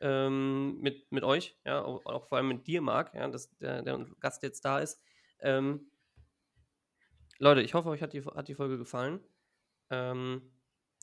Ähm, 0.00 0.78
mit, 0.80 1.12
mit 1.12 1.24
euch, 1.24 1.58
ja, 1.64 1.84
auch, 1.84 2.04
auch, 2.06 2.26
vor 2.26 2.38
allem 2.38 2.48
mit 2.48 2.66
dir, 2.66 2.80
Marc, 2.80 3.14
ja, 3.14 3.28
dass 3.28 3.54
der, 3.58 3.82
der 3.82 4.06
Gast 4.18 4.42
jetzt 4.42 4.64
da 4.64 4.78
ist. 4.78 5.02
Ähm, 5.40 5.90
Leute, 7.38 7.60
ich 7.60 7.74
hoffe, 7.74 7.90
euch 7.90 8.02
hat 8.02 8.12
die, 8.12 8.24
hat 8.24 8.48
die 8.48 8.54
Folge 8.54 8.78
gefallen. 8.78 9.20
Ähm, 9.90 10.50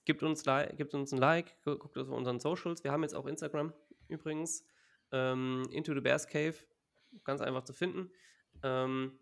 gibt, 0.06 0.24
uns 0.24 0.44
gibt 0.78 0.94
uns 0.94 1.12
ein 1.12 1.20
Like, 1.20 1.62
guckt 1.64 1.98
auf 1.98 2.10
unseren 2.10 2.40
Socials. 2.40 2.84
Wir 2.84 2.92
haben 2.92 3.04
jetzt 3.04 3.14
auch 3.14 3.28
Instagram 3.28 3.74
übrigens. 4.08 4.66
Ähm, 5.12 5.68
Into 5.72 5.94
the 5.94 6.02
Bears 6.02 6.28
Cave, 6.28 6.56
ganz 7.24 7.40
einfach 7.42 7.64
zu 7.64 7.74
finden. 7.74 8.12
Ähm, 8.64 9.18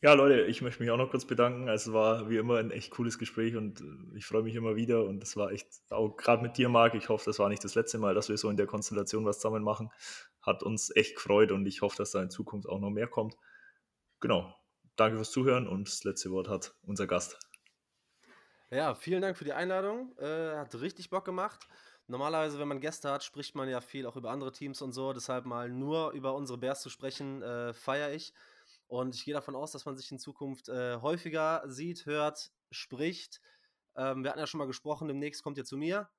Ja, 0.01 0.13
Leute, 0.13 0.43
ich 0.43 0.61
möchte 0.61 0.81
mich 0.81 0.91
auch 0.91 0.97
noch 0.97 1.11
kurz 1.11 1.25
bedanken. 1.25 1.67
Es 1.67 1.91
war 1.91 2.29
wie 2.29 2.37
immer 2.37 2.57
ein 2.57 2.71
echt 2.71 2.91
cooles 2.91 3.17
Gespräch 3.19 3.57
und 3.57 3.81
äh, 3.81 4.17
ich 4.17 4.25
freue 4.25 4.43
mich 4.43 4.55
immer 4.55 4.77
wieder. 4.77 5.03
Und 5.03 5.21
es 5.21 5.35
war 5.35 5.51
echt, 5.51 5.67
auch 5.89 6.15
gerade 6.15 6.41
mit 6.41 6.57
dir, 6.57 6.69
Marc, 6.69 6.93
ich 6.93 7.09
hoffe, 7.09 7.25
das 7.25 7.37
war 7.37 7.49
nicht 7.49 7.65
das 7.65 7.75
letzte 7.75 7.97
Mal, 7.97 8.13
dass 8.13 8.29
wir 8.29 8.37
so 8.37 8.49
in 8.49 8.55
der 8.55 8.65
Konstellation 8.65 9.25
was 9.25 9.39
zusammen 9.39 9.61
machen. 9.61 9.91
Hat 10.41 10.63
uns 10.63 10.95
echt 10.95 11.15
gefreut 11.15 11.51
und 11.51 11.65
ich 11.65 11.81
hoffe, 11.81 11.97
dass 11.97 12.11
da 12.11 12.23
in 12.23 12.29
Zukunft 12.29 12.69
auch 12.69 12.79
noch 12.79 12.91
mehr 12.91 13.07
kommt. 13.07 13.35
Genau. 14.21 14.55
Danke 14.95 15.17
fürs 15.17 15.31
Zuhören 15.31 15.67
und 15.67 15.89
das 15.89 16.05
letzte 16.05 16.31
Wort 16.31 16.47
hat 16.47 16.75
unser 16.81 17.05
Gast. 17.05 17.37
Ja, 18.71 18.95
vielen 18.95 19.21
Dank 19.21 19.35
für 19.37 19.45
die 19.45 19.53
Einladung. 19.53 20.15
Äh, 20.17 20.55
hat 20.55 20.79
richtig 20.79 21.09
Bock 21.09 21.25
gemacht. 21.25 21.67
Normalerweise, 22.07 22.57
wenn 22.57 22.67
man 22.69 22.79
Gäste 22.79 23.11
hat, 23.11 23.23
spricht 23.23 23.53
man 23.53 23.67
ja 23.67 23.81
viel 23.81 24.05
auch 24.05 24.15
über 24.15 24.31
andere 24.31 24.51
Teams 24.53 24.81
und 24.81 24.93
so. 24.93 25.11
Deshalb 25.11 25.45
mal 25.45 25.69
nur 25.69 26.11
über 26.11 26.35
unsere 26.35 26.57
Bears 26.57 26.81
zu 26.81 26.89
sprechen, 26.89 27.41
äh, 27.41 27.73
feiere 27.73 28.13
ich. 28.13 28.33
Und 28.89 29.13
ich 29.13 29.23
gehe 29.23 29.35
davon 29.35 29.55
aus, 29.55 29.71
dass 29.71 29.85
man 29.85 29.95
sich 29.95 30.11
in 30.11 30.17
Zukunft 30.17 30.67
äh, 30.67 30.97
häufiger 30.97 31.63
sieht, 31.67 32.07
hört, 32.07 32.51
spricht. 32.71 33.39
Ähm, 33.95 34.23
wir 34.23 34.31
hatten 34.31 34.39
ja 34.39 34.47
schon 34.47 34.57
mal 34.57 34.65
gesprochen, 34.65 35.07
demnächst 35.07 35.43
kommt 35.43 35.59
ihr 35.59 35.63
zu 35.65 35.77
mir. 35.77 36.09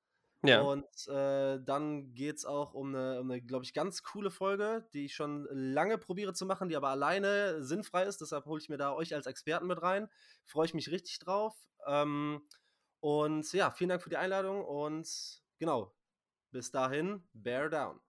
Ja. 0.42 0.62
Und 0.62 0.86
äh, 1.08 1.58
dann 1.62 2.14
geht 2.14 2.36
es 2.36 2.44
auch 2.44 2.72
um 2.72 2.94
eine, 2.94 3.20
um 3.20 3.30
eine 3.30 3.42
glaube 3.42 3.64
ich, 3.64 3.74
ganz 3.74 4.04
coole 4.04 4.30
Folge, 4.30 4.88
die 4.94 5.06
ich 5.06 5.14
schon 5.14 5.48
lange 5.50 5.98
probiere 5.98 6.32
zu 6.32 6.46
machen, 6.46 6.68
die 6.68 6.76
aber 6.76 6.90
alleine 6.90 7.62
sinnfrei 7.62 8.04
ist. 8.04 8.20
Deshalb 8.20 8.46
hole 8.46 8.62
ich 8.62 8.68
mir 8.68 8.78
da 8.78 8.92
euch 8.92 9.14
als 9.14 9.26
Experten 9.26 9.66
mit 9.66 9.82
rein. 9.82 10.08
Freue 10.44 10.66
ich 10.66 10.74
mich 10.74 10.92
richtig 10.92 11.18
drauf. 11.18 11.56
Ähm, 11.86 12.46
und 13.00 13.52
ja, 13.52 13.72
vielen 13.72 13.90
Dank 13.90 14.02
für 14.02 14.10
die 14.10 14.16
Einladung 14.16 14.64
und 14.64 15.42
genau, 15.58 15.92
bis 16.52 16.70
dahin, 16.70 17.26
bear 17.32 17.68
down. 17.68 18.00